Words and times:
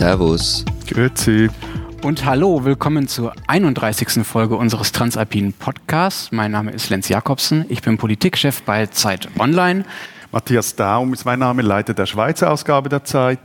Servus. 0.00 0.64
Grüezi. 0.88 1.50
Und 2.02 2.24
hallo, 2.24 2.64
willkommen 2.64 3.06
zur 3.06 3.34
31. 3.48 4.26
Folge 4.26 4.56
unseres 4.56 4.92
Transalpinen 4.92 5.52
Podcasts. 5.52 6.32
Mein 6.32 6.52
Name 6.52 6.70
ist 6.70 6.88
Lenz 6.88 7.10
Jakobsen, 7.10 7.66
ich 7.68 7.82
bin 7.82 7.98
Politikchef 7.98 8.62
bei 8.62 8.86
Zeit 8.86 9.28
Online. 9.38 9.84
Matthias 10.32 10.74
Daum 10.74 11.12
ist 11.12 11.26
mein 11.26 11.38
Name, 11.38 11.60
Leiter 11.60 11.92
der 11.92 12.06
Schweizer 12.06 12.50
Ausgabe 12.50 12.88
der 12.88 13.04
Zeit. 13.04 13.40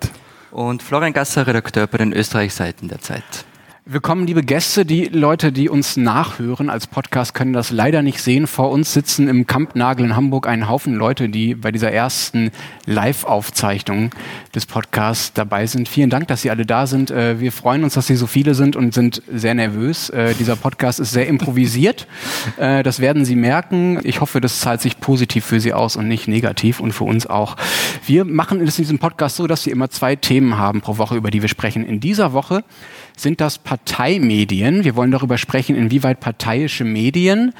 Und 0.49 0.81
Florian 0.81 1.12
Gasser, 1.12 1.45
Redakteur 1.45 1.88
bei 1.88 1.98
den 1.98 2.13
Österreich-Seiten 2.13 2.88
der 2.88 3.02
Zeit. 3.02 3.44
Willkommen, 3.88 4.25
liebe 4.25 4.41
Gäste. 4.41 4.83
Die 4.83 5.05
Leute, 5.05 5.52
die 5.52 5.70
uns 5.70 5.95
nachhören 5.95 6.71
als 6.71 6.88
Podcast, 6.88 7.35
können 7.35 7.54
das 7.54 7.70
leider 7.70 8.02
nicht 8.02 8.20
sehen. 8.20 8.47
Vor 8.47 8.71
uns 8.71 8.91
sitzen 8.93 9.27
im 9.27 9.45
Kampnagel 9.45 10.07
in 10.07 10.15
Hamburg 10.15 10.48
ein 10.48 10.67
Haufen 10.67 10.95
Leute, 10.95 11.30
die 11.30 11.53
bei 11.53 11.71
dieser 11.71 11.91
ersten 11.91 12.49
Live-Aufzeichnung 12.88 14.09
des 14.55 14.66
Podcasts 14.66 15.34
dabei 15.34 15.67
sind. 15.67 15.88
Vielen 15.88 16.09
Dank, 16.09 16.27
dass 16.29 16.41
Sie 16.41 16.49
alle 16.49 16.66
da 16.66 16.88
sind. 16.88 17.12
Äh, 17.12 17.40
wir 17.40 17.52
freuen 17.52 17.84
uns, 17.84 17.93
dass 17.93 18.07
Sie 18.07 18.16
so 18.16 18.26
viele 18.26 18.55
sind 18.55 18.76
und 18.76 18.91
sind 18.95 19.21
sehr 19.31 19.53
nervös. 19.53 20.09
Äh, 20.09 20.34
dieser 20.34 20.55
Podcast 20.55 20.99
ist 20.99 21.12
sehr 21.12 21.27
improvisiert. 21.27 22.07
Äh, 22.57 22.81
das 22.81 23.02
werden 23.02 23.23
Sie 23.23 23.35
merken. 23.35 23.99
Ich 24.02 24.20
hoffe, 24.20 24.41
das 24.41 24.62
zahlt 24.62 24.81
sich 24.81 24.99
positiv 24.99 25.45
für 25.45 25.59
Sie 25.59 25.73
aus 25.73 25.95
und 25.95 26.07
nicht 26.07 26.27
negativ 26.27 26.79
und 26.79 26.91
für 26.91 27.04
uns 27.04 27.27
auch. 27.27 27.55
Wir 28.04 28.26
machen 28.26 28.62
es 28.62 28.79
in 28.79 28.85
diesem 28.85 28.98
Podcast 28.98 29.35
so, 29.35 29.45
dass 29.45 29.62
Sie 29.62 29.70
immer 29.70 29.91
zwei 29.91 30.15
Themen 30.15 30.57
haben 30.57 30.81
pro 30.81 30.98
Woche, 30.98 31.15
über 31.15 31.29
die 31.29 31.43
wir 31.43 31.49
sprechen. 31.49 31.85
In 31.85 31.99
dieser 31.99 32.34
Woche 32.34 32.63
sind 33.18 33.42
das 33.42 33.58
Parteimedien. 33.58 34.84
Wir 34.84 34.96
wollen 34.96 35.12
darüber 35.12 35.38
sprechen, 35.38 35.76
inwieweit 35.76 36.20
parteiische 36.20 36.84
Medien 36.84 37.54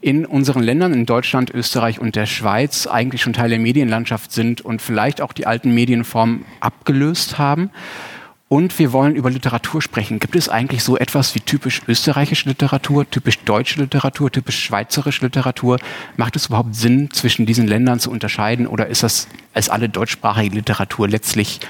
in 0.00 0.24
unseren 0.24 0.62
Ländern, 0.62 0.94
in 0.94 1.06
Deutschland, 1.06 1.50
Österreich 1.50 2.00
und 2.00 2.16
der 2.16 2.26
Schweiz, 2.26 2.86
eigentlich 2.86 3.22
schon 3.22 3.32
Teil 3.32 3.50
der 3.50 3.58
Medienlandschaft 3.58 4.32
sind 4.32 4.62
und 4.62 4.80
vielleicht 4.80 5.20
auch 5.20 5.32
die 5.32 5.46
alten 5.46 5.74
Medienformen 5.74 6.44
abgelöst 6.60 7.38
haben. 7.38 7.70
Und 8.48 8.76
wir 8.80 8.92
wollen 8.92 9.14
über 9.14 9.30
Literatur 9.30 9.80
sprechen. 9.80 10.18
Gibt 10.18 10.34
es 10.34 10.48
eigentlich 10.48 10.82
so 10.82 10.96
etwas 10.96 11.36
wie 11.36 11.40
typisch 11.40 11.82
österreichische 11.86 12.48
Literatur, 12.48 13.08
typisch 13.08 13.38
deutsche 13.44 13.78
Literatur, 13.78 14.32
typisch 14.32 14.58
schweizerische 14.58 15.24
Literatur? 15.24 15.78
Macht 16.16 16.34
es 16.34 16.46
überhaupt 16.46 16.74
Sinn, 16.74 17.10
zwischen 17.12 17.46
diesen 17.46 17.68
Ländern 17.68 18.00
zu 18.00 18.10
unterscheiden 18.10 18.66
oder 18.66 18.88
ist 18.88 19.04
das 19.04 19.28
als 19.54 19.68
alle 19.68 19.88
deutschsprachige 19.88 20.56
Literatur 20.56 21.06
letztlich 21.06 21.60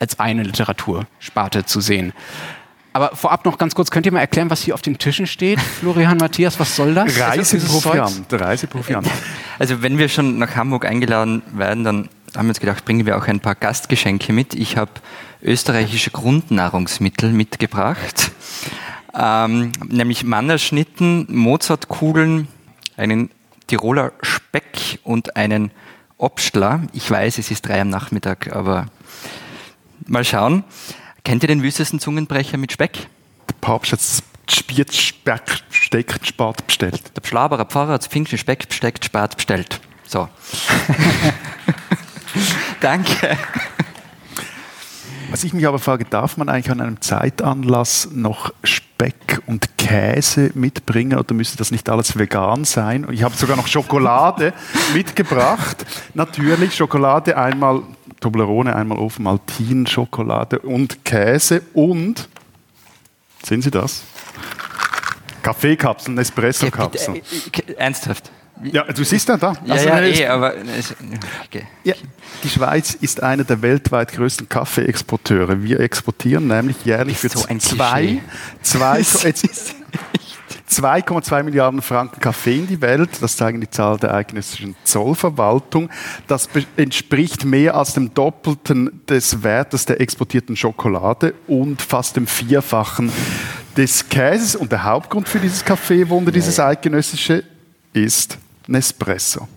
als 0.00 0.18
eine 0.18 0.42
Literatursparte 0.42 1.64
zu 1.64 1.80
sehen? 1.80 2.12
Aber 2.96 3.14
vorab 3.14 3.44
noch 3.44 3.58
ganz 3.58 3.74
kurz, 3.74 3.90
könnt 3.90 4.06
ihr 4.06 4.12
mal 4.12 4.20
erklären, 4.20 4.48
was 4.48 4.62
hier 4.62 4.72
auf 4.72 4.80
den 4.80 4.96
Tischen 4.96 5.26
steht? 5.26 5.60
Florian, 5.60 6.16
Matthias, 6.16 6.58
was 6.58 6.74
soll 6.74 6.94
das? 6.94 7.20
Reiseproviant. 7.20 8.32
Reiseproviant. 8.32 9.06
Also 9.58 9.82
wenn 9.82 9.98
wir 9.98 10.08
schon 10.08 10.38
nach 10.38 10.56
Hamburg 10.56 10.86
eingeladen 10.86 11.42
werden, 11.52 11.84
dann 11.84 12.08
haben 12.34 12.46
wir 12.46 12.50
uns 12.50 12.60
gedacht, 12.60 12.86
bringen 12.86 13.04
wir 13.04 13.18
auch 13.18 13.26
ein 13.26 13.40
paar 13.40 13.54
Gastgeschenke 13.54 14.32
mit. 14.32 14.54
Ich 14.54 14.78
habe 14.78 14.90
österreichische 15.42 16.10
Grundnahrungsmittel 16.10 17.32
mitgebracht, 17.32 18.30
ähm, 19.14 19.72
nämlich 19.86 20.24
Mannerschnitten, 20.24 21.26
Mozartkugeln, 21.28 22.48
einen 22.96 23.30
Tiroler 23.66 24.12
Speck 24.22 25.00
und 25.04 25.36
einen 25.36 25.70
Obstler. 26.16 26.82
Ich 26.94 27.10
weiß, 27.10 27.36
es 27.36 27.50
ist 27.50 27.66
drei 27.66 27.80
am 27.80 27.90
Nachmittag, 27.90 28.54
aber 28.54 28.86
mal 30.06 30.24
schauen. 30.24 30.64
Kennt 31.26 31.42
ihr 31.42 31.48
den 31.48 31.60
wüstesten 31.64 31.98
Zungenbrecher 31.98 32.56
mit 32.56 32.70
Speck? 32.70 33.08
Der 33.48 33.54
Papst 33.60 33.90
hat 33.90 34.00
Spiert, 34.48 34.94
Speck, 34.94 35.64
Steckt, 35.70 36.24
Spat 36.24 36.64
bestellt. 36.64 37.16
Der 37.16 37.20
Pflaberer 37.20 37.64
Pfarrer 37.64 37.94
hat 37.94 38.04
Pfingsten 38.04 38.38
Speck, 38.38 38.72
Steckt, 38.72 39.04
Spat 39.04 39.34
bestellt. 39.34 39.80
So. 40.06 40.28
Danke. 42.80 43.36
Was 45.32 45.42
ich 45.42 45.52
mich 45.52 45.66
aber 45.66 45.80
frage, 45.80 46.04
darf 46.04 46.36
man 46.36 46.48
eigentlich 46.48 46.70
an 46.70 46.80
einem 46.80 47.00
Zeitanlass 47.00 48.08
noch 48.12 48.54
Speck 48.62 49.42
und 49.46 49.76
Käse 49.78 50.52
mitbringen 50.54 51.18
oder 51.18 51.34
müsste 51.34 51.56
das 51.56 51.72
nicht 51.72 51.88
alles 51.88 52.16
vegan 52.16 52.64
sein? 52.64 53.04
Ich 53.10 53.24
habe 53.24 53.34
sogar 53.34 53.56
noch 53.56 53.66
Schokolade 53.66 54.52
mitgebracht. 54.94 55.84
Natürlich 56.14 56.76
Schokolade 56.76 57.36
einmal 57.36 57.82
Toblerone, 58.20 58.74
einmal 58.74 58.98
Ofen 58.98 59.86
Schokolade 59.86 60.58
und 60.60 61.04
Käse 61.04 61.62
und, 61.74 62.28
sehen 63.42 63.62
Sie 63.62 63.70
das? 63.70 64.02
Kaffeekapseln, 65.42 66.18
Espresso-Kapseln. 66.18 67.16
Ja, 67.16 67.74
ernsthaft? 67.76 68.32
Ja, 68.62 68.84
du 68.84 69.04
siehst 69.04 69.28
ja 69.28 69.36
da. 69.36 69.54
Ja, 69.64 69.74
also, 69.74 69.88
ja, 69.88 70.00
eh, 70.00 70.26
aber... 70.26 70.54
Okay. 71.44 71.66
Ja, 71.84 71.94
die 72.42 72.48
Schweiz 72.48 72.94
ist 72.94 73.22
einer 73.22 73.44
der 73.44 73.60
weltweit 73.60 74.12
größten 74.12 74.48
Kaffeeexporteure. 74.48 75.62
Wir 75.62 75.80
exportieren 75.80 76.46
nämlich 76.46 76.84
jährlich 76.84 77.18
für 77.18 77.28
so 77.28 77.44
ein 77.46 77.60
zwei, 77.60 78.20
zwei, 78.62 78.98
jetzt, 79.24 79.74
2,2 80.68 81.42
Milliarden 81.44 81.82
Franken 81.82 82.20
Kaffee 82.20 82.58
in 82.58 82.66
die 82.66 82.80
Welt. 82.80 83.10
Das 83.20 83.36
zeigen 83.36 83.60
die 83.60 83.70
Zahlen 83.70 84.00
der 84.00 84.14
eidgenössischen 84.14 84.76
Zollverwaltung. 84.84 85.90
Das 86.26 86.48
entspricht 86.76 87.44
mehr 87.44 87.76
als 87.76 87.94
dem 87.94 88.12
Doppelten 88.12 89.02
des 89.08 89.42
Wertes 89.42 89.86
der 89.86 90.00
exportierten 90.00 90.56
Schokolade 90.56 91.34
und 91.46 91.82
fast 91.82 92.16
dem 92.16 92.26
Vierfachen 92.26 93.12
des 93.76 94.08
Käses. 94.08 94.56
Und 94.56 94.72
der 94.72 94.84
Hauptgrund 94.84 95.28
für 95.28 95.38
dieses 95.38 95.64
Kaffeewunder, 95.64 96.32
dieses 96.32 96.58
eidgenössische, 96.58 97.44
ist 97.92 98.38
Nespresso. 98.66 99.48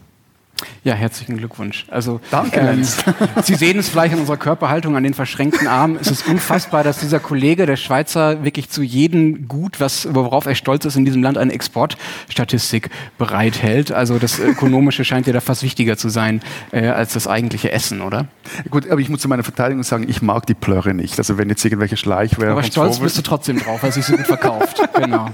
Ja, 0.84 0.94
herzlichen 0.94 1.38
Glückwunsch. 1.38 1.86
Also, 1.90 2.20
Danke, 2.31 2.59
ähm, 2.59 2.84
Sie 3.44 3.56
sehen 3.56 3.80
es 3.80 3.90
vielleicht 3.90 4.14
an 4.14 4.20
unserer 4.20 4.38
Körperhaltung, 4.38 4.96
an 4.96 5.03
den 5.03 5.14
verschränkten 5.14 5.68
Armen. 5.68 5.97
Es 6.00 6.09
ist 6.09 6.28
unfassbar, 6.28 6.84
dass 6.84 7.00
dieser 7.00 7.20
Kollege, 7.20 7.66
der 7.66 7.75
Schweizer, 7.75 8.44
wirklich 8.44 8.70
zu 8.70 8.81
jedem 8.81 9.47
Gut, 9.47 9.80
was, 9.80 10.08
worauf 10.14 10.46
er 10.46 10.56
stolz 10.56 10.86
ist, 10.86 10.96
in 10.96 11.06
diesem 11.06 11.22
Land 11.22 11.38
eine 11.38 11.53
Exportstatistik 11.53 12.90
bereithält. 13.18 13.92
Also 13.92 14.20
das 14.20 14.40
Ökonomische 14.40 15.03
scheint 15.03 15.28
ja 15.28 15.34
da 15.34 15.42
fast 15.42 15.64
wichtiger 15.64 15.97
zu 15.97 16.09
sein 16.09 16.42
äh, 16.72 16.88
als 16.88 17.14
das 17.14 17.28
eigentliche 17.28 17.72
Essen, 17.72 18.02
oder? 18.02 18.28
Gut, 18.70 18.90
aber 18.90 19.02
ich 19.02 19.09
muss 19.09 19.20
zu 19.20 19.28
meiner 19.28 19.44
Verteidigung 19.44 19.84
sagen, 19.84 20.06
ich 20.08 20.22
mag 20.22 20.46
die 20.46 20.53
Plörre 20.53 20.94
nicht. 20.94 21.18
Also 21.18 21.38
wenn 21.38 21.50
jetzt 21.50 21.64
irgendwelche 21.66 21.97
Schleichwerbung... 21.97 22.58
Aber 22.58 22.64
stolz 22.64 23.00
bist 23.00 23.18
du 23.18 23.22
trotzdem 23.22 23.59
drauf, 23.59 23.84
weil 23.84 23.91
sich 23.91 24.06
so 24.06 24.16
gut 24.16 24.26
verkauft. 24.26 24.81
genau. 24.94 25.30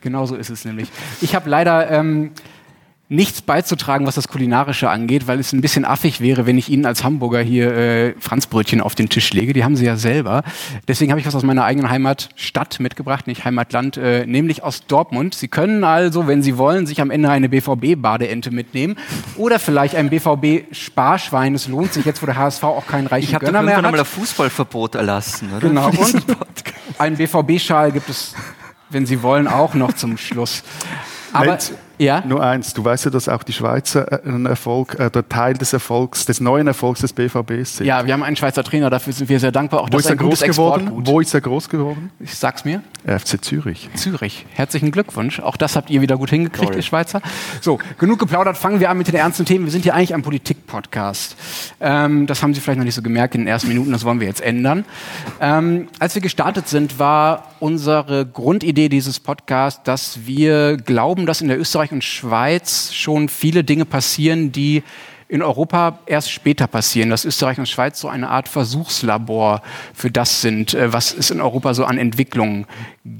Genau 0.00 0.26
so 0.26 0.36
ist 0.36 0.50
es 0.50 0.64
nämlich. 0.64 0.88
Ich 1.20 1.34
habe 1.34 1.48
leider... 1.50 1.90
Ähm, 1.90 2.30
nichts 3.10 3.40
beizutragen, 3.40 4.06
was 4.06 4.16
das 4.16 4.28
Kulinarische 4.28 4.90
angeht, 4.90 5.26
weil 5.26 5.40
es 5.40 5.52
ein 5.52 5.62
bisschen 5.62 5.86
affig 5.86 6.20
wäre, 6.20 6.44
wenn 6.44 6.58
ich 6.58 6.68
Ihnen 6.68 6.84
als 6.84 7.04
Hamburger 7.04 7.40
hier 7.40 7.74
äh, 7.74 8.14
Franzbrötchen 8.20 8.82
auf 8.82 8.94
den 8.94 9.08
Tisch 9.08 9.32
lege. 9.32 9.54
Die 9.54 9.64
haben 9.64 9.76
Sie 9.76 9.86
ja 9.86 9.96
selber. 9.96 10.42
Deswegen 10.86 11.10
habe 11.10 11.20
ich 11.20 11.26
was 11.26 11.34
aus 11.34 11.42
meiner 11.42 11.64
eigenen 11.64 11.90
Heimatstadt 11.90 12.80
mitgebracht, 12.80 13.26
nicht 13.26 13.46
Heimatland, 13.46 13.96
äh, 13.96 14.26
nämlich 14.26 14.62
aus 14.62 14.86
Dortmund. 14.86 15.34
Sie 15.34 15.48
können 15.48 15.84
also, 15.84 16.26
wenn 16.26 16.42
Sie 16.42 16.58
wollen, 16.58 16.86
sich 16.86 17.00
am 17.00 17.10
Ende 17.10 17.30
eine 17.30 17.48
BVB-Badeente 17.48 18.50
mitnehmen 18.50 18.96
oder 19.36 19.58
vielleicht 19.58 19.94
ein 19.94 20.10
BVB-Sparschwein. 20.10 21.54
Es 21.54 21.66
lohnt 21.66 21.94
sich 21.94 22.04
jetzt, 22.04 22.20
wo 22.20 22.26
der 22.26 22.36
HSV 22.36 22.62
auch 22.64 22.86
keinen 22.86 23.06
reichen 23.06 23.34
ich 23.34 23.38
Gönner 23.38 23.62
mehr 23.62 23.76
hat. 23.76 23.80
Ich 23.80 23.86
habe 23.86 23.96
mal 23.96 24.00
ein 24.00 24.04
Fußballverbot 24.04 24.96
erlassen, 24.96 25.50
oder? 25.56 25.66
Genau. 25.66 25.88
Und 25.98 26.24
ein 26.98 27.16
BVB-Schal 27.16 27.90
gibt 27.92 28.10
es, 28.10 28.34
wenn 28.90 29.06
Sie 29.06 29.22
wollen, 29.22 29.48
auch 29.48 29.72
noch 29.72 29.94
zum 29.94 30.18
Schluss. 30.18 30.62
Aber 31.32 31.46
Lenz, 31.46 31.72
ja? 31.98 32.22
nur 32.26 32.42
eins, 32.42 32.74
du 32.74 32.84
weißt 32.84 33.06
ja, 33.06 33.10
dass 33.10 33.28
auch 33.28 33.42
die 33.42 33.52
Schweizer 33.52 34.24
äh, 34.24 34.28
ein 34.28 34.46
Erfolg, 34.46 34.98
äh, 34.98 35.10
der 35.10 35.28
Teil 35.28 35.54
des 35.54 35.72
Erfolgs, 35.72 36.26
des 36.26 36.40
neuen 36.40 36.66
Erfolgs 36.66 37.00
des 37.00 37.12
BVBs 37.12 37.78
sind. 37.78 37.86
Ja, 37.86 38.06
wir 38.06 38.12
haben 38.12 38.22
einen 38.22 38.36
Schweizer 38.36 38.64
Trainer, 38.64 38.90
dafür 38.90 39.12
sind 39.12 39.28
wir 39.28 39.40
sehr 39.40 39.52
dankbar. 39.52 39.80
Auch 39.80 39.88
Wo, 39.90 39.98
ist 39.98 40.10
er 40.10 40.16
groß 40.16 40.40
geworden? 40.42 40.90
Wo 41.04 41.20
ist 41.20 41.34
er 41.34 41.40
groß 41.40 41.68
geworden? 41.68 42.10
Ich 42.20 42.34
sag's 42.34 42.64
mir. 42.64 42.82
FC 43.06 43.42
Zürich. 43.42 43.88
Zürich. 43.94 44.46
Herzlichen 44.50 44.90
Glückwunsch. 44.90 45.40
Auch 45.40 45.56
das 45.56 45.76
habt 45.76 45.90
ihr 45.90 46.00
wieder 46.00 46.16
gut 46.16 46.30
hingekriegt, 46.30 46.74
ihr 46.74 46.82
Schweizer. 46.82 47.22
So, 47.60 47.78
genug 47.98 48.18
geplaudert, 48.18 48.56
fangen 48.56 48.80
wir 48.80 48.90
an 48.90 48.98
mit 48.98 49.08
den 49.08 49.14
ernsten 49.14 49.44
Themen. 49.44 49.64
Wir 49.64 49.72
sind 49.72 49.82
hier 49.82 49.94
eigentlich 49.94 50.14
ein 50.14 50.22
Politik-Podcast. 50.22 51.36
Ähm, 51.80 52.26
das 52.26 52.42
haben 52.42 52.54
Sie 52.54 52.60
vielleicht 52.60 52.78
noch 52.78 52.84
nicht 52.84 52.94
so 52.94 53.02
gemerkt 53.02 53.34
in 53.34 53.42
den 53.42 53.48
ersten 53.48 53.68
Minuten, 53.68 53.92
das 53.92 54.04
wollen 54.04 54.20
wir 54.20 54.26
jetzt 54.26 54.40
ändern. 54.40 54.84
Ähm, 55.40 55.88
als 55.98 56.14
wir 56.14 56.22
gestartet 56.22 56.68
sind, 56.68 56.98
war 56.98 57.44
unsere 57.60 58.26
Grundidee 58.26 58.88
dieses 58.88 59.20
Podcasts, 59.20 59.82
dass 59.82 60.26
wir 60.26 60.76
glauben, 60.76 61.26
dass 61.26 61.40
in 61.40 61.48
der 61.48 61.58
Österreich 61.58 61.87
und 61.92 62.04
Schweiz 62.04 62.92
schon 62.92 63.28
viele 63.28 63.64
Dinge 63.64 63.84
passieren, 63.84 64.52
die 64.52 64.82
in 65.28 65.42
Europa 65.42 65.98
erst 66.06 66.32
später 66.32 66.66
passieren, 66.66 67.10
dass 67.10 67.24
Österreich 67.24 67.58
und 67.58 67.68
Schweiz 67.68 68.00
so 68.00 68.08
eine 68.08 68.30
Art 68.30 68.48
Versuchslabor 68.48 69.62
für 69.92 70.10
das 70.10 70.40
sind, 70.40 70.72
äh, 70.74 70.92
was 70.92 71.12
es 71.12 71.30
in 71.30 71.40
Europa 71.40 71.74
so 71.74 71.84
an 71.84 71.98
Entwicklungen 71.98 72.66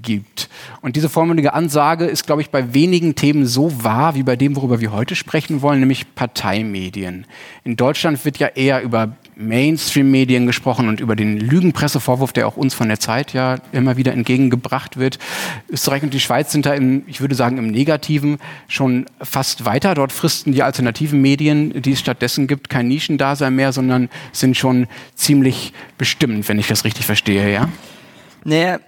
gibt. 0.03 0.49
Und 0.81 0.97
diese 0.97 1.09
vormalige 1.09 1.55
Ansage 1.55 2.05
ist, 2.05 2.27
glaube 2.27 2.43
ich, 2.43 2.51
bei 2.51 2.75
wenigen 2.75 3.15
Themen 3.15 3.47
so 3.47 3.85
wahr 3.85 4.15
wie 4.15 4.23
bei 4.23 4.37
dem, 4.37 4.57
worüber 4.57 4.81
wir 4.81 4.93
heute 4.93 5.17
sprechen 5.17 5.63
wollen, 5.63 5.81
nämlich 5.81 6.15
Parteimedien. 6.15 7.27
In 7.65 7.77
Deutschland 7.77 8.25
wird 8.25 8.39
ja 8.39 8.49
eher 8.49 8.83
über 8.83 9.17
Mainstream-Medien 9.37 10.47
gesprochen 10.47 10.89
und 10.89 11.01
über 11.01 11.15
den 11.15 11.39
Lügenpressevorwurf, 11.39 12.33
der 12.33 12.49
auch 12.49 12.57
uns 12.57 12.75
von 12.75 12.89
der 12.89 12.99
Zeit 12.99 13.33
ja 13.33 13.59
immer 13.73 13.97
wieder 13.97 14.13
entgegengebracht 14.13 14.99
wird. 14.99 15.19
Österreich 15.71 16.03
und 16.03 16.13
die 16.13 16.21
Schweiz 16.21 16.51
sind 16.53 16.67
da 16.67 16.75
im, 16.75 17.05
ich 17.07 17.21
würde 17.21 17.37
sagen, 17.37 17.57
im 17.57 17.69
Negativen 17.69 18.39
schon 18.67 19.07
fast 19.21 19.65
weiter. 19.65 19.95
Dort 19.95 20.13
fristen 20.13 20.53
die 20.53 20.63
alternativen 20.63 21.21
Medien, 21.21 21.83
die 21.83 21.93
es 21.93 22.01
stattdessen 22.01 22.49
gibt, 22.49 22.69
kein 22.69 22.89
Nischendasein 22.89 23.55
mehr, 23.55 23.73
sondern 23.73 24.09
sind 24.33 24.57
schon 24.57 24.89
ziemlich 25.15 25.73
bestimmt, 25.97 26.49
wenn 26.49 26.59
ich 26.59 26.67
das 26.67 26.85
richtig 26.85 27.07
verstehe, 27.07 27.53
ja? 27.53 27.69
Naja, 28.45 28.79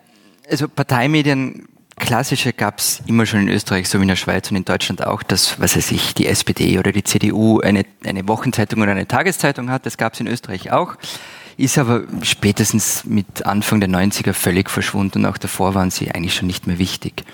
also 0.51 0.69
Parteimedien 0.69 1.69
klassische 1.97 2.53
gab 2.53 2.79
es 2.79 3.03
immer 3.07 3.27
schon 3.27 3.43
in 3.43 3.49
Österreich, 3.49 3.89
so 3.89 3.99
wie 3.99 4.03
in 4.03 4.09
der 4.09 4.17
Schweiz 4.17 4.51
und 4.51 4.57
in 4.57 4.65
Deutschland 4.65 5.07
auch, 5.07 5.23
dass, 5.23 5.61
was 5.61 5.77
weiß 5.77 5.93
ich, 5.93 6.15
die 6.15 6.27
SPD 6.27 6.79
oder 6.79 6.93
die 6.93 7.05
CDU 7.05 7.61
eine, 7.61 7.85
eine 8.05 8.27
Wochenzeitung 8.27 8.81
oder 8.81 8.93
eine 8.93 9.07
Tageszeitung 9.07 9.71
hat. 9.71 9.87
Das 9.87 9.97
gab 9.97 10.15
es 10.15 10.21
in 10.21 10.27
Österreich 10.27 10.73
auch. 10.73 10.97
Ist 11.57 11.79
aber 11.79 12.05
spätestens 12.23 13.05
mit 13.05 13.45
Anfang 13.45 13.81
der 13.81 13.91
90er 13.91 14.33
völlig 14.33 14.71
verschwunden 14.71 15.19
und 15.19 15.27
auch 15.27 15.39
davor 15.39 15.75
waren 15.75 15.91
sie 15.91 16.11
eigentlich 16.11 16.35
schon 16.35 16.47
nicht 16.47 16.67
mehr 16.67 16.79
wichtig. 16.79 17.25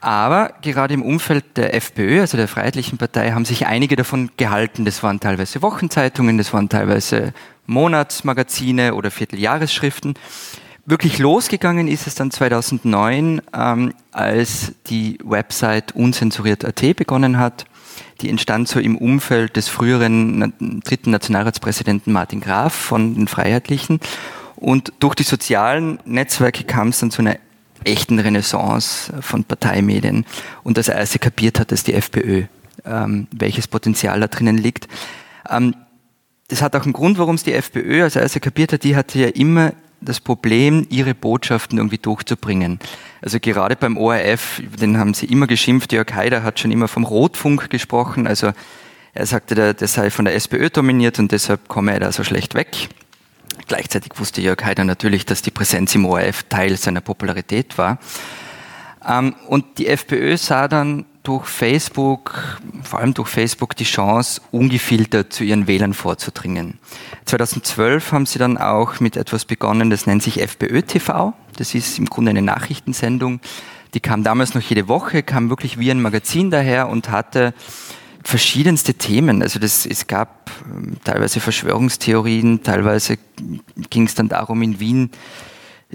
Aber 0.00 0.54
gerade 0.62 0.94
im 0.94 1.02
Umfeld 1.02 1.56
der 1.56 1.74
FPÖ, 1.74 2.22
also 2.22 2.36
der 2.36 2.48
Freiheitlichen 2.48 2.98
Partei, 2.98 3.32
haben 3.32 3.44
sich 3.44 3.66
einige 3.66 3.94
davon 3.94 4.30
gehalten. 4.36 4.84
Das 4.84 5.02
waren 5.04 5.20
teilweise 5.20 5.62
Wochenzeitungen, 5.62 6.38
das 6.38 6.52
waren 6.52 6.68
teilweise 6.68 7.32
Monatsmagazine 7.66 8.94
oder 8.94 9.12
Vierteljahresschriften. 9.12 10.14
Wirklich 10.84 11.18
losgegangen 11.18 11.86
ist 11.86 12.08
es 12.08 12.16
dann 12.16 12.32
2009, 12.32 13.40
ähm, 13.54 13.94
als 14.10 14.72
die 14.88 15.16
Website 15.22 15.94
unzensuriert.at 15.94 16.96
begonnen 16.96 17.38
hat. 17.38 17.66
Die 18.20 18.28
entstand 18.28 18.66
so 18.66 18.80
im 18.80 18.98
Umfeld 18.98 19.56
des 19.56 19.68
früheren 19.68 20.80
dritten 20.84 21.10
Nationalratspräsidenten 21.12 22.12
Martin 22.12 22.40
Graf 22.40 22.74
von 22.74 23.14
den 23.14 23.28
Freiheitlichen. 23.28 24.00
Und 24.56 24.92
durch 24.98 25.14
die 25.14 25.22
sozialen 25.22 26.00
Netzwerke 26.04 26.64
kam 26.64 26.88
es 26.88 26.98
dann 26.98 27.12
zu 27.12 27.22
einer 27.22 27.36
echten 27.84 28.18
Renaissance 28.18 29.12
von 29.20 29.44
Parteimedien. 29.44 30.24
Und 30.64 30.78
das 30.78 30.88
erste 30.88 31.18
kapiert 31.20 31.60
hat 31.60 31.70
es 31.70 31.84
die 31.84 31.94
FPÖ, 31.94 32.44
ähm, 32.84 33.28
welches 33.30 33.68
Potenzial 33.68 34.18
da 34.20 34.26
drinnen 34.26 34.58
liegt. 34.58 34.88
Ähm, 35.48 35.74
das 36.48 36.60
hat 36.60 36.74
auch 36.74 36.84
einen 36.84 36.92
Grund, 36.92 37.18
warum 37.18 37.36
es 37.36 37.44
die 37.44 37.54
FPÖ 37.54 38.02
als 38.02 38.16
erste 38.16 38.40
kapiert 38.40 38.72
hat. 38.72 38.84
Die 38.84 38.96
hatte 38.96 39.18
ja 39.18 39.28
immer 39.28 39.72
das 40.04 40.20
Problem, 40.20 40.86
ihre 40.90 41.14
Botschaften 41.14 41.78
irgendwie 41.78 41.98
durchzubringen. 41.98 42.78
Also 43.20 43.38
gerade 43.40 43.76
beim 43.76 43.96
ORF, 43.96 44.62
den 44.80 44.98
haben 44.98 45.14
sie 45.14 45.26
immer 45.26 45.46
geschimpft, 45.46 45.92
Jörg 45.92 46.12
Haider 46.12 46.42
hat 46.42 46.60
schon 46.60 46.70
immer 46.72 46.88
vom 46.88 47.04
Rotfunk 47.04 47.70
gesprochen, 47.70 48.26
also 48.26 48.52
er 49.14 49.26
sagte, 49.26 49.54
der, 49.54 49.74
der 49.74 49.88
sei 49.88 50.10
von 50.10 50.24
der 50.24 50.34
SPÖ 50.34 50.70
dominiert 50.70 51.18
und 51.18 51.32
deshalb 51.32 51.68
komme 51.68 51.92
er 51.92 52.00
da 52.00 52.12
so 52.12 52.24
schlecht 52.24 52.54
weg. 52.54 52.88
Gleichzeitig 53.68 54.12
wusste 54.16 54.40
Jörg 54.40 54.62
Haider 54.64 54.84
natürlich, 54.84 55.26
dass 55.26 55.42
die 55.42 55.50
Präsenz 55.50 55.94
im 55.94 56.06
ORF 56.06 56.44
Teil 56.44 56.76
seiner 56.76 57.00
Popularität 57.00 57.76
war. 57.78 57.98
Ähm, 59.06 59.34
und 59.48 59.78
die 59.78 59.86
FPÖ 59.88 60.36
sah 60.36 60.68
dann 60.68 61.04
durch 61.22 61.46
Facebook, 61.46 62.60
vor 62.82 62.98
allem 62.98 63.14
durch 63.14 63.28
Facebook, 63.28 63.76
die 63.76 63.84
Chance, 63.84 64.40
ungefiltert 64.50 65.32
zu 65.32 65.44
ihren 65.44 65.66
Wählern 65.66 65.94
vorzudringen. 65.94 66.78
2012 67.26 68.12
haben 68.12 68.26
sie 68.26 68.38
dann 68.38 68.58
auch 68.58 68.98
mit 69.00 69.16
etwas 69.16 69.44
begonnen, 69.44 69.90
das 69.90 70.06
nennt 70.06 70.22
sich 70.22 70.40
FPÖ 70.40 70.82
TV. 70.82 71.32
Das 71.56 71.74
ist 71.74 71.98
im 71.98 72.06
Grunde 72.06 72.30
eine 72.30 72.42
Nachrichtensendung. 72.42 73.40
Die 73.94 74.00
kam 74.00 74.24
damals 74.24 74.54
noch 74.54 74.62
jede 74.62 74.88
Woche, 74.88 75.22
kam 75.22 75.48
wirklich 75.48 75.78
wie 75.78 75.90
ein 75.90 76.02
Magazin 76.02 76.50
daher 76.50 76.88
und 76.88 77.10
hatte 77.10 77.54
verschiedenste 78.24 78.94
Themen. 78.94 79.42
Also 79.42 79.58
das, 79.58 79.86
es 79.86 80.06
gab 80.06 80.50
ähm, 80.66 80.96
teilweise 81.04 81.40
Verschwörungstheorien, 81.40 82.62
teilweise 82.62 83.18
ging 83.90 84.06
es 84.06 84.14
dann 84.14 84.28
darum, 84.28 84.62
in 84.62 84.80
Wien 84.80 85.10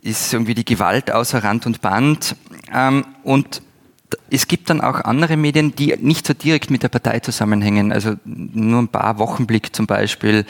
ist 0.01 0.31
irgendwie 0.31 0.53
die 0.53 0.65
Gewalt 0.65 1.11
außer 1.11 1.43
Rand 1.43 1.65
und 1.65 1.81
Band. 1.81 2.35
Ähm, 2.71 3.05
und 3.23 3.61
es 4.29 4.47
gibt 4.47 4.69
dann 4.69 4.81
auch 4.81 5.01
andere 5.01 5.37
Medien, 5.37 5.75
die 5.75 5.95
nicht 5.99 6.25
so 6.25 6.33
direkt 6.33 6.69
mit 6.71 6.83
der 6.83 6.89
Partei 6.89 7.19
zusammenhängen. 7.19 7.91
Also 7.91 8.15
nur 8.25 8.81
ein 8.81 8.87
paar 8.87 9.19
Wochenblick 9.19 9.75
zum 9.75 9.87
Beispiel 9.87 10.45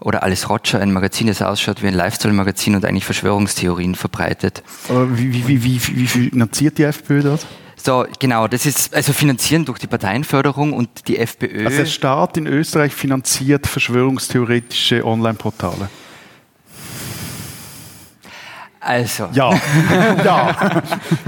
oder 0.00 0.22
Alice 0.22 0.48
Roger, 0.48 0.80
ein 0.80 0.92
Magazin, 0.92 1.28
das 1.28 1.42
ausschaut 1.42 1.82
wie 1.82 1.86
ein 1.86 1.94
Lifestyle-Magazin 1.94 2.74
und 2.74 2.84
eigentlich 2.84 3.04
Verschwörungstheorien 3.04 3.94
verbreitet. 3.94 4.62
Aber 4.88 5.16
wie, 5.16 5.46
wie, 5.46 5.62
wie, 5.62 5.80
wie 5.96 6.06
finanziert 6.06 6.78
die 6.78 6.84
FPÖ 6.84 7.22
das? 7.22 7.46
So, 7.76 8.04
genau, 8.18 8.46
das 8.46 8.66
ist 8.66 8.94
also 8.94 9.12
finanzieren 9.12 9.64
durch 9.64 9.78
die 9.78 9.86
Parteienförderung 9.86 10.72
und 10.72 11.08
die 11.08 11.18
FPÖ. 11.18 11.66
Also 11.66 11.78
der 11.78 11.86
Staat 11.86 12.36
in 12.36 12.46
Österreich 12.46 12.92
finanziert 12.92 13.66
verschwörungstheoretische 13.66 15.04
Online-Portale. 15.04 15.88
Also. 18.84 19.28
Ja. 19.32 19.52
ja. 20.24 20.82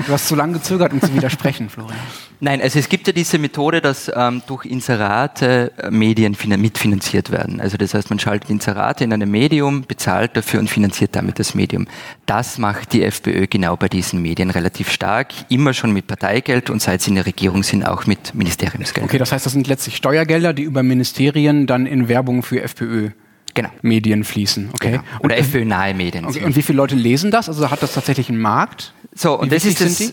Du 0.07 0.13
hast 0.13 0.27
zu 0.27 0.35
lange 0.35 0.55
gezögert, 0.55 0.93
um 0.93 1.01
zu 1.01 1.15
widersprechen, 1.15 1.69
Florian. 1.69 1.97
Nein, 2.41 2.61
also 2.61 2.81
es 2.81 2.89
gibt 2.89 3.07
ja 3.07 3.13
diese 3.13 3.39
Methode, 3.39 3.81
dass 3.81 4.11
ähm, 4.15 4.43
durch 4.47 4.67
Inserate 4.67 5.73
äh, 5.79 5.91
Medien 5.91 6.37
mitfinanziert 6.59 7.31
werden. 7.31 7.61
Also 7.61 7.77
das 7.77 7.95
heißt, 7.95 8.11
man 8.11 8.19
schaltet 8.19 8.51
Inserate 8.51 9.05
in 9.05 9.13
einem 9.13 9.31
Medium, 9.31 9.83
bezahlt 9.83 10.37
dafür 10.37 10.61
und 10.61 10.69
finanziert 10.69 11.15
damit 11.15 11.39
das 11.39 11.55
Medium. 11.55 11.87
Das 12.27 12.59
macht 12.59 12.93
die 12.93 13.05
FPÖ 13.05 13.47
genau 13.47 13.77
bei 13.77 13.89
diesen 13.89 14.21
Medien 14.21 14.51
relativ 14.51 14.91
stark, 14.91 15.29
immer 15.49 15.75
schon 15.75 15.93
mit 15.93 16.09
Parteigeld 16.09 16.71
und 16.71 16.83
seit 16.83 17.03
sie 17.03 17.11
in 17.11 17.15
der 17.15 17.27
Regierung 17.27 17.63
sind 17.63 17.87
auch 17.87 18.07
mit 18.07 18.35
Ministeriumsgeld. 18.35 19.07
Okay, 19.07 19.19
das 19.19 19.31
heißt, 19.31 19.47
das 19.47 19.53
sind 19.53 19.69
letztlich 19.69 19.97
Steuergelder, 19.97 20.53
die 20.53 20.65
über 20.65 20.83
Ministerien 20.83 21.69
dann 21.69 21.87
in 21.87 22.09
Werbung 22.09 22.43
für 22.43 22.63
FPÖ 22.63 23.11
genau. 23.55 23.71
Medien 23.83 24.25
fließen. 24.25 24.71
Okay. 24.73 24.91
Genau. 24.93 25.03
Oder 25.21 25.39
FPÖ-nahe 25.39 25.95
Medien. 25.95 26.27
Okay. 26.27 26.45
Und 26.45 26.57
wie 26.57 26.63
viele 26.63 26.77
Leute 26.77 26.95
lesen 26.95 27.31
das? 27.31 27.49
Also 27.49 27.71
hat 27.71 27.83
das 27.83 27.95
tatsächlich 27.95 28.29
einen 28.29 28.41
Markt? 28.41 28.93
So, 29.15 29.39
und 29.39 29.53
das 29.53 29.65
ist 29.65 29.81
das, 29.81 30.01
äh, 30.01 30.13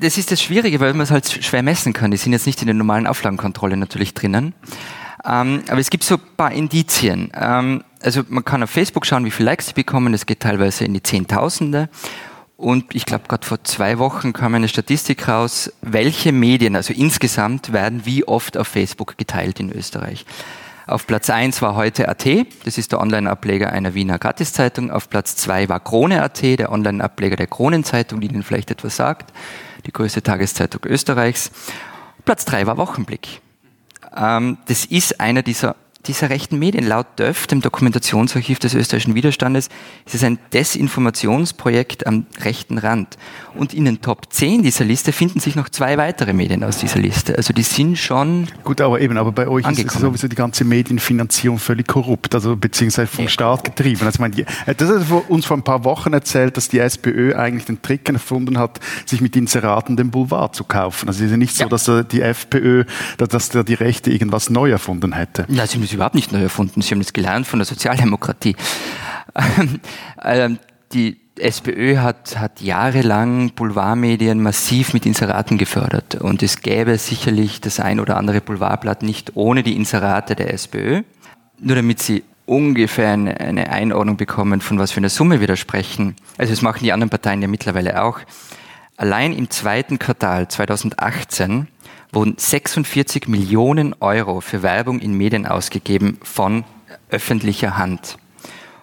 das 0.00 0.18
ist 0.18 0.32
das 0.32 0.42
Schwierige, 0.42 0.80
weil 0.80 0.92
man 0.92 1.02
es 1.02 1.10
halt 1.10 1.28
schwer 1.44 1.62
messen 1.62 1.92
kann. 1.92 2.10
Die 2.10 2.16
sind 2.16 2.32
jetzt 2.32 2.46
nicht 2.46 2.60
in 2.60 2.66
der 2.66 2.74
normalen 2.74 3.06
Auflagenkontrolle 3.06 3.76
natürlich 3.76 4.14
drinnen. 4.14 4.54
Ähm, 5.24 5.62
aber 5.68 5.78
es 5.78 5.90
gibt 5.90 6.04
so 6.04 6.14
ein 6.14 6.20
paar 6.36 6.52
Indizien. 6.52 7.30
Ähm, 7.34 7.84
also 8.02 8.22
man 8.28 8.44
kann 8.44 8.62
auf 8.62 8.70
Facebook 8.70 9.04
schauen, 9.04 9.24
wie 9.24 9.30
viele 9.30 9.46
Likes 9.46 9.66
sie 9.68 9.74
bekommen. 9.74 10.12
Das 10.12 10.24
geht 10.24 10.40
teilweise 10.40 10.84
in 10.84 10.94
die 10.94 11.02
Zehntausende. 11.02 11.90
Und 12.56 12.94
ich 12.94 13.06
glaube, 13.06 13.24
gerade 13.26 13.46
vor 13.46 13.64
zwei 13.64 13.98
Wochen 13.98 14.34
kam 14.34 14.54
eine 14.54 14.68
Statistik 14.68 15.26
raus, 15.28 15.72
welche 15.80 16.30
Medien, 16.30 16.76
also 16.76 16.92
insgesamt, 16.92 17.72
werden 17.72 18.02
wie 18.04 18.24
oft 18.28 18.58
auf 18.58 18.68
Facebook 18.68 19.16
geteilt 19.16 19.60
in 19.60 19.72
Österreich. 19.72 20.26
Auf 20.90 21.06
Platz 21.06 21.30
1 21.30 21.62
war 21.62 21.76
heute 21.76 22.08
AT, 22.08 22.26
das 22.64 22.76
ist 22.76 22.90
der 22.90 23.00
Online-Ableger 23.00 23.72
einer 23.72 23.94
Wiener 23.94 24.18
Gratiszeitung. 24.18 24.90
Auf 24.90 25.08
Platz 25.08 25.36
2 25.36 25.68
war 25.68 25.78
Krone.at, 25.78 26.42
der 26.42 26.72
Online-Ableger 26.72 27.36
der 27.36 27.46
Kronenzeitung, 27.46 28.20
die 28.20 28.26
Ihnen 28.26 28.42
vielleicht 28.42 28.72
etwas 28.72 28.96
sagt, 28.96 29.32
die 29.86 29.92
größte 29.92 30.20
Tageszeitung 30.20 30.80
Österreichs. 30.84 31.52
Platz 32.24 32.44
3 32.44 32.66
war 32.66 32.76
Wochenblick. 32.76 33.40
Ähm, 34.16 34.58
das 34.66 34.84
ist 34.84 35.20
einer 35.20 35.44
dieser 35.44 35.76
dieser 36.06 36.30
rechten 36.30 36.58
Medien. 36.58 36.86
Laut 36.86 37.06
DÖF, 37.18 37.46
dem 37.46 37.60
Dokumentationsarchiv 37.60 38.58
des 38.58 38.74
österreichischen 38.74 39.14
Widerstandes, 39.14 39.68
ist 40.06 40.14
es 40.14 40.24
ein 40.24 40.38
Desinformationsprojekt 40.52 42.06
am 42.06 42.26
rechten 42.42 42.78
Rand. 42.78 43.18
Und 43.54 43.74
in 43.74 43.84
den 43.84 44.00
Top 44.00 44.32
10 44.32 44.62
dieser 44.62 44.84
Liste 44.84 45.12
finden 45.12 45.40
sich 45.40 45.56
noch 45.56 45.68
zwei 45.68 45.98
weitere 45.98 46.32
Medien 46.32 46.64
aus 46.64 46.78
dieser 46.78 46.98
Liste. 46.98 47.36
Also 47.36 47.52
die 47.52 47.62
sind 47.62 47.98
schon. 47.98 48.48
Gut, 48.64 48.80
aber 48.80 49.00
eben, 49.00 49.16
aber 49.18 49.32
bei 49.32 49.48
euch 49.48 49.64
angekommen. 49.64 49.94
ist 49.94 50.00
sowieso 50.00 50.28
die 50.28 50.36
ganze 50.36 50.64
Medienfinanzierung 50.64 51.58
völlig 51.58 51.86
korrupt, 51.86 52.34
also 52.34 52.56
beziehungsweise 52.56 53.08
vom 53.08 53.24
ja. 53.24 53.30
Staat 53.30 53.64
getrieben. 53.64 54.06
Also, 54.06 54.16
ich 54.16 54.20
meine, 54.20 54.40
äh, 54.66 54.74
das 54.74 54.88
hat 54.88 55.28
uns 55.28 55.46
vor 55.46 55.56
ein 55.56 55.62
paar 55.62 55.84
Wochen 55.84 56.12
erzählt, 56.12 56.56
dass 56.56 56.68
die 56.68 56.78
SPÖ 56.78 57.34
eigentlich 57.34 57.66
den 57.66 57.82
Trick 57.82 58.08
erfunden 58.08 58.58
hat, 58.58 58.80
sich 59.06 59.20
mit 59.20 59.36
Inseraten 59.36 59.96
den 59.96 60.10
Boulevard 60.10 60.54
zu 60.54 60.64
kaufen. 60.64 61.08
Also 61.08 61.24
es 61.24 61.30
ist 61.30 61.36
nicht 61.36 61.56
so, 61.56 61.64
ja. 61.64 61.68
dass 61.68 61.90
die 62.10 62.22
FPÖ, 62.22 62.84
dass 63.18 63.48
da 63.50 63.62
die 63.62 63.74
Rechte 63.74 64.10
irgendwas 64.10 64.50
neu 64.50 64.70
erfunden 64.70 65.12
hätte. 65.12 65.44
Ja, 65.48 65.66
sie 65.66 65.78
das 65.90 65.94
überhaupt 65.94 66.14
nicht 66.14 66.32
neu 66.32 66.42
erfunden. 66.42 66.82
Sie 66.82 66.90
haben 66.92 67.00
das 67.00 67.12
gelernt 67.12 67.46
von 67.46 67.58
der 67.58 67.66
Sozialdemokratie. 67.66 68.56
Ähm, 70.22 70.58
die 70.92 71.20
SPÖ 71.38 71.98
hat, 71.98 72.36
hat 72.36 72.60
jahrelang 72.60 73.52
Boulevardmedien 73.52 74.42
massiv 74.42 74.92
mit 74.92 75.06
Inseraten 75.06 75.56
gefördert. 75.56 76.16
Und 76.16 76.42
es 76.42 76.62
gäbe 76.62 76.98
sicherlich 76.98 77.60
das 77.60 77.78
ein 77.80 78.00
oder 78.00 78.16
andere 78.16 78.40
Boulevardblatt 78.40 79.02
nicht 79.02 79.36
ohne 79.36 79.62
die 79.62 79.76
Inserate 79.76 80.34
der 80.34 80.52
SPÖ. 80.52 81.02
Nur 81.60 81.76
damit 81.76 82.00
Sie 82.00 82.24
ungefähr 82.44 83.12
eine 83.12 83.70
Einordnung 83.70 84.16
bekommen, 84.16 84.60
von 84.60 84.78
was 84.78 84.90
für 84.90 84.98
einer 84.98 85.08
Summe 85.08 85.40
wir 85.40 85.46
da 85.46 85.56
sprechen. 85.56 86.16
Also 86.36 86.52
das 86.52 86.62
machen 86.62 86.82
die 86.82 86.92
anderen 86.92 87.10
Parteien 87.10 87.40
ja 87.40 87.48
mittlerweile 87.48 88.02
auch. 88.02 88.18
Allein 88.96 89.32
im 89.32 89.48
zweiten 89.48 89.98
Quartal 89.98 90.48
2018 90.48 91.68
wurden 92.12 92.34
46 92.36 93.28
Millionen 93.28 93.94
Euro 94.00 94.40
für 94.40 94.62
Werbung 94.62 95.00
in 95.00 95.14
Medien 95.14 95.46
ausgegeben 95.46 96.18
von 96.22 96.64
öffentlicher 97.10 97.78
Hand. 97.78 98.16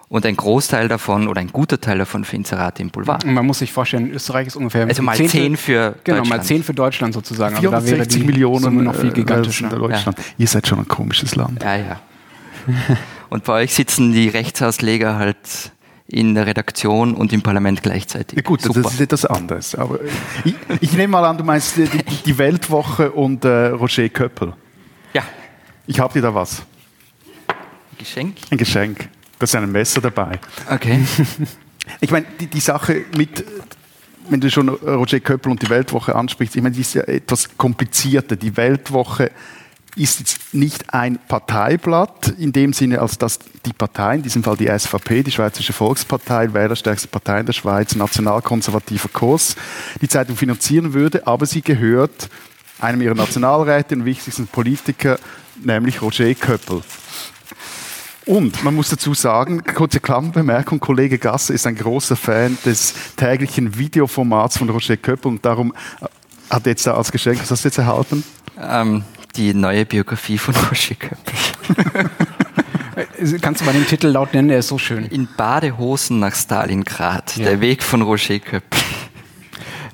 Und 0.09 0.25
ein 0.25 0.37
Großteil 0.37 0.87
davon 0.87 1.27
oder 1.27 1.41
ein 1.41 1.51
guter 1.51 1.81
Teil 1.81 1.97
davon 1.97 2.23
für 2.23 2.37
Inserate 2.37 2.81
im 2.81 2.89
Boulevard. 2.89 3.25
Man 3.25 3.45
muss 3.45 3.59
sich 3.59 3.73
vorstellen, 3.73 4.09
Österreich 4.11 4.47
ist 4.47 4.55
ungefähr 4.55 4.87
also 4.87 5.03
mal 5.03 5.17
10 5.17 5.57
für, 5.57 5.91
für 5.93 5.95
genau 6.05 6.23
mal 6.23 6.41
10 6.41 6.63
für 6.63 6.73
Deutschland 6.73 7.13
sozusagen. 7.13 7.57
64 7.57 7.99
also 7.99 8.25
Millionen 8.25 8.83
noch 8.85 8.95
viel 8.95 9.09
äh, 9.09 9.13
gigantischer. 9.13 9.67
Deutschland. 9.67 10.17
Ja. 10.17 10.23
Ihr 10.37 10.47
seid 10.47 10.65
schon 10.65 10.79
ein 10.79 10.87
komisches 10.87 11.35
Land. 11.35 11.61
Ja 11.61 11.75
ja. 11.75 11.99
Und 13.29 13.43
bei 13.43 13.63
euch 13.63 13.73
sitzen 13.73 14.13
die 14.13 14.29
Rechtsausleger 14.29 15.17
halt 15.17 15.71
in 16.07 16.35
der 16.35 16.45
Redaktion 16.45 17.13
und 17.13 17.33
im 17.33 17.41
Parlament 17.41 17.83
gleichzeitig. 17.83 18.43
Gut, 18.43 18.61
Super. 18.61 18.81
das 18.81 18.93
ist 18.93 19.01
etwas 19.01 19.25
anderes. 19.25 19.75
Aber 19.75 19.99
ich, 20.45 20.55
ich, 20.79 20.93
nehme 20.93 21.09
mal 21.09 21.25
an, 21.25 21.37
du 21.37 21.43
meinst 21.43 21.75
die, 21.75 21.87
die 22.25 22.37
Weltwoche 22.37 23.11
und 23.11 23.43
äh, 23.43 23.67
Roger 23.67 24.07
Köppel. 24.09 24.53
Ja. 25.13 25.23
Ich 25.85 25.99
habe 25.99 26.13
dir 26.13 26.21
da 26.21 26.33
was. 26.33 26.63
Ein 27.47 27.97
Geschenk? 27.97 28.35
Ein 28.49 28.57
Geschenk. 28.57 29.09
Da 29.37 29.43
ist 29.43 29.55
ein 29.55 29.71
Messer 29.71 30.01
dabei. 30.01 30.39
Okay. 30.69 30.99
Ich 32.01 32.11
meine, 32.11 32.25
die, 32.37 32.47
die 32.47 32.59
Sache 32.59 33.05
mit 33.15 33.45
wenn 34.29 34.41
du 34.41 34.49
schon 34.49 34.69
Roger 34.69 35.19
Köppel 35.19 35.51
und 35.51 35.61
die 35.61 35.69
Weltwoche 35.69 36.15
ansprichst, 36.15 36.55
ich 36.55 36.61
meine, 36.61 36.75
die 36.75 36.81
ist 36.81 36.93
ja 36.93 37.03
etwas 37.03 37.57
komplizierter. 37.57 38.35
Die 38.35 38.57
Weltwoche 38.57 39.31
ist 39.97 40.19
jetzt 40.19 40.53
nicht 40.53 40.93
ein 40.93 41.17
Parteiblatt 41.27 42.29
in 42.37 42.53
dem 42.53 42.71
Sinne, 42.73 43.01
als 43.01 43.17
dass 43.17 43.39
die 43.65 43.73
Partei, 43.73 44.15
in 44.15 44.23
diesem 44.23 44.43
Fall 44.43 44.55
die 44.55 44.67
SVP, 44.67 45.23
die 45.23 45.31
Schweizerische 45.31 45.73
Volkspartei, 45.73 46.53
wählerstärkste 46.53 47.07
Partei 47.07 47.39
in 47.39 47.45
der 47.45 47.53
Schweiz, 47.53 47.95
nationalkonservativer 47.95 49.09
Kurs, 49.09 49.55
die 50.01 50.07
Zeitung 50.07 50.35
finanzieren 50.35 50.93
würde, 50.93 51.25
aber 51.25 51.45
sie 51.45 51.61
gehört 51.61 52.29
einem 52.79 53.01
ihrer 53.01 53.15
Nationalräte 53.15 53.95
und 53.95 54.05
wichtigsten 54.05 54.47
Politiker, 54.47 55.17
nämlich 55.63 56.01
Roger 56.01 56.33
Köppel. 56.35 56.81
Und 58.25 58.63
man 58.63 58.75
muss 58.75 58.89
dazu 58.89 59.13
sagen, 59.13 59.63
kurze 59.63 59.99
Klammerbemerkung, 59.99 60.79
Kollege 60.79 61.17
Gasser 61.17 61.53
ist 61.53 61.65
ein 61.65 61.75
großer 61.75 62.17
Fan 62.17 62.57
des 62.65 62.93
täglichen 63.15 63.77
Videoformats 63.77 64.57
von 64.57 64.69
Roger 64.69 64.97
Köppel 64.97 65.31
und 65.31 65.45
darum 65.45 65.73
hat 66.49 66.65
er 66.65 66.71
jetzt 66.71 66.85
da 66.85 66.93
als 66.93 67.11
Geschenk, 67.11 67.41
was 67.41 67.49
hast 67.49 67.63
du 67.63 67.69
jetzt 67.69 67.77
erhalten? 67.77 68.23
Ähm, 68.59 69.03
die 69.37 69.53
neue 69.53 69.85
Biografie 69.85 70.37
von 70.37 70.55
Roger 70.69 70.95
Köppel. 70.95 72.09
Kannst 73.41 73.61
du 73.61 73.65
mal 73.65 73.73
den 73.73 73.85
Titel 73.85 74.07
laut 74.07 74.33
nennen, 74.33 74.47
der 74.47 74.59
ist 74.59 74.67
so 74.67 74.77
schön. 74.77 75.05
In 75.05 75.27
Badehosen 75.37 76.19
nach 76.19 76.35
Stalingrad, 76.35 77.37
ja. 77.37 77.45
der 77.45 77.61
Weg 77.61 77.83
von 77.83 78.01
Roger 78.01 78.39
Köppel. 78.39 78.79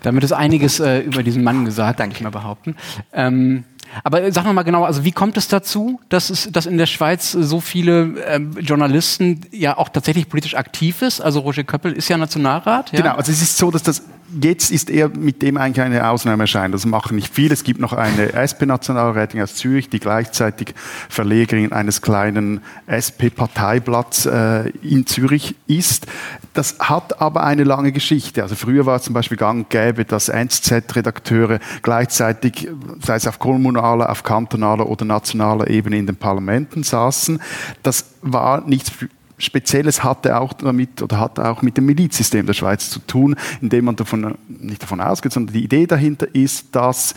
Damit 0.01 0.23
ist 0.23 0.31
einiges 0.31 0.79
äh, 0.79 0.99
über 0.99 1.23
diesen 1.23 1.43
Mann 1.43 1.65
gesagt, 1.65 1.99
Danke. 1.99 2.15
ich 2.15 2.21
mal 2.21 2.29
behaupten. 2.29 2.75
Ähm, 3.13 3.65
aber 4.03 4.31
sag 4.31 4.45
noch 4.45 4.53
mal 4.53 4.63
genau, 4.63 4.83
also 4.83 5.03
wie 5.05 5.11
kommt 5.11 5.37
es 5.37 5.47
dazu, 5.47 5.99
dass, 6.09 6.29
es, 6.29 6.51
dass 6.51 6.65
in 6.65 6.77
der 6.77 6.87
Schweiz 6.87 7.31
so 7.31 7.59
viele 7.59 8.15
ähm, 8.27 8.57
Journalisten 8.59 9.41
ja 9.51 9.77
auch 9.77 9.89
tatsächlich 9.89 10.29
politisch 10.29 10.55
aktiv 10.55 11.01
ist? 11.01 11.21
Also 11.21 11.41
Roger 11.41 11.63
Köppel 11.63 11.93
ist 11.93 12.09
ja 12.09 12.17
Nationalrat. 12.17 12.91
Ja? 12.91 13.01
Genau, 13.01 13.15
also 13.15 13.31
es 13.31 13.41
ist 13.41 13.57
so, 13.57 13.69
dass 13.69 13.83
das 13.83 14.03
jetzt 14.41 14.71
ist 14.71 14.89
er 14.89 15.09
mit 15.09 15.41
dem 15.41 15.57
eigentlich 15.57 15.85
eine 15.85 16.09
Ausnahmeerscheinung. 16.09 16.71
Das 16.71 16.85
machen 16.85 17.15
nicht 17.15 17.33
viele. 17.33 17.53
Es 17.53 17.63
gibt 17.63 17.79
noch 17.79 17.93
eine 17.93 18.33
SP-Nationalrätin 18.33 19.41
aus 19.41 19.55
Zürich, 19.55 19.89
die 19.89 19.99
gleichzeitig 19.99 20.73
Verlegerin 21.09 21.71
eines 21.71 22.01
kleinen 22.01 22.61
SP-Parteiblatts 22.87 24.25
äh, 24.25 24.69
in 24.81 25.05
Zürich 25.05 25.55
ist. 25.67 26.07
Das 26.53 26.77
hat 26.79 27.21
aber 27.21 27.43
eine 27.43 27.63
lange 27.63 27.91
Geschichte. 27.91 28.41
Also 28.43 28.55
früher 28.55 28.85
war 28.85 28.97
es 28.97 29.03
zum 29.03 29.13
Beispiel 29.13 29.37
gang 29.37 29.63
und 29.63 29.69
gäbe, 29.69 30.05
dass 30.05 30.29
NZZ-Redakteure 30.29 31.59
gleichzeitig, 31.81 32.69
sei 33.01 33.15
es 33.15 33.27
auf 33.27 33.39
kommunaler, 33.39 34.09
auf 34.09 34.23
kantonaler 34.23 34.87
oder 34.87 35.05
nationaler 35.05 35.69
Ebene 35.69 35.97
in 35.97 36.07
den 36.07 36.15
Parlamenten 36.15 36.83
saßen. 36.83 37.41
Das 37.81 38.05
war 38.21 38.61
nichts 38.67 38.91
Spezielles 39.37 40.03
hatte 40.03 40.39
auch 40.39 40.53
damit 40.53 41.01
oder 41.01 41.19
hat 41.19 41.39
auch 41.39 41.61
mit 41.61 41.77
dem 41.77 41.85
Milizsystem 41.85 42.45
der 42.45 42.53
Schweiz 42.53 42.89
zu 42.89 42.99
tun, 42.99 43.35
indem 43.61 43.85
man 43.85 43.95
davon 43.95 44.35
nicht 44.47 44.83
davon 44.83 45.01
ausgeht, 45.01 45.33
sondern 45.33 45.53
die 45.53 45.63
Idee 45.63 45.87
dahinter 45.87 46.27
ist, 46.33 46.75
dass 46.75 47.15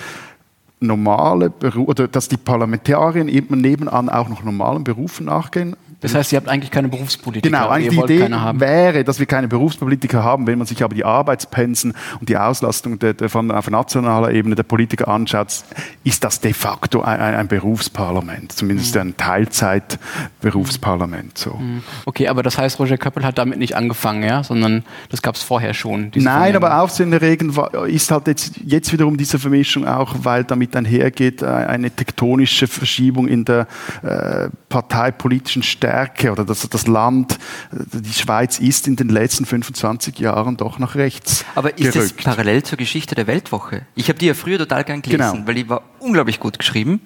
normale 0.80 1.50
Beru 1.50 1.84
oder 1.84 2.08
dass 2.08 2.28
die 2.28 2.36
Parlamentarier 2.36 3.26
eben 3.26 3.60
nebenan 3.60 4.08
auch 4.08 4.28
noch 4.28 4.42
normalen 4.42 4.84
Berufen 4.84 5.26
nachgehen, 5.26 5.76
das 6.00 6.14
heißt, 6.14 6.32
ihr 6.32 6.36
habt 6.36 6.48
eigentlich 6.48 6.70
keine 6.70 6.88
Berufspolitiker. 6.88 7.56
Genau, 7.56 7.70
eigentlich 7.70 7.98
die 7.98 8.14
Idee 8.14 8.30
wäre, 8.54 9.02
dass 9.02 9.18
wir 9.18 9.24
keine 9.24 9.48
Berufspolitiker 9.48 10.22
haben. 10.22 10.46
Wenn 10.46 10.58
man 10.58 10.66
sich 10.66 10.84
aber 10.84 10.94
die 10.94 11.06
Arbeitspensen 11.06 11.94
und 12.20 12.28
die 12.28 12.36
Auslastung 12.36 12.98
der, 12.98 13.14
der 13.14 13.30
von, 13.30 13.50
auf 13.50 13.70
nationaler 13.70 14.32
Ebene 14.32 14.56
der 14.56 14.64
Politiker 14.64 15.08
anschaut, 15.08 15.64
ist 16.04 16.22
das 16.22 16.40
de 16.40 16.52
facto 16.52 17.00
ein, 17.00 17.18
ein 17.18 17.48
Berufsparlament, 17.48 18.52
zumindest 18.52 18.94
mhm. 18.94 19.00
ein 19.00 19.16
Teilzeit-Berufsparlament. 19.16 21.38
So. 21.38 21.54
Mhm. 21.54 21.82
Okay, 22.04 22.28
aber 22.28 22.42
das 22.42 22.58
heißt, 22.58 22.78
Roger 22.78 22.98
Köppel 22.98 23.24
hat 23.24 23.38
damit 23.38 23.58
nicht 23.58 23.74
angefangen, 23.74 24.22
ja? 24.22 24.44
sondern 24.44 24.84
das 25.08 25.22
gab 25.22 25.36
es 25.36 25.42
vorher 25.42 25.72
schon. 25.72 26.10
Nein, 26.14 26.56
aber 26.56 26.82
Aufsehenerregend 26.82 27.56
ist 27.86 28.10
halt 28.10 28.26
jetzt, 28.26 28.60
jetzt 28.64 28.92
wiederum 28.92 29.16
diese 29.16 29.38
Vermischung 29.38 29.88
auch, 29.88 30.14
weil 30.18 30.44
damit 30.44 30.76
einhergeht 30.76 31.40
äh, 31.40 31.46
eine 31.46 31.90
tektonische 31.90 32.66
Verschiebung 32.66 33.28
in 33.28 33.46
der 33.46 33.66
äh, 34.02 34.50
parteipolitischen 34.68 35.62
Stärke 35.62 35.85
Stärke 35.86 36.32
oder 36.32 36.44
dass 36.44 36.68
das 36.68 36.86
Land, 36.88 37.38
die 37.70 38.12
Schweiz 38.12 38.58
ist 38.58 38.88
in 38.88 38.96
den 38.96 39.08
letzten 39.08 39.46
25 39.46 40.18
Jahren 40.18 40.56
doch 40.56 40.78
nach 40.78 40.96
rechts. 40.96 41.44
Aber 41.54 41.78
ist 41.78 41.92
gerückt. 41.92 41.96
das 42.18 42.24
parallel 42.24 42.64
zur 42.64 42.76
Geschichte 42.76 43.14
der 43.14 43.28
Weltwoche? 43.28 43.86
Ich 43.94 44.08
habe 44.08 44.18
die 44.18 44.26
ja 44.26 44.34
früher 44.34 44.58
total 44.58 44.82
gern 44.82 45.02
gelesen, 45.02 45.32
genau. 45.32 45.46
weil 45.46 45.54
die 45.54 45.68
war 45.68 45.82
unglaublich 46.00 46.40
gut 46.40 46.58
geschrieben. 46.58 47.00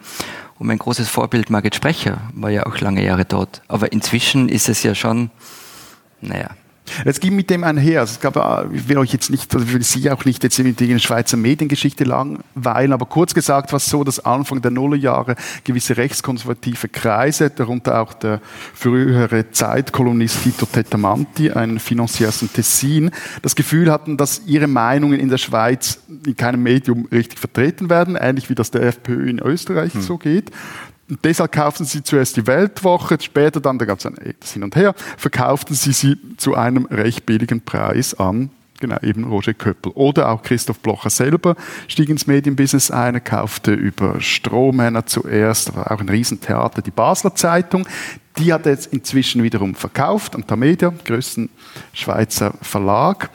Und 0.58 0.66
mein 0.66 0.78
großes 0.78 1.08
Vorbild 1.08 1.50
Margit 1.50 1.74
Sprecher 1.74 2.22
war 2.34 2.50
ja 2.50 2.64
auch 2.66 2.78
lange 2.80 3.04
Jahre 3.04 3.24
dort. 3.24 3.62
Aber 3.68 3.92
inzwischen 3.92 4.48
ist 4.48 4.68
es 4.68 4.82
ja 4.82 4.94
schon, 4.94 5.30
naja, 6.20 6.50
es 7.04 7.20
ging 7.20 7.34
mit 7.36 7.50
dem 7.50 7.64
einher. 7.64 8.00
Also 8.00 8.14
es 8.14 8.20
gab, 8.20 8.36
äh, 8.36 8.74
ich 8.74 8.88
will 8.88 8.98
euch 8.98 9.12
jetzt 9.12 9.30
nicht, 9.30 9.52
also 9.54 9.66
ich 9.66 9.72
will 9.72 9.82
Sie 9.82 10.10
auch 10.10 10.24
nicht 10.24 10.42
jetzt 10.42 10.58
in 10.58 10.74
die 10.74 10.98
Schweizer 10.98 11.36
Mediengeschichte 11.36 12.04
langweilen, 12.04 12.92
aber 12.92 13.06
kurz 13.06 13.34
gesagt 13.34 13.72
war 13.72 13.78
es 13.78 13.86
so, 13.86 14.04
dass 14.04 14.24
Anfang 14.24 14.62
der 14.62 14.70
Nullerjahre 14.70 15.36
gewisse 15.64 15.96
rechtskonservative 15.96 16.88
Kreise, 16.88 17.50
darunter 17.50 18.00
auch 18.00 18.12
der 18.12 18.40
frühere 18.74 19.50
Zeitkolumnist 19.50 20.42
Tito 20.42 20.66
Tetamanti, 20.66 21.50
ein 21.50 21.78
Financier 21.78 22.28
aus 22.28 22.40
dem 22.40 22.52
Tessin, 22.52 23.10
das 23.42 23.54
Gefühl 23.54 23.90
hatten, 23.90 24.16
dass 24.16 24.42
ihre 24.46 24.66
Meinungen 24.66 25.18
in 25.18 25.28
der 25.28 25.38
Schweiz 25.38 26.00
in 26.26 26.36
keinem 26.36 26.62
Medium 26.62 27.06
richtig 27.10 27.38
vertreten 27.38 27.90
werden, 27.90 28.16
ähnlich 28.16 28.50
wie 28.50 28.54
das 28.54 28.70
der 28.70 28.82
FPÖ 28.82 29.28
in 29.28 29.38
Österreich 29.38 29.94
hm. 29.94 30.02
so 30.02 30.18
geht. 30.18 30.50
Und 31.10 31.24
deshalb 31.24 31.52
kauften 31.52 31.84
sie 31.84 32.02
zuerst 32.02 32.36
die 32.36 32.46
Weltwoche, 32.46 33.18
später 33.20 33.60
dann, 33.60 33.78
da 33.78 33.84
gab 33.84 33.98
es 33.98 34.06
ein 34.06 34.16
das 34.38 34.52
Hin 34.52 34.62
und 34.62 34.76
Her, 34.76 34.94
verkauften 35.16 35.74
sie 35.74 35.92
sie 35.92 36.16
zu 36.36 36.54
einem 36.54 36.86
recht 36.86 37.26
billigen 37.26 37.60
Preis 37.60 38.14
an 38.14 38.50
Genau, 38.80 38.96
eben 39.02 39.24
Roger 39.24 39.52
Köppel. 39.52 39.92
Oder 39.94 40.30
auch 40.30 40.42
Christoph 40.42 40.78
Blocher 40.78 41.10
selber 41.10 41.54
stieg 41.86 42.08
ins 42.08 42.26
Medienbusiness 42.26 42.90
ein, 42.90 43.14
er 43.14 43.20
kaufte 43.20 43.74
über 43.74 44.20
Strohmänner 44.22 45.04
zuerst, 45.04 45.68
aber 45.68 45.92
auch 45.92 46.00
ein 46.00 46.08
Riesentheater, 46.08 46.80
die 46.80 46.90
Basler 46.90 47.34
Zeitung. 47.34 47.86
Die 48.38 48.54
hat 48.54 48.64
er 48.64 48.72
jetzt 48.72 48.90
inzwischen 48.90 49.42
wiederum 49.42 49.74
verkauft 49.74 50.34
an 50.34 50.46
Tamedia, 50.46 50.94
größten 51.04 51.50
Schweizer 51.92 52.54
Verlag 52.62 53.28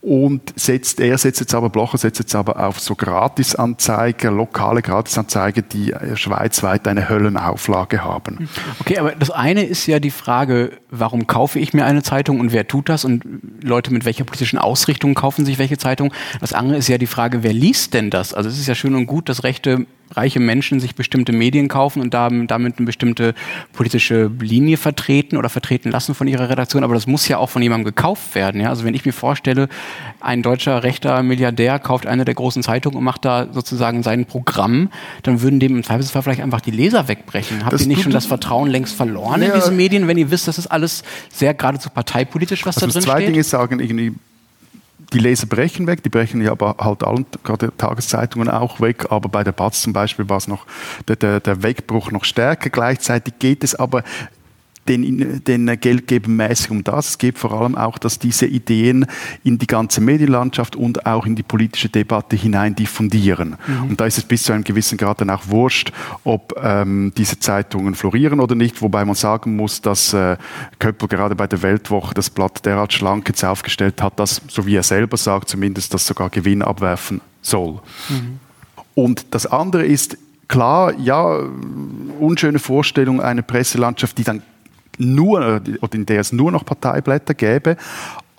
und 0.00 0.52
setzt, 0.56 1.00
er 1.00 1.18
setzt 1.18 1.40
jetzt 1.40 1.54
aber, 1.54 1.70
Blocher 1.70 1.98
setzt 1.98 2.20
jetzt 2.20 2.34
aber 2.34 2.64
auf 2.64 2.78
so 2.78 2.94
Gratisanzeiger, 2.94 4.30
lokale 4.30 4.80
Gratisanzeiger, 4.80 5.62
die 5.62 5.92
schweizweit 6.14 6.86
eine 6.86 7.08
Höllenauflage 7.08 8.04
haben. 8.04 8.48
Okay, 8.80 8.98
aber 8.98 9.12
das 9.12 9.30
eine 9.30 9.64
ist 9.64 9.86
ja 9.86 9.98
die 9.98 10.12
Frage, 10.12 10.72
warum 10.90 11.26
kaufe 11.26 11.58
ich 11.58 11.74
mir 11.74 11.84
eine 11.84 12.02
Zeitung 12.02 12.38
und 12.38 12.52
wer 12.52 12.68
tut 12.68 12.88
das 12.88 13.04
und 13.04 13.24
Leute 13.62 13.92
mit 13.92 14.04
welcher 14.04 14.24
politischen 14.24 14.58
Ausrichtung 14.58 15.14
kaufen 15.14 15.44
sich 15.44 15.58
welche 15.58 15.78
Zeitung. 15.78 16.12
Das 16.40 16.52
andere 16.52 16.78
ist 16.78 16.88
ja 16.88 16.98
die 16.98 17.06
Frage, 17.06 17.42
wer 17.42 17.52
liest 17.52 17.92
denn 17.94 18.10
das? 18.10 18.34
Also 18.34 18.48
es 18.48 18.58
ist 18.58 18.68
ja 18.68 18.76
schön 18.76 18.94
und 18.94 19.06
gut, 19.06 19.28
dass 19.28 19.42
rechte 19.42 19.86
reiche 20.14 20.40
Menschen 20.40 20.80
sich 20.80 20.94
bestimmte 20.94 21.32
Medien 21.32 21.68
kaufen 21.68 22.00
und 22.00 22.14
damit 22.14 22.50
eine 22.50 22.86
bestimmte 22.86 23.34
politische 23.72 24.30
Linie 24.40 24.76
vertreten 24.76 25.36
oder 25.36 25.48
vertreten 25.48 25.90
lassen 25.90 26.14
von 26.14 26.26
ihrer 26.26 26.48
Redaktion. 26.48 26.84
Aber 26.84 26.94
das 26.94 27.06
muss 27.06 27.28
ja 27.28 27.38
auch 27.38 27.50
von 27.50 27.62
jemandem 27.62 27.84
gekauft 27.84 28.34
werden. 28.34 28.60
Ja? 28.60 28.70
Also 28.70 28.84
wenn 28.84 28.94
ich 28.94 29.04
mir 29.04 29.12
vorstelle, 29.12 29.68
ein 30.20 30.42
deutscher 30.42 30.82
rechter 30.82 31.22
Milliardär 31.22 31.78
kauft 31.78 32.06
eine 32.06 32.24
der 32.24 32.34
großen 32.34 32.62
Zeitungen 32.62 32.98
und 32.98 33.04
macht 33.04 33.24
da 33.24 33.48
sozusagen 33.52 34.02
sein 34.02 34.26
Programm, 34.26 34.90
dann 35.22 35.42
würden 35.42 35.60
dem 35.60 35.76
im 35.76 35.84
Zweifelsfall 35.84 36.22
vielleicht 36.22 36.40
einfach 36.40 36.60
die 36.60 36.70
Leser 36.70 37.08
wegbrechen. 37.08 37.64
Habt 37.64 37.72
das 37.72 37.82
ihr 37.82 37.88
nicht 37.88 38.02
schon 38.02 38.12
das 38.12 38.26
Vertrauen 38.26 38.68
längst 38.68 38.94
verloren 38.94 39.42
ja. 39.42 39.48
in 39.48 39.54
diese 39.54 39.70
Medien, 39.70 40.08
wenn 40.08 40.18
ihr 40.18 40.30
wisst, 40.30 40.48
das 40.48 40.58
ist 40.58 40.66
alles 40.66 41.02
sehr 41.30 41.54
geradezu 41.54 41.90
parteipolitisch, 41.90 42.64
was 42.66 42.76
also 42.76 42.86
da 42.86 42.92
drin 42.92 43.02
steht? 43.02 43.12
Zwei 43.12 43.26
Dinge 43.26 43.44
sagen, 43.44 43.80
irgendwie 43.80 44.14
die 45.12 45.18
Leser 45.18 45.46
brechen 45.46 45.86
weg, 45.86 46.02
die 46.02 46.08
brechen 46.08 46.40
ja 46.42 46.50
aber 46.50 46.76
halt 46.78 47.02
allen, 47.02 47.26
gerade 47.42 47.72
Tageszeitungen 47.76 48.48
auch 48.48 48.80
weg, 48.80 49.06
aber 49.10 49.28
bei 49.28 49.42
der 49.42 49.52
Batz 49.52 49.82
zum 49.82 49.92
Beispiel 49.92 50.28
war 50.28 50.36
es 50.36 50.48
noch 50.48 50.66
der, 51.06 51.16
der, 51.16 51.40
der 51.40 51.62
Wegbruch 51.62 52.10
noch 52.10 52.24
stärker. 52.24 52.70
Gleichzeitig 52.70 53.34
geht 53.38 53.64
es 53.64 53.74
aber 53.74 54.02
den, 54.88 55.42
den 55.44 55.80
Geldgebern 55.80 56.36
mäßig 56.36 56.70
um 56.70 56.84
das. 56.84 57.10
Es 57.10 57.18
geht 57.18 57.38
vor 57.38 57.52
allem 57.52 57.76
auch, 57.76 57.98
dass 57.98 58.18
diese 58.18 58.46
Ideen 58.46 59.06
in 59.44 59.58
die 59.58 59.66
ganze 59.66 60.00
Medienlandschaft 60.00 60.76
und 60.76 61.06
auch 61.06 61.26
in 61.26 61.36
die 61.36 61.42
politische 61.42 61.88
Debatte 61.88 62.36
hinein 62.36 62.74
diffundieren. 62.74 63.56
Mhm. 63.66 63.90
Und 63.90 64.00
da 64.00 64.06
ist 64.06 64.18
es 64.18 64.24
bis 64.24 64.44
zu 64.44 64.52
einem 64.52 64.64
gewissen 64.64 64.98
Grad 64.98 65.20
dann 65.20 65.30
auch 65.30 65.48
wurscht, 65.48 65.92
ob 66.24 66.54
ähm, 66.62 67.12
diese 67.16 67.38
Zeitungen 67.38 67.94
florieren 67.94 68.40
oder 68.40 68.54
nicht, 68.54 68.82
wobei 68.82 69.04
man 69.04 69.14
sagen 69.14 69.56
muss, 69.56 69.80
dass 69.80 70.12
äh, 70.12 70.36
Köppel 70.78 71.08
gerade 71.08 71.34
bei 71.34 71.46
der 71.46 71.62
Weltwoche 71.62 72.14
das 72.14 72.30
Blatt 72.30 72.64
derart 72.64 72.92
schlank 72.92 73.28
jetzt 73.28 73.44
aufgestellt 73.44 74.02
hat, 74.02 74.18
dass, 74.18 74.40
so 74.48 74.66
wie 74.66 74.76
er 74.76 74.82
selber 74.82 75.16
sagt, 75.16 75.48
zumindest 75.48 75.94
das 75.94 76.06
sogar 76.06 76.30
Gewinn 76.30 76.62
abwerfen 76.62 77.20
soll. 77.42 77.80
Mhm. 78.08 78.40
Und 78.94 79.26
das 79.30 79.46
andere 79.46 79.86
ist, 79.86 80.18
klar, 80.48 80.92
ja, 80.98 81.40
unschöne 82.18 82.58
Vorstellung, 82.58 83.20
eine 83.20 83.42
Presselandschaft, 83.42 84.18
die 84.18 84.24
dann 84.24 84.42
nur 84.98 85.62
oder 85.80 85.94
in 85.94 86.06
der 86.06 86.20
es 86.20 86.32
nur 86.32 86.52
noch 86.52 86.64
Parteiblätter 86.64 87.34
gäbe. 87.34 87.76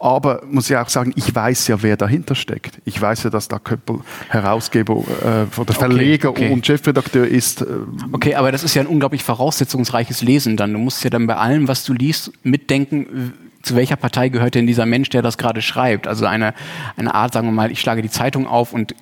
Aber 0.01 0.43
muss 0.49 0.69
ich 0.69 0.77
auch 0.77 0.87
sagen, 0.87 1.11
ich 1.17 1.35
weiß 1.35 1.67
ja, 1.67 1.81
wer 1.83 1.97
dahinter 1.97 2.33
steckt. 2.33 2.79
Ich 2.85 3.01
weiß 3.01 3.23
ja, 3.23 3.29
dass 3.29 3.49
da 3.49 3.59
Köppel 3.59 3.99
Herausgeber 4.29 4.93
äh, 4.95 5.59
oder 5.59 5.73
Verleger 5.73 6.29
okay, 6.29 6.45
okay. 6.45 6.53
und 6.53 6.65
Chefredakteur 6.65 7.27
ist. 7.27 7.61
Äh, 7.61 7.65
okay, 8.13 8.35
aber 8.35 8.53
das 8.53 8.63
ist 8.63 8.75
ja 8.75 8.81
ein 8.81 8.87
unglaublich 8.87 9.25
voraussetzungsreiches 9.25 10.21
Lesen 10.21 10.55
dann. 10.55 10.71
Du 10.71 10.79
musst 10.79 11.03
ja 11.03 11.09
dann 11.09 11.27
bei 11.27 11.35
allem, 11.35 11.67
was 11.67 11.83
du 11.83 11.91
liest, 11.91 12.31
mitdenken, 12.43 13.33
zu 13.61 13.75
welcher 13.75 13.97
Partei 13.97 14.29
gehört 14.29 14.55
denn 14.55 14.67
dieser 14.67 14.85
Mensch, 14.85 15.09
der 15.09 15.21
das 15.21 15.37
gerade 15.37 15.61
schreibt? 15.61 16.07
Also 16.07 16.25
eine, 16.25 16.53
eine 16.95 17.13
Art, 17.13 17.33
sagen 17.33 17.47
wir 17.47 17.51
mal, 17.51 17.69
ich 17.69 17.81
schlage 17.81 18.01
die 18.01 18.09
Zeitung 18.09 18.47
auf 18.47 18.71
und 18.71 18.95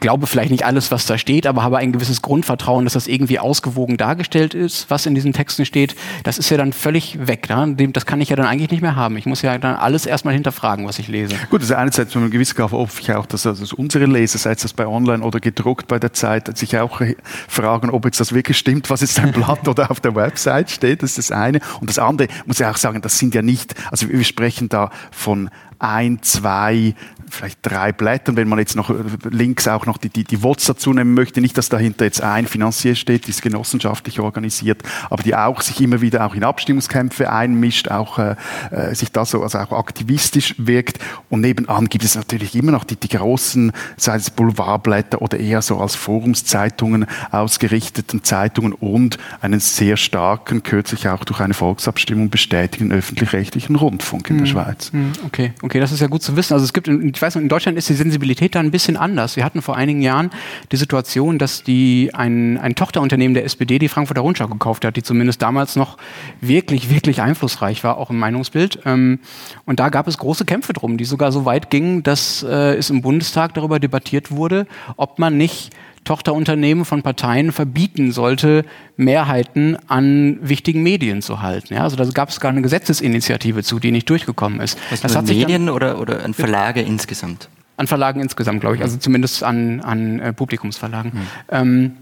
glaube 0.00 0.26
vielleicht 0.26 0.50
nicht 0.50 0.64
alles, 0.64 0.90
was 0.90 1.06
da 1.06 1.18
steht, 1.18 1.46
aber 1.46 1.62
habe 1.62 1.78
ein 1.78 1.92
gewisses 1.92 2.22
Grundvertrauen, 2.22 2.84
dass 2.84 2.94
das 2.94 3.06
irgendwie 3.06 3.38
ausgewogen 3.38 3.96
dargestellt 3.96 4.54
ist, 4.54 4.90
was 4.90 5.06
in 5.06 5.14
diesen 5.14 5.32
Texten 5.32 5.64
steht. 5.64 5.94
Das 6.24 6.38
ist 6.38 6.50
ja 6.50 6.56
dann 6.56 6.72
völlig 6.72 7.26
weg. 7.26 7.48
Ne? 7.48 7.74
Das 7.92 8.06
kann 8.06 8.20
ich 8.20 8.30
ja 8.30 8.36
dann 8.36 8.46
eigentlich 8.46 8.70
nicht 8.70 8.80
mehr 8.80 8.96
haben. 8.96 9.16
Ich 9.16 9.26
muss 9.26 9.42
ja 9.42 9.56
dann 9.58 9.76
alles 9.76 10.06
erstmal 10.06 10.34
hinterfragen, 10.34 10.86
was 10.86 10.98
ich 10.98 11.08
lese. 11.08 11.34
Gut, 11.50 11.62
ist 11.62 11.72
einerseits 11.72 12.12
von 12.12 12.22
einem 12.22 12.30
gewissen 12.30 12.56
Grad 12.56 12.72
hoffe 12.72 13.00
ich 13.00 13.12
auch, 13.12 13.26
dass, 13.26 13.42
dass 13.42 13.72
unsere 13.72 14.06
Leser, 14.06 14.38
sei 14.38 14.52
es 14.52 14.62
das 14.62 14.72
bei 14.72 14.86
online 14.86 15.22
oder 15.22 15.40
gedruckt 15.40 15.88
bei 15.88 15.98
der 15.98 16.12
Zeit, 16.12 16.56
sich 16.56 16.78
auch 16.78 17.00
fragen, 17.48 17.90
ob 17.90 18.04
jetzt 18.06 18.20
das 18.20 18.32
wirklich 18.32 18.58
stimmt, 18.58 18.90
was 18.90 19.02
jetzt 19.02 19.18
im 19.18 19.32
Blatt 19.32 19.68
oder 19.68 19.90
auf 19.90 20.00
der 20.00 20.14
Website 20.14 20.70
steht. 20.70 21.02
Das 21.02 21.18
ist 21.18 21.30
das 21.30 21.36
eine. 21.36 21.60
Und 21.80 21.90
das 21.90 21.98
andere 21.98 22.28
muss 22.46 22.60
ich 22.60 22.66
auch 22.66 22.76
sagen, 22.76 23.02
das 23.02 23.18
sind 23.18 23.34
ja 23.34 23.42
nicht, 23.42 23.74
also 23.90 24.08
wir 24.08 24.24
sprechen 24.24 24.68
da 24.68 24.90
von 25.10 25.50
ein, 25.78 26.22
zwei, 26.22 26.94
vielleicht 27.30 27.58
drei 27.62 27.92
Blättern, 27.92 28.36
wenn 28.36 28.48
man 28.48 28.58
jetzt 28.58 28.76
noch 28.76 28.90
äh, 28.90 28.94
links 29.30 29.68
auch 29.68 29.86
noch 29.86 29.98
die, 29.98 30.08
die, 30.08 30.24
die 30.24 30.42
WOTS 30.42 30.66
dazu 30.66 30.92
nehmen 30.92 31.14
möchte. 31.14 31.40
Nicht, 31.40 31.56
dass 31.56 31.68
dahinter 31.68 32.04
jetzt 32.04 32.22
ein 32.22 32.46
Finanzier 32.46 32.94
steht, 32.94 33.26
die 33.26 33.30
ist 33.30 33.42
genossenschaftlich 33.42 34.20
organisiert, 34.20 34.82
aber 35.08 35.22
die 35.22 35.34
auch 35.34 35.60
sich 35.60 35.80
immer 35.80 36.00
wieder 36.00 36.26
auch 36.26 36.34
in 36.34 36.44
Abstimmungskämpfe 36.44 37.30
einmischt, 37.30 37.88
auch 37.88 38.18
äh, 38.18 38.36
äh 38.70 38.94
sich 38.94 39.12
da 39.12 39.24
so 39.24 39.42
also 39.42 39.58
auch 39.58 39.72
aktivistisch 39.72 40.54
wirkt. 40.58 40.98
Und 41.28 41.40
nebenan 41.40 41.86
gibt 41.88 42.04
es 42.04 42.14
natürlich 42.14 42.54
immer 42.54 42.72
noch 42.72 42.84
die, 42.84 42.96
die 42.96 43.08
großen, 43.08 43.72
sei 43.96 44.16
es 44.16 44.30
Boulevardblätter 44.30 45.22
oder 45.22 45.38
eher 45.38 45.62
so 45.62 45.78
als 45.78 45.94
Forumszeitungen 45.94 47.06
ausgerichteten 47.30 48.24
Zeitungen 48.24 48.72
und 48.72 49.18
einen 49.40 49.60
sehr 49.60 49.96
starken, 49.96 50.62
kürzlich 50.62 51.08
auch 51.08 51.24
durch 51.24 51.40
eine 51.40 51.54
Volksabstimmung 51.54 52.30
bestätigten 52.30 52.92
öffentlich-rechtlichen 52.92 53.76
Rundfunk 53.76 54.30
in 54.30 54.38
der 54.38 54.46
hm. 54.46 54.52
Schweiz. 54.52 54.92
Hm, 54.92 55.12
okay. 55.26 55.52
Okay, 55.62 55.80
das 55.80 55.92
ist 55.92 56.00
ja 56.00 56.06
gut 56.06 56.22
zu 56.22 56.36
wissen. 56.36 56.54
Also 56.54 56.64
es 56.64 56.72
gibt, 56.72 56.88
ich 57.20 57.22
weiß, 57.22 57.36
in 57.36 57.50
Deutschland 57.50 57.76
ist 57.76 57.86
die 57.90 57.94
Sensibilität 57.94 58.54
da 58.54 58.60
ein 58.60 58.70
bisschen 58.70 58.96
anders. 58.96 59.36
Wir 59.36 59.44
hatten 59.44 59.60
vor 59.60 59.76
einigen 59.76 60.00
Jahren 60.00 60.30
die 60.72 60.76
Situation, 60.76 61.38
dass 61.38 61.62
die 61.62 62.12
ein, 62.14 62.56
ein 62.56 62.74
Tochterunternehmen 62.74 63.34
der 63.34 63.44
SPD 63.44 63.78
die 63.78 63.88
Frankfurter 63.88 64.22
Rundschau 64.22 64.48
gekauft 64.48 64.86
hat, 64.86 64.96
die 64.96 65.02
zumindest 65.02 65.42
damals 65.42 65.76
noch 65.76 65.98
wirklich, 66.40 66.88
wirklich 66.88 67.20
einflussreich 67.20 67.84
war, 67.84 67.98
auch 67.98 68.08
im 68.08 68.18
Meinungsbild. 68.18 68.78
Ähm, 68.86 69.18
und 69.66 69.80
da 69.80 69.90
gab 69.90 70.08
es 70.08 70.16
große 70.16 70.46
Kämpfe 70.46 70.72
drum, 70.72 70.96
die 70.96 71.04
sogar 71.04 71.30
so 71.30 71.44
weit 71.44 71.68
gingen, 71.68 72.02
dass 72.02 72.42
äh, 72.42 72.76
es 72.76 72.88
im 72.88 73.02
Bundestag 73.02 73.52
darüber 73.52 73.78
debattiert 73.78 74.30
wurde, 74.30 74.66
ob 74.96 75.18
man 75.18 75.36
nicht 75.36 75.72
Tochterunternehmen 76.04 76.84
von 76.84 77.02
Parteien 77.02 77.52
verbieten 77.52 78.12
sollte, 78.12 78.64
Mehrheiten 78.96 79.76
an 79.86 80.38
wichtigen 80.40 80.82
Medien 80.82 81.22
zu 81.22 81.42
halten. 81.42 81.74
Ja, 81.74 81.82
also 81.82 81.96
da 81.96 82.04
gab 82.04 82.30
es 82.30 82.40
gar 82.40 82.50
eine 82.50 82.62
Gesetzesinitiative 82.62 83.62
zu, 83.62 83.78
die 83.78 83.92
nicht 83.92 84.08
durchgekommen 84.08 84.60
ist. 84.60 84.78
Was 84.90 85.02
das 85.02 85.16
hat 85.16 85.26
Medien 85.26 85.66
dann, 85.66 85.74
oder, 85.74 86.00
oder 86.00 86.24
an 86.24 86.34
Verlage 86.34 86.80
insgesamt? 86.80 87.48
An 87.76 87.86
Verlagen 87.86 88.20
insgesamt, 88.20 88.60
glaube 88.60 88.76
ich, 88.76 88.82
also 88.82 88.96
zumindest 88.96 89.42
an, 89.42 89.80
an 89.80 90.20
äh, 90.20 90.32
Publikumsverlagen. 90.32 91.12
Hm. 91.12 91.20
Ähm, 91.50 91.92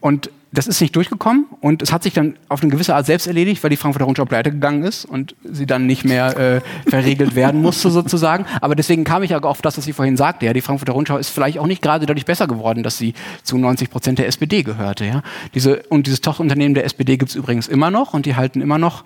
und 0.00 0.30
das 0.56 0.66
ist 0.66 0.80
nicht 0.80 0.96
durchgekommen 0.96 1.44
und 1.60 1.82
es 1.82 1.92
hat 1.92 2.02
sich 2.02 2.14
dann 2.14 2.34
auf 2.48 2.62
eine 2.62 2.70
gewisse 2.70 2.94
Art 2.94 3.04
selbst 3.04 3.26
erledigt, 3.26 3.62
weil 3.62 3.68
die 3.68 3.76
Frankfurter 3.76 4.06
Rundschau 4.06 4.24
pleite 4.24 4.50
gegangen 4.50 4.84
ist 4.84 5.04
und 5.04 5.36
sie 5.44 5.66
dann 5.66 5.84
nicht 5.84 6.04
mehr 6.04 6.36
äh, 6.38 6.60
verregelt 6.88 7.34
werden 7.34 7.60
musste 7.60 7.90
sozusagen. 7.90 8.46
Aber 8.62 8.74
deswegen 8.74 9.04
kam 9.04 9.22
ich 9.22 9.34
auch 9.34 9.42
auf 9.42 9.60
das, 9.60 9.76
was 9.76 9.84
Sie 9.84 9.92
vorhin 9.92 10.16
sagte. 10.16 10.46
Ja, 10.46 10.54
die 10.54 10.62
Frankfurter 10.62 10.94
Rundschau 10.94 11.18
ist 11.18 11.28
vielleicht 11.28 11.58
auch 11.58 11.66
nicht 11.66 11.82
gerade 11.82 12.06
dadurch 12.06 12.24
besser 12.24 12.46
geworden, 12.46 12.82
dass 12.82 12.96
sie 12.96 13.12
zu 13.42 13.58
90 13.58 13.90
Prozent 13.90 14.18
der 14.18 14.28
SPD 14.28 14.62
gehörte. 14.62 15.04
Ja? 15.04 15.22
Diese, 15.54 15.82
und 15.90 16.06
dieses 16.06 16.22
Tochterunternehmen 16.22 16.74
der 16.74 16.86
SPD 16.86 17.18
gibt 17.18 17.30
es 17.30 17.36
übrigens 17.36 17.68
immer 17.68 17.90
noch 17.90 18.14
und 18.14 18.24
die 18.24 18.34
halten 18.34 18.62
immer 18.62 18.78
noch 18.78 19.04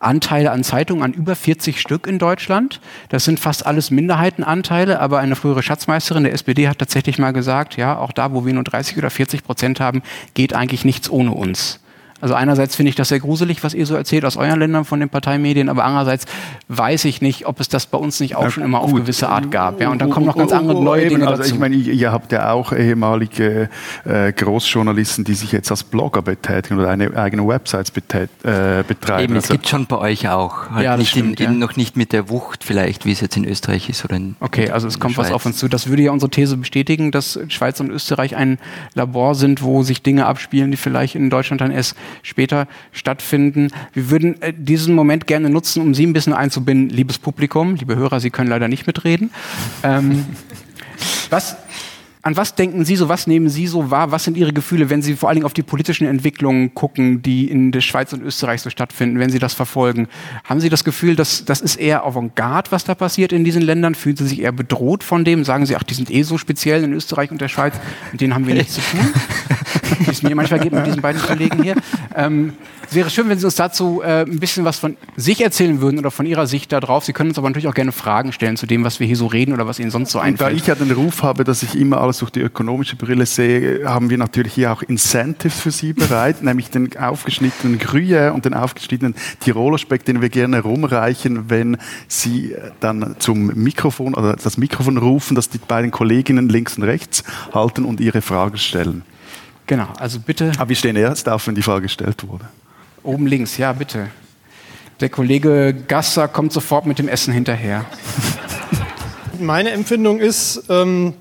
Anteile 0.00 0.50
an 0.50 0.64
Zeitungen, 0.64 1.04
an 1.04 1.12
über 1.12 1.36
40 1.36 1.80
Stück 1.80 2.06
in 2.06 2.18
Deutschland. 2.18 2.80
Das 3.10 3.24
sind 3.24 3.38
fast 3.38 3.66
alles 3.66 3.90
Minderheitenanteile, 3.90 4.98
aber 4.98 5.18
eine 5.18 5.36
frühere 5.36 5.62
Schatzmeisterin 5.62 6.24
der 6.24 6.32
SPD 6.32 6.68
hat 6.68 6.78
tatsächlich 6.78 7.18
mal 7.18 7.32
gesagt, 7.32 7.76
ja, 7.76 7.96
auch 7.96 8.12
da, 8.12 8.32
wo 8.32 8.46
wir 8.46 8.54
nur 8.54 8.64
30 8.64 8.96
oder 8.96 9.10
40 9.10 9.44
Prozent 9.44 9.78
haben, 9.78 10.02
geht 10.34 10.54
eigentlich 10.54 10.84
nichts 10.84 11.10
ohne 11.10 11.32
uns. 11.32 11.80
Also 12.20 12.34
einerseits 12.34 12.76
finde 12.76 12.90
ich 12.90 12.96
das 12.96 13.08
sehr 13.08 13.20
gruselig, 13.20 13.62
was 13.64 13.74
ihr 13.74 13.86
so 13.86 13.94
erzählt 13.94 14.24
aus 14.24 14.36
euren 14.36 14.58
Ländern 14.58 14.84
von 14.84 15.00
den 15.00 15.08
Parteimedien, 15.08 15.68
aber 15.68 15.84
andererseits 15.84 16.26
weiß 16.68 17.04
ich 17.06 17.22
nicht, 17.22 17.46
ob 17.46 17.60
es 17.60 17.68
das 17.68 17.86
bei 17.86 17.98
uns 17.98 18.20
nicht 18.20 18.36
auch 18.36 18.44
Na, 18.44 18.50
schon 18.50 18.62
immer 18.62 18.80
gut. 18.80 18.88
auf 18.88 18.94
gewisse 18.94 19.28
Art 19.28 19.50
gab. 19.50 19.80
Ja, 19.80 19.90
und 19.90 20.00
dann 20.00 20.10
kommen 20.10 20.26
noch 20.26 20.36
ganz 20.36 20.52
andere 20.52 20.82
neue 20.82 21.08
Dinge 21.08 21.26
also 21.26 21.42
dazu. 21.42 21.54
Ich 21.54 21.60
meine, 21.60 21.76
ihr 21.76 22.12
habt 22.12 22.32
ja 22.32 22.52
auch 22.52 22.72
ehemalige 22.72 23.68
äh, 24.04 24.32
Großjournalisten, 24.32 25.24
die 25.24 25.34
sich 25.34 25.52
jetzt 25.52 25.70
als 25.70 25.84
Blogger 25.84 26.22
betätigen 26.22 26.78
oder 26.78 26.90
eine 26.90 27.16
eigene 27.16 27.46
Websites 27.46 27.90
äh, 27.90 28.84
betreiben. 28.86 29.24
Eben, 29.24 29.36
es 29.36 29.44
also, 29.44 29.54
gibt 29.54 29.68
schon 29.68 29.86
bei 29.86 29.98
euch 29.98 30.28
auch. 30.28 30.70
Halt 30.70 30.84
ja, 30.84 30.96
nicht 30.96 31.10
stimmt, 31.10 31.40
in, 31.40 31.44
ja. 31.44 31.50
noch 31.52 31.76
nicht 31.76 31.96
mit 31.96 32.12
der 32.12 32.28
Wucht 32.28 32.64
vielleicht, 32.64 33.04
wie 33.04 33.12
es 33.12 33.20
jetzt 33.20 33.36
in 33.36 33.44
Österreich 33.44 33.88
ist 33.88 34.04
oder 34.04 34.16
in 34.16 34.36
Okay, 34.40 34.70
also 34.70 34.88
es 34.88 34.98
kommt 34.98 35.14
Schweiz. 35.14 35.26
was 35.26 35.32
auf 35.32 35.46
uns 35.46 35.56
zu. 35.56 35.68
Das 35.68 35.88
würde 35.88 36.02
ja 36.02 36.12
unsere 36.12 36.30
These 36.30 36.56
bestätigen, 36.56 37.10
dass 37.10 37.38
Schweiz 37.48 37.80
und 37.80 37.90
Österreich 37.90 38.36
ein 38.36 38.58
Labor 38.94 39.34
sind, 39.34 39.62
wo 39.62 39.82
sich 39.82 40.02
Dinge 40.02 40.26
abspielen, 40.26 40.70
die 40.70 40.76
vielleicht 40.76 41.14
in 41.14 41.30
Deutschland 41.30 41.60
dann 41.60 41.70
erst 41.70 41.96
später 42.22 42.68
stattfinden. 42.92 43.70
Wir 43.92 44.10
würden 44.10 44.40
äh, 44.42 44.52
diesen 44.56 44.94
Moment 44.94 45.26
gerne 45.26 45.50
nutzen, 45.50 45.82
um 45.82 45.94
Sie 45.94 46.06
ein 46.06 46.12
bisschen 46.12 46.32
einzubinden, 46.32 46.88
liebes 46.88 47.18
Publikum, 47.18 47.74
liebe 47.76 47.96
Hörer, 47.96 48.20
Sie 48.20 48.30
können 48.30 48.50
leider 48.50 48.68
nicht 48.68 48.86
mitreden. 48.86 49.30
Ähm, 49.82 50.24
was, 51.30 51.56
an 52.22 52.36
was 52.36 52.54
denken 52.54 52.84
Sie 52.84 52.96
so, 52.96 53.08
was 53.08 53.26
nehmen 53.26 53.48
Sie 53.48 53.66
so 53.66 53.90
wahr, 53.90 54.10
was 54.10 54.24
sind 54.24 54.36
Ihre 54.36 54.52
Gefühle, 54.52 54.90
wenn 54.90 55.00
Sie 55.00 55.16
vor 55.16 55.30
allen 55.30 55.36
Dingen 55.36 55.46
auf 55.46 55.54
die 55.54 55.62
politischen 55.62 56.06
Entwicklungen 56.06 56.74
gucken, 56.74 57.22
die 57.22 57.50
in 57.50 57.72
der 57.72 57.80
Schweiz 57.80 58.12
und 58.12 58.22
Österreich 58.22 58.60
so 58.60 58.68
stattfinden, 58.68 59.18
wenn 59.18 59.30
Sie 59.30 59.38
das 59.38 59.54
verfolgen? 59.54 60.06
Haben 60.44 60.60
Sie 60.60 60.68
das 60.68 60.84
Gefühl, 60.84 61.16
dass 61.16 61.46
das 61.46 61.62
ist 61.62 61.76
eher 61.76 62.04
Avantgarde, 62.04 62.72
was 62.72 62.84
da 62.84 62.94
passiert 62.94 63.32
in 63.32 63.42
diesen 63.42 63.62
Ländern? 63.62 63.94
Fühlen 63.94 64.16
Sie 64.16 64.26
sich 64.26 64.42
eher 64.42 64.52
bedroht 64.52 65.02
von 65.02 65.24
dem? 65.24 65.44
Sagen 65.44 65.64
Sie, 65.64 65.76
ach, 65.76 65.82
die 65.82 65.94
sind 65.94 66.10
eh 66.10 66.22
so 66.22 66.36
speziell 66.36 66.84
in 66.84 66.92
Österreich 66.92 67.30
und 67.30 67.40
der 67.40 67.48
Schweiz, 67.48 67.74
mit 68.12 68.20
denen 68.20 68.34
haben 68.34 68.46
wir 68.46 68.54
nichts 68.54 68.74
zu 68.74 68.82
tun? 68.82 69.00
Wie 70.00 70.10
es 70.10 70.22
mir 70.22 70.34
manchmal 70.34 70.60
geht 70.60 70.72
mit 70.72 70.86
diesen 70.86 71.02
beiden 71.02 71.20
Kollegen 71.20 71.62
hier. 71.62 71.74
Ähm, 72.14 72.54
es 72.88 72.94
wäre 72.94 73.10
schön, 73.10 73.28
wenn 73.28 73.38
Sie 73.38 73.44
uns 73.44 73.54
dazu 73.54 74.02
äh, 74.02 74.22
ein 74.22 74.40
bisschen 74.40 74.64
was 74.64 74.78
von 74.78 74.96
sich 75.16 75.42
erzählen 75.42 75.80
würden 75.80 75.98
oder 75.98 76.10
von 76.10 76.26
Ihrer 76.26 76.46
Sicht 76.46 76.72
darauf. 76.72 77.04
Sie 77.04 77.12
können 77.12 77.30
uns 77.30 77.38
aber 77.38 77.48
natürlich 77.48 77.68
auch 77.68 77.74
gerne 77.74 77.92
Fragen 77.92 78.32
stellen 78.32 78.56
zu 78.56 78.66
dem, 78.66 78.82
was 78.82 78.98
wir 78.98 79.06
hier 79.06 79.16
so 79.16 79.26
reden 79.26 79.52
oder 79.52 79.66
was 79.66 79.78
Ihnen 79.78 79.90
sonst 79.90 80.10
so 80.10 80.18
einfällt. 80.18 80.52
Und 80.52 80.58
da 80.58 80.62
ich 80.62 80.66
ja 80.66 80.74
den 80.74 80.90
Ruf 80.90 81.22
habe, 81.22 81.44
dass 81.44 81.62
ich 81.62 81.78
immer 81.78 82.00
alles 82.00 82.18
durch 82.18 82.30
die 82.30 82.40
ökonomische 82.40 82.96
Brille 82.96 83.26
sehe, 83.26 83.88
haben 83.88 84.10
wir 84.10 84.18
natürlich 84.18 84.54
hier 84.54 84.72
auch 84.72 84.82
Incentives 84.82 85.60
für 85.60 85.70
Sie 85.70 85.92
bereit, 85.92 86.42
nämlich 86.42 86.70
den 86.70 86.96
aufgeschnittenen 86.96 87.78
Gruyère 87.78 88.30
und 88.30 88.44
den 88.44 88.54
aufgeschnittenen 88.54 89.14
Tiroler 89.40 89.78
Speck, 89.78 90.04
den 90.04 90.20
wir 90.22 90.28
gerne 90.28 90.60
rumreichen, 90.60 91.50
wenn 91.50 91.76
Sie 92.08 92.56
dann 92.80 93.16
zum 93.18 93.46
Mikrofon 93.54 94.14
oder 94.14 94.36
das 94.36 94.56
Mikrofon 94.56 94.96
rufen, 94.96 95.34
dass 95.34 95.48
die 95.48 95.58
beiden 95.58 95.90
Kolleginnen 95.90 96.48
links 96.48 96.76
und 96.76 96.84
rechts 96.84 97.22
halten 97.52 97.84
und 97.84 98.00
ihre 98.00 98.22
Frage 98.22 98.58
stellen. 98.58 99.02
Genau, 99.70 99.86
also 100.00 100.18
bitte. 100.18 100.50
Aber 100.58 100.68
wir 100.68 100.74
stehen 100.74 100.96
erst 100.96 101.28
auf, 101.28 101.46
wenn 101.46 101.54
die 101.54 101.62
Frage 101.62 101.82
gestellt 101.82 102.26
wurde. 102.26 102.44
Oben 103.04 103.28
links, 103.28 103.56
ja, 103.56 103.72
bitte. 103.72 104.08
Der 104.98 105.08
Kollege 105.08 105.72
Gasser 105.86 106.26
kommt 106.26 106.52
sofort 106.52 106.86
mit 106.86 106.98
dem 106.98 107.06
Essen 107.06 107.32
hinterher. 107.32 107.84
Meine 109.38 109.70
Empfindung 109.70 110.18
ist, 110.18 110.64
ähm, 110.70 111.14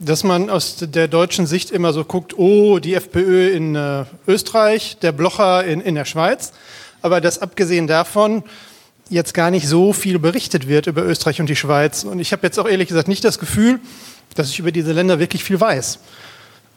dass 0.00 0.24
man 0.24 0.50
aus 0.50 0.78
der 0.80 1.06
deutschen 1.06 1.46
Sicht 1.46 1.70
immer 1.70 1.92
so 1.92 2.04
guckt, 2.04 2.36
oh, 2.36 2.80
die 2.80 2.94
FPÖ 2.94 3.50
in 3.50 3.76
äh, 3.76 4.06
Österreich, 4.26 4.96
der 5.00 5.12
Blocher 5.12 5.64
in, 5.64 5.80
in 5.80 5.94
der 5.94 6.04
Schweiz. 6.04 6.52
Aber 7.00 7.20
dass 7.20 7.38
abgesehen 7.38 7.86
davon 7.86 8.42
jetzt 9.08 9.34
gar 9.34 9.52
nicht 9.52 9.68
so 9.68 9.92
viel 9.92 10.18
berichtet 10.18 10.66
wird 10.66 10.88
über 10.88 11.04
Österreich 11.04 11.40
und 11.40 11.46
die 11.46 11.54
Schweiz. 11.54 12.02
Und 12.02 12.18
ich 12.18 12.32
habe 12.32 12.44
jetzt 12.44 12.58
auch 12.58 12.66
ehrlich 12.68 12.88
gesagt 12.88 13.06
nicht 13.06 13.22
das 13.22 13.38
Gefühl, 13.38 13.78
dass 14.34 14.50
ich 14.50 14.58
über 14.58 14.72
diese 14.72 14.90
Länder 14.90 15.20
wirklich 15.20 15.44
viel 15.44 15.60
weiß. 15.60 16.00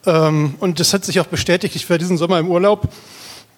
Ähm, 0.06 0.54
und 0.60 0.80
das 0.80 0.94
hat 0.94 1.04
sich 1.04 1.20
auch 1.20 1.26
bestätigt. 1.26 1.76
Ich 1.76 1.88
war 1.90 1.98
diesen 1.98 2.16
Sommer 2.16 2.38
im 2.38 2.50
Urlaub 2.50 2.88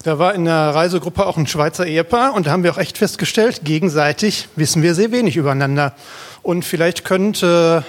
da 0.03 0.18
war 0.18 0.35
in 0.35 0.46
der 0.46 0.74
Reisegruppe 0.74 1.26
auch 1.26 1.37
ein 1.37 1.46
Schweizer 1.46 1.87
Ehepaar 1.87 2.33
und 2.33 2.46
da 2.46 2.53
haben 2.53 2.64
wir 2.64 2.72
auch 2.72 2.79
echt 2.79 2.96
festgestellt, 2.96 3.61
gegenseitig 3.64 4.48
wissen 4.57 4.83
wir 4.83 4.94
sehr 4.94 5.12
wenig 5.12 5.37
übereinander. 5.37 5.94
Und 6.42 6.64
vielleicht 6.64 7.05
könnte 7.05 7.85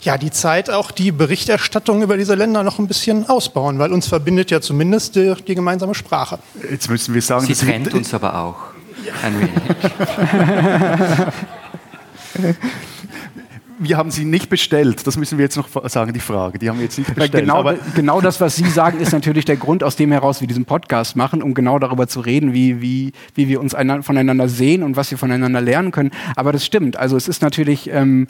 ja 0.00 0.18
die 0.18 0.32
Zeit 0.32 0.70
auch 0.70 0.90
die 0.90 1.12
Berichterstattung 1.12 2.02
über 2.02 2.16
diese 2.16 2.34
Länder 2.34 2.64
noch 2.64 2.80
ein 2.80 2.88
bisschen 2.88 3.28
ausbauen, 3.28 3.78
weil 3.78 3.92
uns 3.92 4.08
verbindet 4.08 4.50
ja 4.50 4.60
zumindest 4.60 5.14
die, 5.14 5.34
die 5.46 5.54
gemeinsame 5.54 5.94
Sprache. 5.94 6.40
Jetzt 6.68 6.90
müssen 6.90 7.14
wir 7.14 7.22
sagen, 7.22 7.46
sie 7.46 7.54
trennt 7.54 7.94
uns 7.94 8.12
aber 8.12 8.36
auch. 8.40 8.56
Ein 9.22 9.40
wenig. 9.40 9.52
wir 13.78 13.96
haben 13.96 14.10
sie 14.10 14.24
nicht 14.24 14.48
bestellt. 14.48 15.06
Das 15.06 15.16
müssen 15.16 15.38
wir 15.38 15.44
jetzt 15.44 15.56
noch 15.56 15.68
sagen, 15.88 16.12
die 16.12 16.20
Frage. 16.20 16.58
Die 16.58 16.68
haben 16.68 16.78
wir 16.78 16.84
jetzt 16.84 16.98
nicht 16.98 17.14
bestellt. 17.14 17.32
Genau, 17.32 17.64
genau 17.94 18.20
das, 18.20 18.40
was 18.40 18.56
Sie 18.56 18.68
sagen, 18.68 19.00
ist 19.00 19.12
natürlich 19.12 19.44
der 19.44 19.56
Grund, 19.56 19.82
aus 19.84 19.96
dem 19.96 20.12
heraus 20.12 20.40
wir 20.40 20.48
diesen 20.48 20.64
Podcast 20.64 21.16
machen, 21.16 21.42
um 21.42 21.54
genau 21.54 21.78
darüber 21.78 22.06
zu 22.06 22.20
reden, 22.20 22.52
wie, 22.52 22.80
wie, 22.80 23.12
wie 23.34 23.48
wir 23.48 23.60
uns 23.60 23.74
voneinander 23.74 24.48
sehen 24.48 24.82
und 24.82 24.96
was 24.96 25.10
wir 25.10 25.18
voneinander 25.18 25.60
lernen 25.60 25.90
können. 25.90 26.10
Aber 26.36 26.52
das 26.52 26.64
stimmt. 26.64 26.96
Also 26.96 27.16
es 27.16 27.28
ist 27.28 27.42
natürlich 27.42 27.90
ähm, 27.92 28.28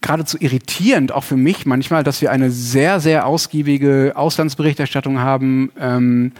geradezu 0.00 0.36
irritierend, 0.40 1.12
auch 1.12 1.24
für 1.24 1.36
mich 1.36 1.66
manchmal, 1.66 2.04
dass 2.04 2.20
wir 2.20 2.30
eine 2.30 2.50
sehr, 2.50 3.00
sehr 3.00 3.26
ausgiebige 3.26 4.12
Auslandsberichterstattung 4.14 5.20
haben 5.20 5.70
ähm, 5.78 6.32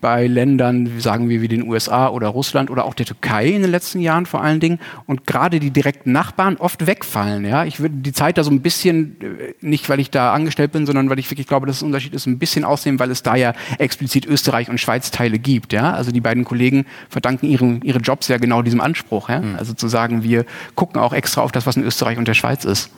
bei 0.00 0.26
Ländern, 0.26 0.98
sagen 0.98 1.28
wir 1.28 1.42
wie 1.42 1.48
den 1.48 1.68
USA 1.68 2.08
oder 2.08 2.28
Russland 2.28 2.70
oder 2.70 2.84
auch 2.84 2.94
der 2.94 3.06
Türkei 3.06 3.48
in 3.48 3.62
den 3.62 3.70
letzten 3.70 4.00
Jahren 4.00 4.24
vor 4.26 4.42
allen 4.42 4.60
Dingen 4.60 4.78
und 5.06 5.26
gerade 5.26 5.60
die 5.60 5.70
direkten 5.70 6.12
Nachbarn 6.12 6.56
oft 6.56 6.86
wegfallen. 6.86 7.44
Ja, 7.44 7.64
ich 7.64 7.80
würde 7.80 7.96
die 7.96 8.12
Zeit 8.12 8.38
da 8.38 8.44
so 8.44 8.50
ein 8.50 8.62
bisschen 8.62 9.16
äh, 9.20 9.54
nicht, 9.60 9.88
weil 9.88 10.00
ich 10.00 10.10
da 10.10 10.32
angestellt 10.32 10.72
bin, 10.72 10.86
sondern 10.86 11.10
weil 11.10 11.18
ich 11.18 11.30
wirklich 11.30 11.46
glaube, 11.46 11.66
dass 11.66 11.76
es 11.76 11.82
ein 11.82 11.86
Unterschied 11.86 12.14
ist, 12.14 12.26
ein 12.26 12.38
bisschen 12.38 12.64
ausnehmen, 12.64 12.98
weil 12.98 13.10
es 13.10 13.22
da 13.22 13.36
ja 13.36 13.52
explizit 13.78 14.26
Österreich 14.26 14.70
und 14.70 14.80
Schweiz 14.80 15.10
Teile 15.10 15.38
gibt. 15.38 15.72
Ja, 15.72 15.92
also 15.92 16.12
die 16.12 16.20
beiden 16.20 16.44
Kollegen 16.44 16.86
verdanken 17.08 17.46
ihren, 17.46 17.82
ihre 17.82 17.98
Jobs 17.98 18.28
ja 18.28 18.38
genau 18.38 18.62
diesem 18.62 18.80
Anspruch. 18.80 19.28
Ja? 19.28 19.40
Mhm. 19.40 19.56
Also 19.56 19.74
zu 19.74 19.88
sagen, 19.88 20.22
wir 20.22 20.46
gucken 20.74 21.00
auch 21.00 21.12
extra 21.12 21.42
auf 21.42 21.52
das, 21.52 21.66
was 21.66 21.76
in 21.76 21.84
Österreich 21.84 22.18
und 22.18 22.26
der 22.26 22.34
Schweiz 22.34 22.64
ist. 22.64 22.90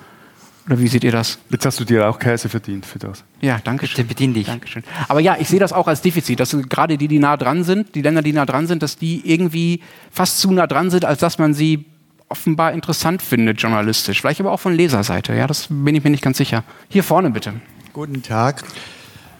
Oder 0.66 0.78
wie 0.78 0.86
seht 0.86 1.02
ihr 1.02 1.10
das? 1.10 1.38
Jetzt 1.50 1.66
hast 1.66 1.80
du 1.80 1.84
dir 1.84 2.08
auch 2.08 2.18
Käse 2.18 2.48
verdient 2.48 2.86
für 2.86 2.98
das. 2.98 3.24
Ja, 3.40 3.58
danke 3.62 3.86
schön. 3.86 4.06
Bedien 4.06 4.32
dich. 4.32 4.46
Dankeschön. 4.46 4.84
Aber 5.08 5.18
ja, 5.18 5.36
ich 5.40 5.48
sehe 5.48 5.58
das 5.58 5.72
auch 5.72 5.88
als 5.88 6.02
Defizit, 6.02 6.38
dass 6.38 6.56
gerade 6.68 6.96
die, 6.98 7.08
die 7.08 7.18
nah 7.18 7.36
dran 7.36 7.64
sind, 7.64 7.94
die 7.96 8.02
Länder, 8.02 8.22
die 8.22 8.32
nah 8.32 8.46
dran 8.46 8.68
sind, 8.68 8.82
dass 8.82 8.96
die 8.96 9.28
irgendwie 9.28 9.80
fast 10.10 10.38
zu 10.38 10.52
nah 10.52 10.68
dran 10.68 10.90
sind, 10.90 11.04
als 11.04 11.18
dass 11.18 11.38
man 11.38 11.52
sie 11.52 11.86
offenbar 12.28 12.72
interessant 12.72 13.22
findet, 13.22 13.60
journalistisch. 13.60 14.20
Vielleicht 14.20 14.40
aber 14.40 14.52
auch 14.52 14.60
von 14.60 14.74
Leserseite. 14.74 15.34
Ja, 15.34 15.46
das 15.46 15.66
bin 15.68 15.94
ich 15.94 16.04
mir 16.04 16.10
nicht 16.10 16.22
ganz 16.22 16.38
sicher. 16.38 16.64
Hier 16.88 17.02
vorne 17.02 17.30
bitte. 17.30 17.54
Guten 17.92 18.22
Tag. 18.22 18.62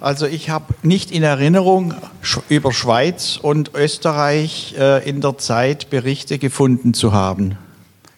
Also 0.01 0.27
ich 0.27 0.51
habe 0.51 0.75
nicht 0.83 1.13
in 1.13 1.23
Erinnerung 1.23 1.95
über 2.49 2.73
Schweiz 2.73 3.39
und 3.41 3.71
Österreich 3.75 4.75
äh, 4.77 5.09
in 5.09 5.21
der 5.21 5.39
Zeit 5.39 5.91
Berichte 5.91 6.39
gefunden 6.39 6.93
zu 6.93 7.13
haben. 7.13 7.57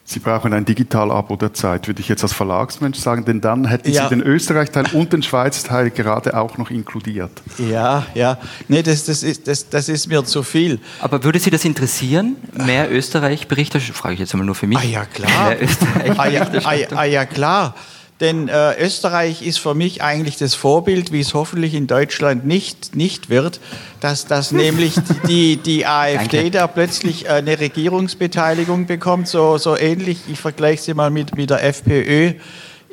Sie 0.07 0.19
brauchen 0.19 0.53
ein 0.53 0.65
Digital-Abo 0.65 1.35
der 1.35 1.55
Zeit, 1.55 1.87
würde 1.87 1.99
ich 1.99 2.07
jetzt 2.07 2.21
als 2.21 2.31
Verlagsmensch 2.31 2.99
sagen, 2.99 3.25
denn 3.25 3.41
dann 3.41 3.65
hätten 3.65 3.89
ja. 3.89 4.03
Sie 4.03 4.09
den 4.09 4.21
Österreich-Teil 4.21 4.85
und 4.93 5.11
den 5.11 5.23
Schweiz-Teil 5.23 5.89
gerade 5.89 6.37
auch 6.37 6.59
noch 6.59 6.69
inkludiert. 6.69 7.31
Ja, 7.57 8.05
ja. 8.13 8.37
Nee, 8.67 8.83
das, 8.83 9.05
das, 9.05 9.23
ist, 9.23 9.47
das, 9.47 9.67
das 9.67 9.89
ist 9.89 10.05
mir 10.05 10.23
zu 10.23 10.43
viel. 10.43 10.79
Aber 11.01 11.23
würde 11.23 11.39
Sie 11.39 11.49
das 11.49 11.65
interessieren? 11.65 12.35
Mehr 12.53 12.91
Österreich-Berichterstattung? 12.91 13.99
Frage 13.99 14.13
ich 14.13 14.19
jetzt 14.19 14.33
einmal 14.35 14.45
nur 14.45 14.53
für 14.53 14.67
mich. 14.67 14.77
Ah 14.77 14.83
ja, 14.83 15.05
klar. 15.05 15.49
Mehr 15.49 15.63
Österreich 15.63 16.19
ah, 16.19 16.27
ja, 16.27 16.47
ah, 16.63 16.97
ah, 16.97 17.03
ja, 17.05 17.25
klar. 17.25 17.73
Denn 18.21 18.47
äh, 18.47 18.81
Österreich 18.81 19.45
ist 19.45 19.59
für 19.59 19.75
mich 19.75 20.01
eigentlich 20.01 20.37
das 20.37 20.55
Vorbild, 20.55 21.11
wie 21.11 21.19
es 21.19 21.33
hoffentlich 21.33 21.73
in 21.73 21.85
Deutschland 21.85 22.45
nicht, 22.45 22.95
nicht 22.95 23.29
wird, 23.29 23.59
dass, 23.99 24.25
dass 24.25 24.53
nämlich 24.53 24.93
die, 25.27 25.57
die 25.57 25.85
AfD 25.85 26.37
Danke. 26.37 26.51
da 26.51 26.67
plötzlich 26.67 27.29
eine 27.29 27.59
Regierungsbeteiligung 27.59 28.85
bekommt, 28.85 29.27
so, 29.27 29.57
so 29.57 29.77
ähnlich, 29.77 30.19
ich 30.31 30.39
vergleiche 30.39 30.81
sie 30.81 30.93
mal 30.93 31.09
mit, 31.09 31.35
mit 31.35 31.49
der 31.49 31.65
FPÖ 31.65 32.33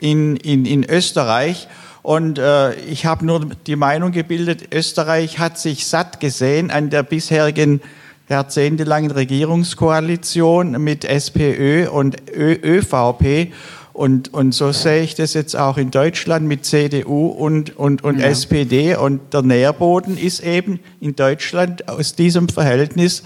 in, 0.01 0.37
in, 0.39 0.67
in 0.67 0.85
Österreich. 0.91 1.69
Und 2.03 2.41
äh, 2.41 2.75
ich 2.75 3.07
habe 3.07 3.25
nur 3.25 3.47
die 3.69 3.77
Meinung 3.77 4.11
gebildet, 4.11 4.75
Österreich 4.75 5.39
hat 5.39 5.57
sich 5.57 5.87
satt 5.87 6.19
gesehen 6.19 6.73
an 6.73 6.91
der 6.91 7.05
bisherigen 7.05 7.81
jahrzehntelangen 8.29 9.13
Regierungskoalition 9.13 10.83
mit 10.83 11.05
SPÖ 11.05 11.89
und 11.89 12.17
Ö 12.35 12.55
ÖVP 12.55 13.53
und, 13.92 14.33
und 14.33 14.52
so 14.52 14.72
sehe 14.72 15.02
ich 15.02 15.14
das 15.14 15.35
jetzt 15.35 15.55
auch 15.55 15.76
in 15.76 15.90
Deutschland 15.90 16.46
mit 16.46 16.64
CDU 16.64 17.26
und, 17.26 17.76
und, 17.76 18.02
und 18.02 18.18
ja. 18.18 18.26
SPD. 18.26 18.96
Und 18.96 19.35
der 19.35 19.42
Nährboden 19.42 20.16
ist 20.16 20.40
eben 20.40 20.81
in 21.00 21.14
Deutschland 21.14 21.88
aus 21.88 22.14
diesem 22.14 22.48
Verhältnis 22.48 23.22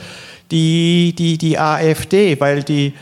die, 0.51 1.15
die, 1.17 1.39
die 1.39 1.59
AfD, 1.59 2.41
weil 2.41 2.65
die 2.65 2.95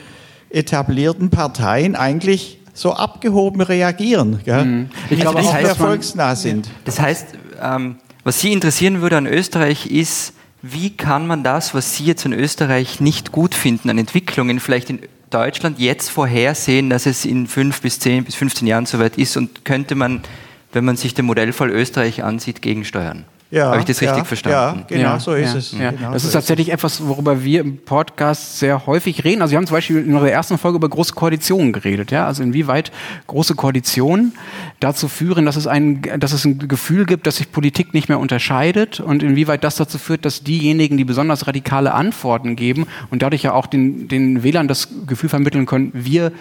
etablierten 0.51 1.31
Parteien 1.31 1.97
eigentlich 1.97 2.59
so 2.75 2.93
abgehoben 2.93 3.61
reagieren, 3.61 4.41
gell? 4.45 4.65
Mhm. 4.65 4.89
Ich 5.09 5.21
glaube 5.21 5.41
nicht 5.41 5.53
mehr 5.53 5.75
volksnah 5.75 6.37
sind. 6.37 6.69
Das 6.85 7.01
heißt, 7.01 7.29
ähm, 7.63 7.97
was 8.25 8.41
Sie 8.41 8.53
interessieren 8.53 9.01
würde 9.01 9.17
an 9.17 9.27
Österreich 9.27 9.87
ist, 9.87 10.35
wie 10.61 10.91
kann 10.91 11.27
man 11.27 11.45
das, 11.45 11.75
was 11.75 11.97
Sie 11.97 12.05
jetzt 12.05 12.25
in 12.25 12.33
Österreich 12.33 13.01
nicht 13.01 13.33
gut 13.33 13.55
finden, 13.55 13.91
an 13.91 13.99
Entwicklungen 13.99 14.61
vielleicht 14.61 14.91
in 14.91 15.01
Deutschland 15.35 15.81
jetzt 15.81 16.11
vorhersehen, 16.11 16.91
dass 16.91 17.07
es 17.07 17.25
in 17.25 17.49
fünf 17.49 17.81
bis 17.81 17.99
zehn 17.99 18.23
bis 18.23 18.37
15 18.37 18.69
Jahren 18.69 18.87
soweit 18.87 19.19
ist 19.19 19.37
und 19.37 19.65
könnte 19.65 19.97
man, 19.97 20.23
wenn 20.73 20.85
man 20.85 20.97
sich 20.97 21.13
den 21.13 21.25
Modellfall 21.25 21.71
Österreich 21.71 22.23
ansieht, 22.23 22.63
gegensteuern? 22.63 23.25
Ja, 23.55 23.67
Habe 23.69 23.79
ich 23.79 23.85
das 23.85 24.01
richtig 24.01 24.19
ja, 24.19 24.25
verstanden? 24.25 24.81
Ja, 24.81 24.85
genau 24.89 25.11
ja, 25.11 25.21
so 25.21 25.33
ist 25.33 25.55
es. 25.55 25.73
Ja. 25.79 25.93
Genau 25.93 26.13
das 26.13 26.23
so 26.23 26.29
ist 26.29 26.33
tatsächlich 26.35 26.69
ist 26.69 26.75
etwas, 26.75 27.07
worüber 27.07 27.45
wir 27.45 27.61
im 27.61 27.79
Podcast 27.79 28.59
sehr 28.59 28.85
häufig 28.87 29.23
reden. 29.23 29.43
Also 29.43 29.53
wir 29.53 29.59
haben 29.59 29.67
zum 29.69 29.77
Beispiel 29.77 29.99
in 29.99 30.13
unserer 30.13 30.33
ersten 30.33 30.59
Folge 30.59 30.79
über 30.79 30.89
große 30.89 31.15
Koalitionen 31.15 31.73
geredet. 31.73 32.11
Ja? 32.11 32.27
Also 32.27 32.43
inwieweit 32.43 32.91
große 33.29 33.55
Koalitionen 33.55 34.33
dazu 34.81 35.07
führen, 35.07 35.47
dass 35.47 35.55
es, 35.55 35.69
ein, 35.69 36.03
dass 36.19 36.33
es 36.33 36.45
ein 36.45 36.67
Gefühl 36.67 37.07
gibt, 37.07 37.29
dass 37.29 37.37
sich 37.37 37.53
Politik 37.53 37.95
nicht 37.95 38.09
mehr 38.09 38.19
unterscheidet 38.19 38.99
und 38.99 39.23
inwieweit 39.23 39.63
das 39.63 39.77
dazu 39.77 39.99
führt, 39.99 40.25
dass 40.25 40.43
diejenigen, 40.43 40.97
die 40.97 41.05
besonders 41.05 41.47
radikale 41.47 41.95
Antworten 41.95 42.57
geben 42.57 42.89
und 43.11 43.23
dadurch 43.23 43.45
ja 43.45 43.53
auch 43.53 43.67
den, 43.67 44.09
den 44.09 44.43
Wählern 44.43 44.67
das 44.67 44.89
Gefühl 45.07 45.29
vermitteln 45.29 45.65
können, 45.65 45.93
wir 45.95 46.33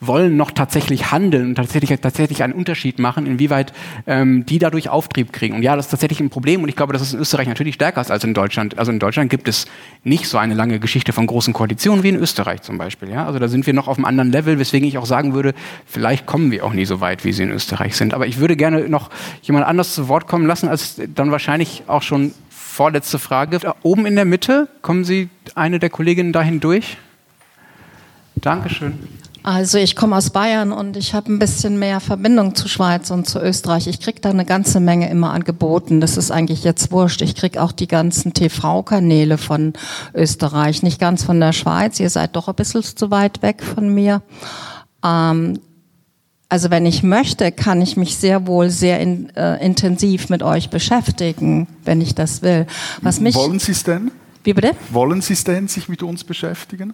wollen 0.00 0.36
noch 0.36 0.50
tatsächlich 0.50 1.10
handeln 1.10 1.48
und 1.48 1.54
tatsächlich, 1.56 1.98
tatsächlich 2.00 2.42
einen 2.42 2.52
Unterschied 2.52 2.98
machen, 2.98 3.26
inwieweit 3.26 3.72
ähm, 4.06 4.46
die 4.46 4.58
dadurch 4.58 4.88
Auftrieb 4.88 5.32
kriegen. 5.32 5.56
Und 5.56 5.62
ja, 5.62 5.76
das 5.76 5.86
ist 5.86 5.90
tatsächlich 5.90 6.20
ein 6.20 6.30
Problem 6.30 6.62
und 6.62 6.68
ich 6.68 6.76
glaube, 6.76 6.92
dass 6.92 7.02
es 7.02 7.14
in 7.14 7.20
Österreich 7.20 7.48
natürlich 7.48 7.74
stärker 7.74 8.00
ist 8.00 8.10
als 8.10 8.24
in 8.24 8.34
Deutschland. 8.34 8.78
Also 8.78 8.92
in 8.92 8.98
Deutschland 8.98 9.30
gibt 9.30 9.48
es 9.48 9.66
nicht 10.04 10.28
so 10.28 10.38
eine 10.38 10.54
lange 10.54 10.78
Geschichte 10.78 11.12
von 11.12 11.26
großen 11.26 11.52
Koalitionen 11.52 12.02
wie 12.02 12.10
in 12.10 12.16
Österreich 12.16 12.62
zum 12.62 12.78
Beispiel. 12.78 13.10
Ja? 13.10 13.26
Also 13.26 13.38
da 13.38 13.48
sind 13.48 13.66
wir 13.66 13.74
noch 13.74 13.88
auf 13.88 13.96
einem 13.96 14.04
anderen 14.04 14.30
Level, 14.30 14.58
weswegen 14.58 14.86
ich 14.86 14.98
auch 14.98 15.06
sagen 15.06 15.34
würde, 15.34 15.54
vielleicht 15.86 16.26
kommen 16.26 16.50
wir 16.50 16.64
auch 16.64 16.72
nie 16.72 16.84
so 16.84 17.00
weit, 17.00 17.24
wie 17.24 17.32
sie 17.32 17.42
in 17.42 17.50
Österreich 17.50 17.96
sind. 17.96 18.14
Aber 18.14 18.26
ich 18.26 18.38
würde 18.38 18.56
gerne 18.56 18.88
noch 18.88 19.10
jemand 19.42 19.66
anders 19.66 19.94
zu 19.94 20.08
Wort 20.08 20.28
kommen 20.28 20.46
lassen, 20.46 20.68
als 20.68 21.00
dann 21.14 21.30
wahrscheinlich 21.30 21.84
auch 21.86 22.02
schon 22.02 22.32
vorletzte 22.50 23.18
Frage. 23.18 23.58
Da 23.58 23.74
oben 23.82 24.06
in 24.06 24.14
der 24.14 24.24
Mitte, 24.24 24.68
kommen 24.82 25.02
Sie 25.02 25.28
eine 25.56 25.80
der 25.80 25.90
Kolleginnen 25.90 26.32
dahin 26.32 26.60
durch? 26.60 26.96
Dankeschön. 28.36 29.17
Also 29.48 29.78
ich 29.78 29.96
komme 29.96 30.14
aus 30.14 30.28
Bayern 30.28 30.72
und 30.72 30.98
ich 30.98 31.14
habe 31.14 31.32
ein 31.32 31.38
bisschen 31.38 31.78
mehr 31.78 32.00
Verbindung 32.00 32.54
zu 32.54 32.68
Schweiz 32.68 33.10
und 33.10 33.26
zu 33.26 33.40
Österreich. 33.40 33.86
Ich 33.86 33.98
kriege 33.98 34.20
da 34.20 34.28
eine 34.28 34.44
ganze 34.44 34.78
Menge 34.78 35.08
immer 35.08 35.30
angeboten. 35.30 36.02
Das 36.02 36.18
ist 36.18 36.30
eigentlich 36.30 36.64
jetzt 36.64 36.92
wurscht. 36.92 37.22
Ich 37.22 37.34
kriege 37.34 37.62
auch 37.62 37.72
die 37.72 37.88
ganzen 37.88 38.34
TV-Kanäle 38.34 39.38
von 39.38 39.72
Österreich, 40.12 40.82
nicht 40.82 41.00
ganz 41.00 41.24
von 41.24 41.40
der 41.40 41.54
Schweiz. 41.54 41.98
Ihr 41.98 42.10
seid 42.10 42.36
doch 42.36 42.48
ein 42.48 42.56
bisschen 42.56 42.82
zu 42.82 43.10
weit 43.10 43.40
weg 43.40 43.62
von 43.62 43.88
mir. 43.88 44.20
Ähm, 45.02 45.58
also 46.50 46.68
wenn 46.68 46.84
ich 46.84 47.02
möchte, 47.02 47.50
kann 47.50 47.80
ich 47.80 47.96
mich 47.96 48.18
sehr 48.18 48.46
wohl 48.46 48.68
sehr 48.68 49.00
in, 49.00 49.34
äh, 49.34 49.64
intensiv 49.64 50.28
mit 50.28 50.42
euch 50.42 50.68
beschäftigen, 50.68 51.68
wenn 51.86 52.02
ich 52.02 52.14
das 52.14 52.42
will. 52.42 52.66
Was 53.00 53.18
mich 53.18 53.34
Wollen 53.34 53.60
Sie 53.60 53.72
es 53.72 53.82
denn? 53.82 54.10
Wie 54.44 54.52
bitte? 54.52 54.72
Wollen 54.90 55.22
Sie 55.22 55.32
es 55.32 55.44
denn 55.44 55.68
sich 55.68 55.88
mit 55.88 56.02
uns 56.02 56.22
beschäftigen? 56.22 56.92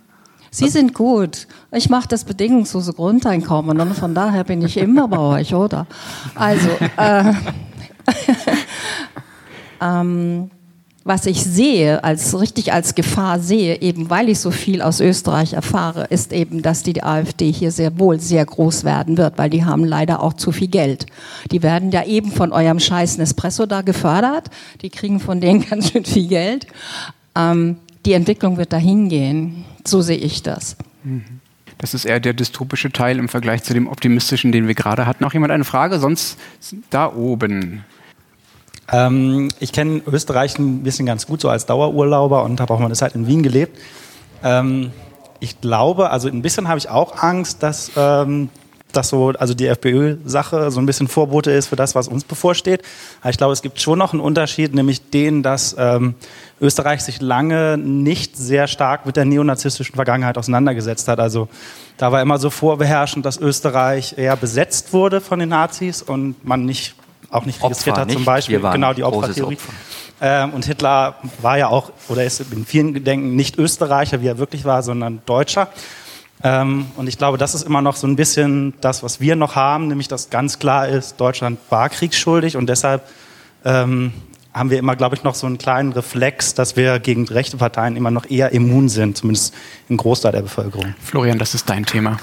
Sie 0.54 0.68
sind 0.68 0.94
gut. 0.94 1.48
Ich 1.72 1.90
mache 1.90 2.06
das 2.06 2.22
bedingungslose 2.22 2.92
Grundeinkommen 2.92 3.80
und 3.80 3.94
von 3.94 4.14
daher 4.14 4.44
bin 4.44 4.62
ich 4.62 4.76
immer 4.76 5.08
bei 5.08 5.18
euch, 5.18 5.52
oder? 5.52 5.88
Also, 6.36 6.68
äh, 6.96 7.32
ähm, 9.82 10.50
was 11.02 11.26
ich 11.26 11.42
sehe, 11.42 12.04
als 12.04 12.38
richtig 12.38 12.72
als 12.72 12.94
Gefahr 12.94 13.40
sehe, 13.40 13.82
eben 13.82 14.10
weil 14.10 14.28
ich 14.28 14.38
so 14.38 14.52
viel 14.52 14.80
aus 14.80 15.00
Österreich 15.00 15.54
erfahre, 15.54 16.04
ist 16.04 16.32
eben, 16.32 16.62
dass 16.62 16.84
die 16.84 17.02
AfD 17.02 17.50
hier 17.50 17.72
sehr 17.72 17.98
wohl 17.98 18.20
sehr 18.20 18.46
groß 18.46 18.84
werden 18.84 19.18
wird, 19.18 19.36
weil 19.38 19.50
die 19.50 19.64
haben 19.64 19.84
leider 19.84 20.22
auch 20.22 20.34
zu 20.34 20.52
viel 20.52 20.68
Geld. 20.68 21.06
Die 21.50 21.64
werden 21.64 21.90
ja 21.90 22.04
eben 22.04 22.30
von 22.30 22.52
eurem 22.52 22.78
scheiß 22.78 23.18
Espresso 23.18 23.66
da 23.66 23.82
gefördert. 23.82 24.50
Die 24.82 24.90
kriegen 24.90 25.18
von 25.18 25.40
denen 25.40 25.66
ganz 25.68 25.90
schön 25.90 26.04
viel 26.04 26.28
Geld. 26.28 26.68
Ähm, 27.34 27.78
die 28.06 28.12
Entwicklung 28.12 28.56
wird 28.56 28.72
dahin 28.72 29.08
gehen. 29.08 29.64
So 29.86 30.00
sehe 30.00 30.16
ich 30.16 30.42
das. 30.42 30.76
Das 31.78 31.94
ist 31.94 32.04
eher 32.04 32.20
der 32.20 32.32
dystopische 32.32 32.90
Teil 32.90 33.18
im 33.18 33.28
Vergleich 33.28 33.62
zu 33.62 33.74
dem 33.74 33.86
optimistischen, 33.86 34.52
den 34.52 34.66
wir 34.66 34.74
gerade 34.74 35.06
hatten. 35.06 35.22
Noch 35.22 35.34
jemand 35.34 35.52
eine 35.52 35.64
Frage? 35.64 35.98
Sonst 35.98 36.38
da 36.90 37.12
oben. 37.12 37.84
Ähm, 38.90 39.50
ich 39.60 39.72
kenne 39.72 40.02
Österreich 40.06 40.58
ein 40.58 40.82
bisschen 40.82 41.06
ganz 41.06 41.26
gut 41.26 41.40
so 41.40 41.48
als 41.48 41.66
Dauerurlauber 41.66 42.44
und 42.44 42.60
habe 42.60 42.72
auch 42.72 42.78
mal 42.78 42.86
eine 42.86 42.94
Zeit 42.94 43.14
in 43.14 43.26
Wien 43.26 43.42
gelebt. 43.42 43.78
Ähm, 44.42 44.92
ich 45.40 45.60
glaube, 45.60 46.10
also 46.10 46.28
ein 46.28 46.42
bisschen 46.42 46.68
habe 46.68 46.78
ich 46.78 46.88
auch 46.88 47.22
Angst, 47.22 47.62
dass 47.62 47.90
ähm, 47.96 48.50
dass 48.96 49.08
so, 49.08 49.28
also 49.38 49.54
die 49.54 49.66
FPÖ-Sache 49.66 50.70
so 50.70 50.80
ein 50.80 50.86
bisschen 50.86 51.08
Vorbote 51.08 51.50
ist 51.50 51.68
für 51.68 51.76
das, 51.76 51.94
was 51.94 52.08
uns 52.08 52.24
bevorsteht. 52.24 52.82
Aber 53.20 53.30
ich 53.30 53.38
glaube, 53.38 53.52
es 53.52 53.62
gibt 53.62 53.80
schon 53.80 53.98
noch 53.98 54.12
einen 54.12 54.20
Unterschied, 54.20 54.74
nämlich 54.74 55.10
den, 55.10 55.42
dass 55.42 55.76
ähm, 55.78 56.14
Österreich 56.60 57.02
sich 57.02 57.20
lange 57.20 57.76
nicht 57.76 58.36
sehr 58.36 58.66
stark 58.66 59.06
mit 59.06 59.16
der 59.16 59.24
neonazistischen 59.24 59.94
Vergangenheit 59.94 60.38
auseinandergesetzt 60.38 61.08
hat. 61.08 61.20
Also 61.20 61.48
da 61.96 62.12
war 62.12 62.22
immer 62.22 62.38
so 62.38 62.50
vorbeherrschend, 62.50 63.24
dass 63.26 63.38
Österreich 63.38 64.16
eher 64.16 64.36
besetzt 64.36 64.92
wurde 64.92 65.20
von 65.20 65.38
den 65.38 65.50
Nazis 65.50 66.02
und 66.02 66.44
man 66.44 66.64
nicht 66.64 66.94
auch 67.30 67.46
nicht 67.46 67.62
registriert 67.62 67.96
Opfer, 67.96 68.06
hat, 68.06 68.12
zum? 68.12 68.24
Beispiel. 68.24 68.60
Genau, 68.60 68.92
die 68.92 69.02
Opfertheorie. 69.02 69.54
Opfer. 69.54 69.72
Ähm, 70.20 70.54
und 70.54 70.64
Hitler 70.64 71.16
war 71.42 71.58
ja 71.58 71.68
auch, 71.68 71.90
oder 72.08 72.24
ist 72.24 72.40
in 72.40 72.64
vielen 72.64 72.94
Gedenken 72.94 73.34
nicht 73.34 73.58
Österreicher, 73.58 74.22
wie 74.22 74.28
er 74.28 74.38
wirklich 74.38 74.64
war, 74.64 74.82
sondern 74.82 75.20
Deutscher. 75.26 75.68
Ähm, 76.44 76.86
und 76.96 77.08
ich 77.08 77.16
glaube, 77.16 77.38
das 77.38 77.54
ist 77.54 77.62
immer 77.62 77.80
noch 77.80 77.96
so 77.96 78.06
ein 78.06 78.16
bisschen 78.16 78.74
das, 78.82 79.02
was 79.02 79.18
wir 79.18 79.34
noch 79.34 79.56
haben, 79.56 79.88
nämlich 79.88 80.08
dass 80.08 80.28
ganz 80.28 80.58
klar 80.58 80.86
ist, 80.86 81.18
Deutschland 81.18 81.58
war 81.70 81.88
kriegsschuldig 81.88 82.58
und 82.58 82.68
deshalb 82.68 83.08
ähm, 83.64 84.12
haben 84.52 84.70
wir 84.70 84.78
immer, 84.78 84.94
glaube 84.94 85.16
ich, 85.16 85.24
noch 85.24 85.34
so 85.34 85.46
einen 85.46 85.56
kleinen 85.56 85.92
Reflex, 85.92 86.52
dass 86.52 86.76
wir 86.76 87.00
gegen 87.00 87.26
rechte 87.26 87.56
Parteien 87.56 87.96
immer 87.96 88.10
noch 88.10 88.28
eher 88.28 88.52
immun 88.52 88.90
sind, 88.90 89.16
zumindest 89.16 89.54
im 89.88 89.96
Großteil 89.96 90.32
der 90.32 90.42
Bevölkerung. 90.42 90.94
Florian, 91.02 91.38
das 91.38 91.54
ist 91.54 91.68
dein 91.70 91.86
Thema. 91.86 92.18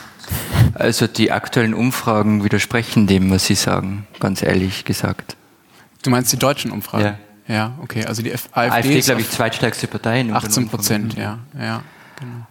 Also 0.76 1.08
die 1.08 1.32
aktuellen 1.32 1.74
Umfragen 1.74 2.44
widersprechen 2.44 3.08
dem, 3.08 3.32
was 3.32 3.48
Sie 3.48 3.56
sagen, 3.56 4.08
ganz 4.20 4.44
ehrlich 4.44 4.86
gesagt. 4.86 5.36
Du 6.04 6.12
meinst 6.12 6.32
die 6.32 6.38
deutschen 6.38 6.72
Umfragen? 6.72 7.06
Ja. 7.06 7.18
Ja, 7.48 7.74
okay. 7.82 8.06
Also 8.06 8.22
die 8.22 8.32
F 8.32 8.48
AfD, 8.54 8.78
AfD, 8.78 9.00
ist 9.00 9.06
glaube 9.06 9.22
ich, 9.22 9.30
zweitstärkste 9.30 9.88
Partei. 9.88 10.22
in 10.22 10.28
unseren 10.32 10.46
18 10.48 10.70
Prozent, 10.70 11.18
ja. 11.18 11.40
ja. 11.60 11.82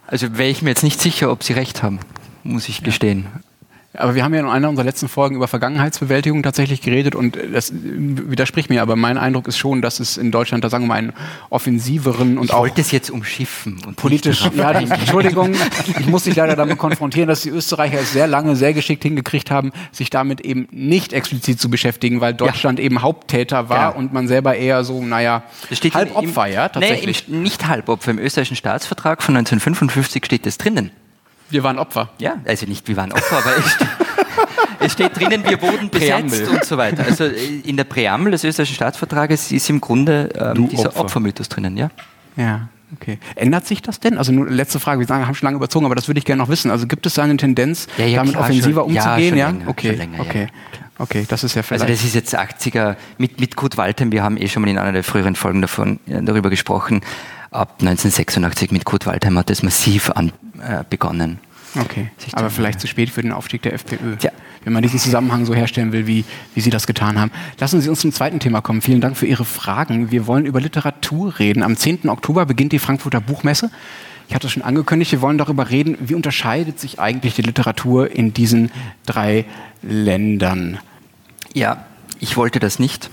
Also 0.07 0.37
wäre 0.37 0.49
ich 0.49 0.61
mir 0.61 0.69
jetzt 0.69 0.83
nicht 0.83 1.01
sicher, 1.01 1.31
ob 1.31 1.43
Sie 1.43 1.53
recht 1.53 1.83
haben, 1.83 1.99
muss 2.43 2.69
ich 2.69 2.83
gestehen. 2.83 3.27
Aber 3.93 4.15
wir 4.15 4.23
haben 4.23 4.33
ja 4.33 4.39
in 4.39 4.47
einer 4.47 4.69
unserer 4.69 4.85
letzten 4.85 5.09
Folgen 5.09 5.35
über 5.35 5.49
Vergangenheitsbewältigung 5.49 6.43
tatsächlich 6.43 6.81
geredet 6.81 7.13
und 7.13 7.37
das 7.53 7.73
widerspricht 7.73 8.69
mir, 8.69 8.81
aber 8.81 8.95
mein 8.95 9.17
Eindruck 9.17 9.49
ist 9.49 9.57
schon, 9.57 9.81
dass 9.81 9.99
es 9.99 10.15
in 10.17 10.31
Deutschland, 10.31 10.63
da 10.63 10.69
sagen 10.69 10.85
wir 10.85 10.87
mal, 10.87 10.95
einen 10.95 11.13
offensiveren 11.49 12.37
und 12.37 12.45
Ich 12.45 12.53
auch 12.53 12.59
wollte 12.59 12.79
es 12.79 12.91
jetzt 12.91 13.09
umschiffen. 13.09 13.81
Und 13.85 13.97
politisch, 13.97 14.45
nicht 14.45 14.55
ja, 14.55 14.73
die, 14.79 14.89
Entschuldigung, 14.89 15.53
ich 15.99 16.07
muss 16.07 16.23
dich 16.23 16.35
leider 16.37 16.55
damit 16.55 16.77
konfrontieren, 16.77 17.27
dass 17.27 17.41
die 17.41 17.49
Österreicher 17.49 17.99
es 17.99 18.13
sehr 18.13 18.27
lange, 18.27 18.55
sehr 18.55 18.73
geschickt 18.73 19.03
hingekriegt 19.03 19.51
haben, 19.51 19.71
sich 19.91 20.09
damit 20.09 20.41
eben 20.41 20.67
nicht 20.71 21.11
explizit 21.11 21.59
zu 21.59 21.69
beschäftigen, 21.69 22.21
weil 22.21 22.33
Deutschland 22.33 22.79
eben 22.79 23.01
Haupttäter 23.01 23.67
war 23.69 23.77
Ja. 23.77 23.89
und 23.89 24.13
man 24.13 24.27
selber 24.29 24.55
eher 24.55 24.83
so, 24.85 25.03
naja, 25.03 25.43
Das 25.69 25.77
steht 25.79 25.93
halb 25.95 26.09
im- 26.11 26.15
Opfer, 26.15 26.47
ja, 26.47 26.69
tatsächlich. 26.69 27.27
Nee, 27.27 27.35
im, 27.37 27.43
nicht 27.43 27.67
Halbopfer. 27.67 28.11
Im 28.11 28.19
österreichischen 28.19 28.55
Staatsvertrag 28.55 29.21
von 29.21 29.35
1955 29.35 30.25
steht 30.25 30.45
das 30.45 30.57
drinnen. 30.57 30.91
Wir 31.51 31.63
waren 31.63 31.77
Opfer. 31.79 32.09
Ja, 32.19 32.35
also 32.45 32.65
nicht 32.65 32.87
wir 32.87 32.97
waren 32.97 33.11
Opfer, 33.11 33.37
aber 33.37 33.57
es, 33.57 33.77
es 34.79 34.91
steht 34.93 35.15
drinnen, 35.19 35.43
wir 35.47 35.61
wurden 35.61 35.89
besetzt 35.89 36.11
Präambel. 36.11 36.47
und 36.49 36.65
so 36.65 36.77
weiter. 36.77 37.03
Also 37.03 37.25
äh, 37.25 37.59
in 37.65 37.77
der 37.77 37.83
Präambel 37.83 38.31
des 38.31 38.43
österreichischen 38.43 38.75
Staatsvertrages 38.75 39.51
ist 39.51 39.69
im 39.69 39.79
Grunde 39.81 40.29
ähm, 40.35 40.55
Du 40.55 40.67
dieser 40.67 40.87
Opfer. 40.89 41.01
Opfermythos 41.01 41.49
drinnen, 41.49 41.77
ja. 41.77 41.89
Ja, 42.37 42.69
okay. 42.95 43.19
Ändert 43.35 43.67
sich 43.67 43.81
das 43.81 43.99
denn? 43.99 44.17
Also 44.17 44.31
nur 44.31 44.49
letzte 44.49 44.79
Frage, 44.79 44.99
wir 45.01 45.07
sagen, 45.07 45.27
haben 45.27 45.35
schon 45.35 45.47
lange 45.47 45.57
überzogen, 45.57 45.85
aber 45.85 45.95
das 45.95 46.07
würde 46.07 46.17
ich 46.19 46.25
gerne 46.25 46.41
noch 46.41 46.49
wissen. 46.49 46.71
Also 46.71 46.87
gibt 46.87 47.05
es 47.05 47.13
da 47.15 47.23
eine 47.23 47.37
Tendenz, 47.37 47.87
Ja, 47.97 48.05
ja, 48.05 48.15
damit 48.17 48.33
klar, 48.33 48.43
offensiver 48.45 48.81
schon- 48.83 48.93
ja, 48.93 49.03
umzugehen? 49.13 49.29
schon 49.29 49.37
Ja, 49.37 49.47
länger, 49.49 49.67
okay, 49.69 49.87
schon 49.89 49.97
länger, 49.97 50.17
ja, 50.17 50.23
okay, 50.23 50.41
ja, 50.51 50.79
okay, 50.97 51.25
das 51.27 51.43
ist 51.43 51.55
ja 51.55 51.63
vielleicht. 51.63 51.81
Also 51.83 51.93
das 51.93 52.03
ist 52.03 52.15
jetzt 52.15 52.37
80er 52.37 52.95
mit, 53.17 53.39
mit 53.41 53.55
Kurt 53.57 53.75
Waldheim, 53.77 54.11
wir 54.11 54.23
haben 54.23 54.37
eh 54.37 54.47
schon 54.47 54.61
mal 54.63 54.69
in 54.69 54.77
einer 54.77 54.93
der 54.93 55.03
früheren 55.03 55.35
Folgen 55.35 55.61
davon, 55.61 55.99
äh, 56.07 56.21
darüber 56.23 56.49
gesprochen. 56.49 57.01
Ab 57.51 57.75
1986 57.81 58.71
mit 58.71 58.85
Kurt 58.85 59.05
Waldheim 59.05 59.37
hat 59.37 59.49
das 59.49 59.61
massiv 59.61 60.09
an, 60.11 60.31
äh, 60.65 60.85
begonnen. 60.89 61.37
Okay, 61.77 62.09
aber 62.31 62.49
vielleicht 62.49 62.79
zu 62.79 62.87
spät 62.87 63.09
für 63.09 63.21
den 63.21 63.33
Aufstieg 63.33 63.61
der 63.61 63.73
FPÖ. 63.73 64.15
Tja. 64.15 64.31
Wenn 64.63 64.71
man 64.71 64.83
diesen 64.83 64.99
Zusammenhang 64.99 65.45
so 65.45 65.53
herstellen 65.53 65.91
will, 65.91 66.07
wie, 66.07 66.23
wie 66.55 66.61
Sie 66.61 66.69
das 66.69 66.87
getan 66.87 67.19
haben. 67.19 67.31
Lassen 67.59 67.81
Sie 67.81 67.89
uns 67.89 67.99
zum 67.99 68.13
zweiten 68.13 68.39
Thema 68.39 68.61
kommen. 68.61 68.81
Vielen 68.81 69.01
Dank 69.01 69.17
für 69.17 69.25
Ihre 69.25 69.43
Fragen. 69.43 70.11
Wir 70.11 70.27
wollen 70.27 70.45
über 70.45 70.61
Literatur 70.61 71.39
reden. 71.39 71.61
Am 71.61 71.75
10. 71.75 72.07
Oktober 72.07 72.45
beginnt 72.45 72.71
die 72.71 72.79
Frankfurter 72.79 73.19
Buchmesse. 73.19 73.69
Ich 74.29 74.35
hatte 74.35 74.47
es 74.47 74.53
schon 74.53 74.63
angekündigt, 74.63 75.11
wir 75.11 75.19
wollen 75.19 75.37
darüber 75.37 75.69
reden, 75.69 75.97
wie 75.99 76.15
unterscheidet 76.15 76.79
sich 76.79 77.01
eigentlich 77.01 77.33
die 77.35 77.41
Literatur 77.41 78.09
in 78.15 78.33
diesen 78.33 78.71
drei 79.05 79.43
Ländern. 79.81 80.79
Ja, 81.53 81.83
ich 82.21 82.37
wollte 82.37 82.61
das 82.61 82.79
nicht. 82.79 83.09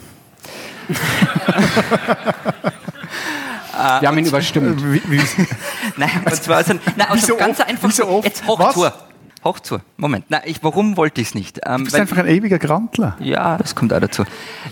Wir 4.00 4.08
haben 4.08 4.18
ihn 4.18 4.26
überstimmt. 4.26 4.82
Wie, 4.92 5.00
wie, 5.06 5.20
Nein, 5.96 6.10
und 6.24 6.34
zwar 6.34 6.62
so, 6.64 6.74
nein, 6.96 7.08
aus 7.08 7.16
Wieso 7.22 7.36
einem 7.36 7.46
ganz 7.46 7.60
oft? 7.60 7.68
einfach. 7.68 7.88
Wieso 7.88 8.08
oft? 8.08 8.24
Jetzt 8.26 8.46
hoch 8.46 8.72
zu. 8.72 8.90
Hoch 9.44 9.60
zu. 9.60 9.78
Moment. 9.96 10.24
Nein, 10.28 10.42
ich, 10.46 10.62
warum 10.62 10.96
wollte 10.96 11.20
ich 11.20 11.28
es 11.28 11.34
nicht? 11.34 11.60
Ähm, 11.64 11.78
du 11.78 11.84
bist 11.84 11.94
weil- 11.94 12.00
einfach 12.02 12.18
ein 12.18 12.26
ewiger 12.26 12.58
Grantler. 12.58 13.16
Ja, 13.20 13.56
das 13.56 13.74
kommt 13.74 13.92
auch 13.92 14.00
dazu. 14.00 14.24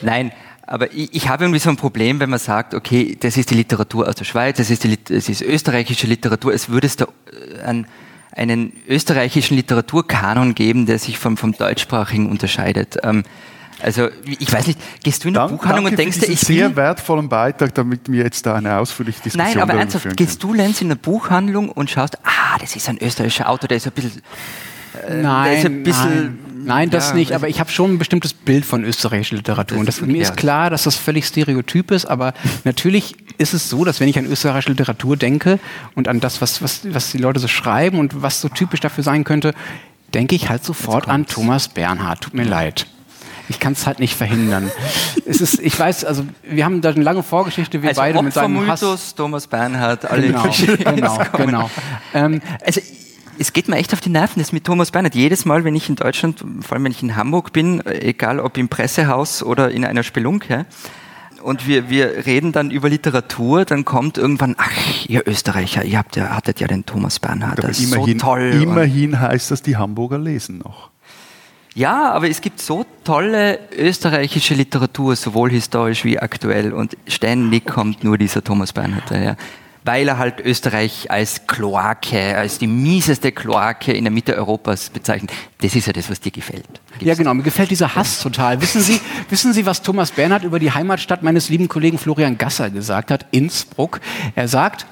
Nein, 0.03 0.33
aber 0.66 0.92
ich, 0.92 1.14
ich 1.14 1.29
habe 1.29 1.45
irgendwie 1.45 1.61
so 1.61 1.71
ein 1.71 1.77
Problem, 1.77 2.19
wenn 2.19 2.31
man 2.31 2.40
sagt, 2.40 2.75
okay, 2.75 3.16
das 3.19 3.37
ist 3.37 3.51
die 3.51 3.55
Literatur 3.55 4.09
aus 4.09 4.16
der 4.16 4.25
Schweiz, 4.25 4.57
das 4.57 4.71
ist, 4.71 4.83
die, 4.83 5.03
das 5.03 5.29
ist 5.29 5.40
österreichische 5.42 6.09
Literatur, 6.09 6.53
es 6.53 6.69
würde 6.69 6.88
es 6.88 6.97
da 6.97 7.05
äh, 7.05 7.62
einen, 7.62 7.87
einen 8.33 8.73
österreichischen 8.88 9.57
Literaturkanon 9.57 10.55
geben, 10.57 10.87
der 10.87 10.99
sich 10.99 11.19
vom, 11.19 11.37
vom 11.37 11.53
deutschsprachigen 11.53 12.29
unterscheidet. 12.29 12.97
Ähm, 13.05 13.23
also, 13.82 14.08
ich 14.24 14.52
weiß 14.52 14.66
nicht, 14.68 14.78
gehst 15.02 15.24
du 15.24 15.28
in 15.28 15.36
eine 15.36 15.48
Dank, 15.48 15.60
Buchhandlung 15.60 15.84
danke 15.84 15.90
und 15.90 15.98
denkst 15.98 16.20
dir, 16.20 16.32
ich 16.32 16.48
will 16.48 16.56
sehr 16.58 16.76
wertvollen 16.76 17.28
Beitrag, 17.28 17.74
damit 17.74 18.10
wir 18.10 18.24
jetzt 18.24 18.46
da 18.46 18.54
eine 18.54 18.78
ausführliche 18.78 19.22
Diskussion 19.22 19.52
Nein, 19.54 19.60
aber 19.62 19.74
ernsthaft, 19.74 20.16
gehst 20.16 20.42
du, 20.42 20.54
Lenz, 20.54 20.80
in 20.80 20.88
eine 20.88 20.96
Buchhandlung 20.96 21.68
und 21.68 21.90
schaust, 21.90 22.18
ah, 22.24 22.58
das 22.58 22.74
ist 22.74 22.88
ein 22.88 22.98
österreichischer 22.98 23.48
Autor, 23.48 23.68
der 23.68 23.76
ist 23.76 23.86
ein 23.86 23.92
bisschen, 23.92 24.22
Nein, 25.22 25.58
ist 25.58 25.66
ein 25.66 25.82
bisschen- 25.82 26.08
nein, 26.14 26.38
nein, 26.64 26.90
das 26.90 27.10
ja, 27.10 27.14
nicht. 27.16 27.32
Aber 27.32 27.48
ich- 27.48 27.60
habe 27.60 27.70
schon 27.70 27.92
ein 27.92 27.98
bestimmtes 27.98 28.32
Bild 28.32 28.64
von 28.64 28.82
österreichischer 28.82 29.36
Literatur. 29.36 29.78
Und 29.78 29.86
Das- 29.86 30.00
mir 30.00 30.22
ist 30.22 30.36
klar, 30.38 30.70
dass 30.70 30.84
das 30.84 30.96
völlig 30.96 31.26
stereotyp 31.26 31.90
ist. 31.90 32.06
Aber 32.06 32.32
natürlich 32.64 33.14
ist 33.36 33.52
es 33.52 33.68
so, 33.68 33.84
dass 33.84 34.00
wenn 34.00 34.08
ich 34.08 34.18
an 34.18 34.24
österreichische 34.24 34.70
Literatur 34.70 35.18
denke 35.18 35.58
und 35.94 36.08
an 36.08 36.20
das, 36.20 36.40
was, 36.40 36.62
was, 36.62 36.80
was 36.94 37.12
die 37.12 37.18
Leute 37.18 37.40
so 37.40 37.48
schreiben 37.48 37.98
und 37.98 38.22
was 38.22 38.40
so 38.40 38.48
typisch 38.48 38.80
dafür 38.80 39.04
sein 39.04 39.24
könnte, 39.24 39.52
denke 40.14 40.34
ich 40.34 40.48
halt 40.48 40.64
sofort 40.64 41.08
an 41.08 41.26
Thomas 41.26 41.68
Bernhard. 41.68 42.22
Tut 42.22 42.32
mir 42.34 42.44
leid. 42.44 42.86
Ich 43.48 43.61
kann 43.61 43.72
es 43.72 43.87
halt 43.87 43.98
nicht 43.98 44.14
verhindern. 44.14 44.70
es 45.24 45.40
ist, 45.40 45.61
ich 45.61 45.78
weiß, 45.78 46.04
also 46.04 46.24
wir 46.42 46.64
haben 46.64 46.80
da 46.80 46.90
eine 46.90 47.02
lange 47.02 47.22
Vorgeschichte, 47.22 47.82
wir 47.82 47.90
also 47.90 48.00
beide 48.00 48.22
mit 48.22 48.35
seinem 48.35 48.66
Hass. 48.66 48.82
Opfermythos, 48.82 49.14
Thomas 49.14 49.46
Bernhard, 49.46 50.11
alle 50.11 50.28
Genau, 50.28 50.50
genau, 50.94 51.20
genau. 51.37 51.70
Ähm, 52.14 52.40
Also 52.64 52.80
es 53.38 53.52
geht 53.52 53.68
mir 53.68 53.76
echt 53.76 53.92
auf 53.92 54.00
die 54.00 54.09
Nerven, 54.09 54.40
das 54.40 54.52
mit 54.52 54.64
Thomas 54.64 54.90
Bernhard. 54.90 55.14
Jedes 55.14 55.44
Mal, 55.44 55.64
wenn 55.64 55.74
ich 55.74 55.88
in 55.88 55.96
Deutschland, 55.96 56.44
vor 56.62 56.74
allem 56.74 56.85
wenn 56.85 56.92
ich 56.92 57.02
in 57.02 57.16
Hamburg 57.16 57.52
bin, 57.52 57.85
egal 57.87 58.40
ob 58.40 58.56
im 58.56 58.68
Pressehaus 58.68 59.42
oder 59.42 59.70
in 59.70 59.85
einer 59.85 60.02
Spelunke, 60.02 60.66
und 61.42 61.68
wir, 61.68 61.88
wir 61.88 62.26
reden 62.26 62.50
dann 62.50 62.72
über 62.72 62.88
Literatur, 62.88 63.64
dann 63.64 63.85
kommt 63.85 64.18
irgendwann, 64.18 64.56
ach, 64.59 65.06
ihr 65.06 65.22
Österreicher, 65.28 65.85
ihr 65.85 65.98
habt 65.98 66.16
ja, 66.16 66.30
hattet 66.30 66.59
ja 66.59 66.66
den 66.66 66.85
Thomas 66.85 67.20
Bernhard, 67.20 67.62
das 67.62 67.78
ist 67.78 67.92
immerhin, 67.92 68.18
so 68.18 68.26
toll. 68.26 68.59
Immerhin 68.61 69.20
heißt 69.20 69.52
das, 69.52 69.62
die 69.62 69.76
Hamburger 69.76 70.18
lesen 70.18 70.59
noch. 70.59 70.90
Ja, 71.76 72.10
aber 72.12 72.30
es 72.30 72.40
gibt 72.40 72.58
so 72.58 72.86
tolle 73.04 73.58
österreichische 73.76 74.54
Literatur, 74.54 75.14
sowohl 75.14 75.50
historisch 75.50 76.06
wie 76.06 76.18
aktuell, 76.18 76.72
und 76.72 76.96
ständig 77.06 77.66
kommt 77.66 78.02
nur 78.02 78.16
dieser 78.16 78.42
Thomas 78.42 78.72
Bernhard 78.72 79.10
daher. 79.10 79.36
Weil 79.84 80.08
er 80.08 80.16
halt 80.16 80.40
Österreich 80.40 81.10
als 81.10 81.46
Kloake, 81.46 82.34
als 82.34 82.58
die 82.58 82.66
mieseste 82.66 83.30
Kloake 83.30 83.92
in 83.92 84.04
der 84.04 84.10
Mitte 84.10 84.36
Europas 84.36 84.88
bezeichnet. 84.88 85.32
Das 85.60 85.76
ist 85.76 85.86
ja 85.86 85.92
das, 85.92 86.08
was 86.10 86.18
dir 86.18 86.32
gefällt. 86.32 86.66
Ja, 87.00 87.14
genau. 87.14 87.34
Mir 87.34 87.42
gefällt 87.42 87.70
dieser 87.70 87.94
Hass 87.94 88.20
total. 88.20 88.62
Wissen 88.62 88.80
Sie, 88.80 88.98
wissen 89.28 89.52
Sie, 89.52 89.66
was 89.66 89.82
Thomas 89.82 90.12
Bernhard 90.12 90.44
über 90.44 90.58
die 90.58 90.72
Heimatstadt 90.72 91.22
meines 91.22 91.50
lieben 91.50 91.68
Kollegen 91.68 91.98
Florian 91.98 92.38
Gasser 92.38 92.70
gesagt 92.70 93.10
hat? 93.10 93.26
Innsbruck. 93.32 94.00
Er 94.34 94.48
sagt, 94.48 94.86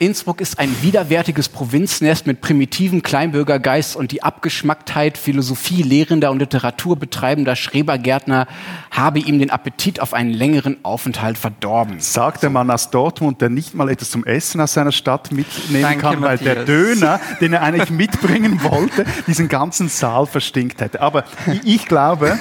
Innsbruck 0.00 0.40
ist 0.40 0.58
ein 0.58 0.74
widerwärtiges 0.80 1.50
Provinznest 1.50 2.26
mit 2.26 2.40
primitiven 2.40 3.02
Kleinbürgergeist 3.02 3.96
und 3.96 4.12
die 4.12 4.22
Abgeschmacktheit 4.22 5.18
Philosophie 5.18 5.82
lehrender 5.82 6.30
und 6.30 6.38
Literatur 6.38 6.96
betreibender 6.96 7.54
Schrebergärtner 7.54 8.46
habe 8.90 9.18
ihm 9.18 9.38
den 9.38 9.50
Appetit 9.50 10.00
auf 10.00 10.14
einen 10.14 10.30
längeren 10.30 10.78
Aufenthalt 10.84 11.36
verdorben. 11.36 12.00
Sagt 12.00 12.42
der 12.42 12.48
Mann 12.48 12.70
aus 12.70 12.88
Dortmund, 12.88 13.42
der 13.42 13.50
nicht 13.50 13.74
mal 13.74 13.90
etwas 13.90 14.10
zum 14.10 14.24
Essen 14.24 14.62
aus 14.62 14.72
seiner 14.72 14.92
Stadt 14.92 15.32
mitnehmen 15.32 15.82
Danke, 15.82 16.00
kann, 16.00 16.22
weil 16.22 16.38
der 16.38 16.60
Matthias. 16.60 16.66
Döner, 16.66 17.20
den 17.42 17.52
er 17.52 17.62
eigentlich 17.62 17.90
mitbringen 17.90 18.62
wollte, 18.62 19.04
diesen 19.26 19.48
ganzen 19.48 19.90
Saal 19.90 20.24
verstinkt 20.24 20.80
hätte. 20.80 21.02
Aber 21.02 21.24
ich 21.62 21.84
glaube, 21.84 22.38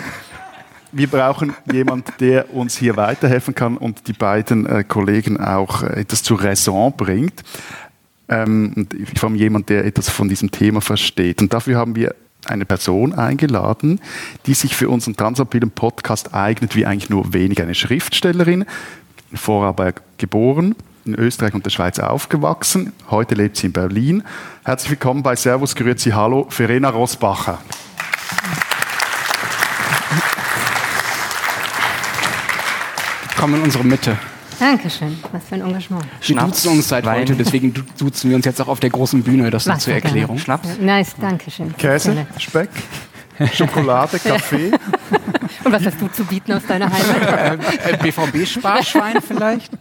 wir 0.92 1.08
brauchen 1.08 1.54
jemand, 1.72 2.20
der 2.20 2.54
uns 2.54 2.78
hier 2.78 2.98
weiterhelfen 2.98 3.54
kann 3.56 3.78
und 3.78 4.08
die 4.08 4.14
beiden 4.14 4.66
äh, 4.66 4.84
Kollegen 4.84 5.40
auch 5.40 5.84
äh, 5.84 6.02
etwas 6.02 6.24
zur 6.24 6.42
Raison 6.44 6.94
bringt. 6.96 7.44
Ähm, 8.28 8.74
und 8.76 8.96
vor 9.18 9.30
allem 9.30 9.38
jemand, 9.38 9.70
der 9.70 9.86
etwas 9.86 10.10
von 10.10 10.30
diesem 10.30 10.52
Thema 10.52 10.82
versteht. 10.82 11.42
Und 11.42 11.54
dafür 11.54 11.78
haben 11.78 11.96
wir 11.96 12.16
eine 12.46 12.66
Person 12.66 13.14
eingeladen, 13.14 14.00
die 14.46 14.54
sich 14.54 14.76
für 14.76 14.90
unseren 14.90 15.16
Transapillen 15.16 15.72
Podcast 15.72 16.34
eignet 16.34 16.76
wie 16.76 16.86
eigentlich 16.86 17.10
nur 17.10 17.34
wenig. 17.34 17.62
Eine 17.62 17.76
Schriftstellerin, 17.76 18.66
in 19.32 19.38
Vorarlberg 19.38 20.02
geboren, 20.18 20.76
in 21.06 21.16
Österreich 21.16 21.54
und 21.54 21.66
der 21.66 21.72
Schweiz 21.72 22.00
aufgewachsen. 22.00 22.94
Heute 23.10 23.36
lebt 23.36 23.58
sie 23.58 23.68
in 23.68 23.74
Berlin. 23.74 24.24
Herzlich 24.64 24.92
willkommen 24.92 25.22
bei 25.22 25.36
Servus, 25.36 25.76
Grüezi, 25.76 26.12
Hallo, 26.12 26.48
Verena 26.50 26.90
Rosbacher. 26.90 27.60
Komm 33.40 33.56
in 33.56 33.62
unsere 33.62 33.84
Mitte. 33.86 34.18
Dankeschön, 34.60 35.18
was 35.32 35.46
für 35.48 35.56
ein 35.56 35.62
Engagement. 35.62 36.04
Wir 36.22 36.36
duzen 36.36 36.72
uns 36.72 36.90
seit 36.90 37.06
Wein. 37.06 37.22
heute, 37.22 37.36
deswegen 37.36 37.74
du- 37.74 37.84
duzen 37.98 38.30
wir 38.30 38.36
uns 38.36 38.46
jetzt 38.46 38.60
auch 38.62 38.68
auf 38.68 38.82
der 38.82 38.90
großen 38.90 39.24
Bühne, 39.24 39.50
das 39.50 39.66
nur 39.66 39.78
zur 39.78 39.94
für 39.94 40.02
gerne. 40.02 40.08
Erklärung. 40.20 40.38
Schnaps? 40.38 40.68
Nice, 40.82 41.16
danke 41.20 41.50
schön. 41.50 41.74
Käse. 41.78 42.28
Speck, 42.38 42.70
Schokolade, 43.54 44.20
Kaffee. 44.20 44.72
Und 45.64 45.72
was 45.72 45.86
hast 45.86 46.02
du 46.02 46.08
zu 46.10 46.26
bieten 46.26 46.52
aus 46.52 46.66
deiner 46.68 46.92
Heimat? 46.92 47.60
Äh, 47.90 47.98
BVB-Sparschwein 48.04 49.22
vielleicht? 49.26 49.72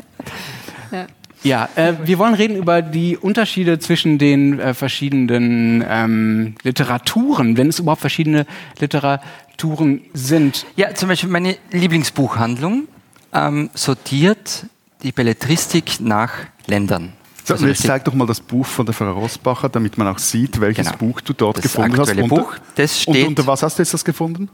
Ja. 0.92 1.06
Ja, 1.44 1.68
äh, 1.76 1.94
wir 2.04 2.18
wollen 2.18 2.34
reden 2.34 2.56
über 2.56 2.82
die 2.82 3.16
Unterschiede 3.16 3.78
zwischen 3.78 4.18
den 4.18 4.58
äh, 4.60 4.74
verschiedenen 4.74 5.84
ähm, 5.88 6.54
Literaturen, 6.62 7.56
wenn 7.56 7.68
es 7.68 7.78
überhaupt 7.80 8.00
verschiedene 8.00 8.44
Literaturen 8.80 10.00
sind. 10.14 10.66
Ja, 10.76 10.94
zum 10.94 11.08
Beispiel 11.08 11.30
meine 11.30 11.56
Lieblingsbuchhandlung 11.70 12.88
ähm, 13.32 13.70
sortiert 13.74 14.66
die 15.02 15.12
Belletristik 15.12 16.00
nach 16.00 16.32
Ländern. 16.66 17.12
So, 17.44 17.54
Also 17.54 17.66
jetzt 17.66 17.82
zeig 17.82 18.04
doch 18.04 18.12
mal 18.14 18.26
das 18.26 18.40
Buch 18.40 18.66
von 18.66 18.84
der 18.84 18.94
Frau 18.94 19.10
Rosbacher, 19.12 19.68
damit 19.70 19.96
man 19.96 20.06
auch 20.08 20.18
sieht, 20.18 20.60
welches 20.60 20.86
Genau. 20.88 20.98
Buch 20.98 21.20
du 21.22 21.32
dort 21.32 21.56
Das 21.58 21.62
gefunden 21.62 21.98
hast. 21.98 22.10
Unter- 22.14 22.28
Buch, 22.28 22.54
das 22.74 23.06
und 23.06 23.14
steht- 23.14 23.26
unter 23.26 23.46
was 23.46 23.62
hast 23.62 23.78
du 23.78 23.82
jetzt 23.82 23.94
das 23.94 24.04
gefunden? 24.04 24.48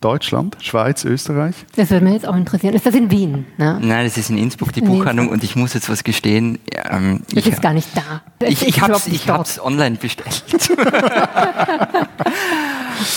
Deutschland, 0.00 0.56
Schweiz, 0.60 1.04
Österreich? 1.04 1.54
Das 1.76 1.90
würde 1.90 2.04
mich 2.06 2.14
jetzt 2.14 2.26
auch 2.26 2.34
interessieren. 2.34 2.72
Ist 2.72 2.86
das 2.86 2.94
in 2.94 3.10
Wien? 3.10 3.44
Ne? 3.58 3.78
Nein, 3.82 4.06
das 4.06 4.16
ist 4.16 4.30
in 4.30 4.38
Innsbruck 4.38 4.72
die 4.72 4.80
In 4.80 4.86
Buchhandlung 4.86 5.26
Innsbruck. 5.26 5.32
und 5.34 5.44
ich 5.44 5.56
muss 5.56 5.74
jetzt 5.74 5.90
was 5.90 6.02
gestehen. 6.04 6.58
Ähm, 6.88 7.20
ich 7.34 7.46
ist 7.46 7.60
gar 7.60 7.74
nicht 7.74 7.88
da. 7.94 8.22
Ich, 8.46 8.62
ist 8.62 8.68
ich 8.68 8.80
habe 8.80 8.94
es 8.94 9.06
ich 9.06 9.30
online 9.60 9.96
bestellt. 9.96 10.42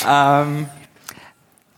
ähm, 0.09 0.65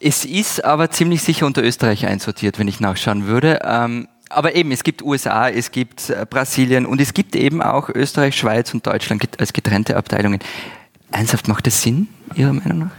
es 0.06 0.24
ist 0.24 0.64
aber 0.64 0.92
ziemlich 0.92 1.24
sicher 1.24 1.48
unter 1.48 1.64
Österreich 1.64 2.06
einsortiert, 2.06 2.60
wenn 2.60 2.68
ich 2.68 2.80
nachschauen 2.80 3.26
würde. 3.26 3.60
Ähm, 3.64 4.08
aber 4.30 4.56
eben, 4.56 4.72
es 4.72 4.84
gibt 4.84 5.02
USA, 5.02 5.50
es 5.50 5.72
gibt 5.72 6.12
äh, 6.12 6.28
Brasilien 6.30 6.86
und 6.86 7.02
es 7.02 7.16
gibt 7.16 7.36
eben 7.36 7.60
auch 7.64 7.90
Österreich, 7.90 8.38
Schweiz 8.38 8.72
und 8.76 8.86
Deutschland 8.86 9.40
als 9.40 9.52
getrennte 9.52 9.98
Abteilungen. 9.98 10.40
Ernsthaft, 11.12 11.48
macht 11.48 11.66
das 11.66 11.82
Sinn, 11.82 12.08
Ihrer 12.36 12.54
Meinung 12.54 12.80
nach? 12.80 12.92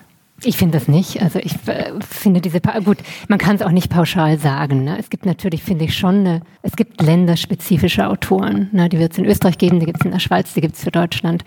Ich 0.42 0.56
finde 0.56 0.78
das 0.78 0.88
nicht. 0.88 1.22
Also 1.22 1.38
ich 1.38 1.54
äh, 1.68 1.92
finde 2.00 2.40
diese 2.40 2.60
pa 2.60 2.80
gut, 2.80 2.98
man 3.28 3.38
kann 3.38 3.54
es 3.54 3.62
auch 3.62 3.70
nicht 3.70 3.88
pauschal 3.88 4.38
sagen. 4.40 4.82
Ne? 4.82 4.98
Es 4.98 5.08
gibt 5.08 5.26
natürlich, 5.26 5.62
finde 5.62 5.84
ich 5.84 5.96
schon, 5.96 6.26
eine, 6.26 6.40
es 6.62 6.74
gibt 6.74 7.00
länderspezifische 7.00 8.08
Autoren. 8.08 8.68
Ne? 8.72 8.88
Die 8.88 8.98
wird 8.98 9.12
es 9.12 9.18
in 9.18 9.26
Österreich 9.26 9.58
geben, 9.58 9.78
die 9.78 9.86
gibt 9.86 10.00
es 10.00 10.04
in 10.04 10.10
der 10.10 10.18
Schweiz, 10.18 10.54
die 10.54 10.60
gibt 10.60 10.74
es 10.74 10.82
für 10.82 10.90
Deutschland. 10.90 11.44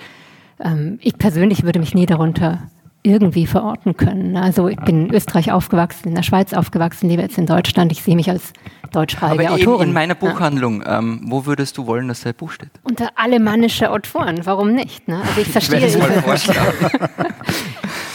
Ähm, 0.63 0.99
ich 1.01 1.17
persönlich 1.17 1.63
würde 1.63 1.79
mich 1.79 1.93
nie 1.93 2.05
darunter 2.05 2.69
irgendwie 3.03 3.47
verorten 3.47 3.95
können. 3.95 4.33
ne? 4.33 4.41
Also 4.41 4.67
ich 4.67 4.77
bin 4.79 5.07
in 5.07 5.13
Österreich 5.13 5.51
aufgewachsen, 5.51 6.09
in 6.09 6.15
der 6.15 6.23
Schweiz 6.23 6.53
aufgewachsen, 6.53 7.07
lebe 7.09 7.21
jetzt 7.21 7.37
in 7.37 7.45
Deutschland. 7.45 7.91
Ich 7.93 8.03
sehe 8.03 8.15
mich 8.15 8.29
als 8.29 8.51
deutschsprachige 8.91 9.47
Aber 9.47 9.57
eben 9.57 9.67
Autorin. 9.69 9.87
in 9.89 9.93
meiner 9.93 10.15
Ja. 10.15 10.19
Buchhandlung, 10.19 10.83
ähm, 10.85 11.21
wo 11.27 11.45
würdest 11.45 11.77
du 11.77 11.87
wollen, 11.87 12.07
dass 12.09 12.21
dein 12.21 12.33
Buch 12.33 12.51
steht? 12.51 12.69
Unter 12.83 13.09
alemannische 13.15 13.89
Autoren, 13.91 14.41
warum 14.45 14.73
nicht? 14.73 15.07
Ne? 15.07 15.21
Also 15.25 15.41
ich 15.41 15.47
verstehe. 15.47 15.79
mal 15.97 16.09
ich- 16.09 16.23
vorschlagen. 16.23 16.89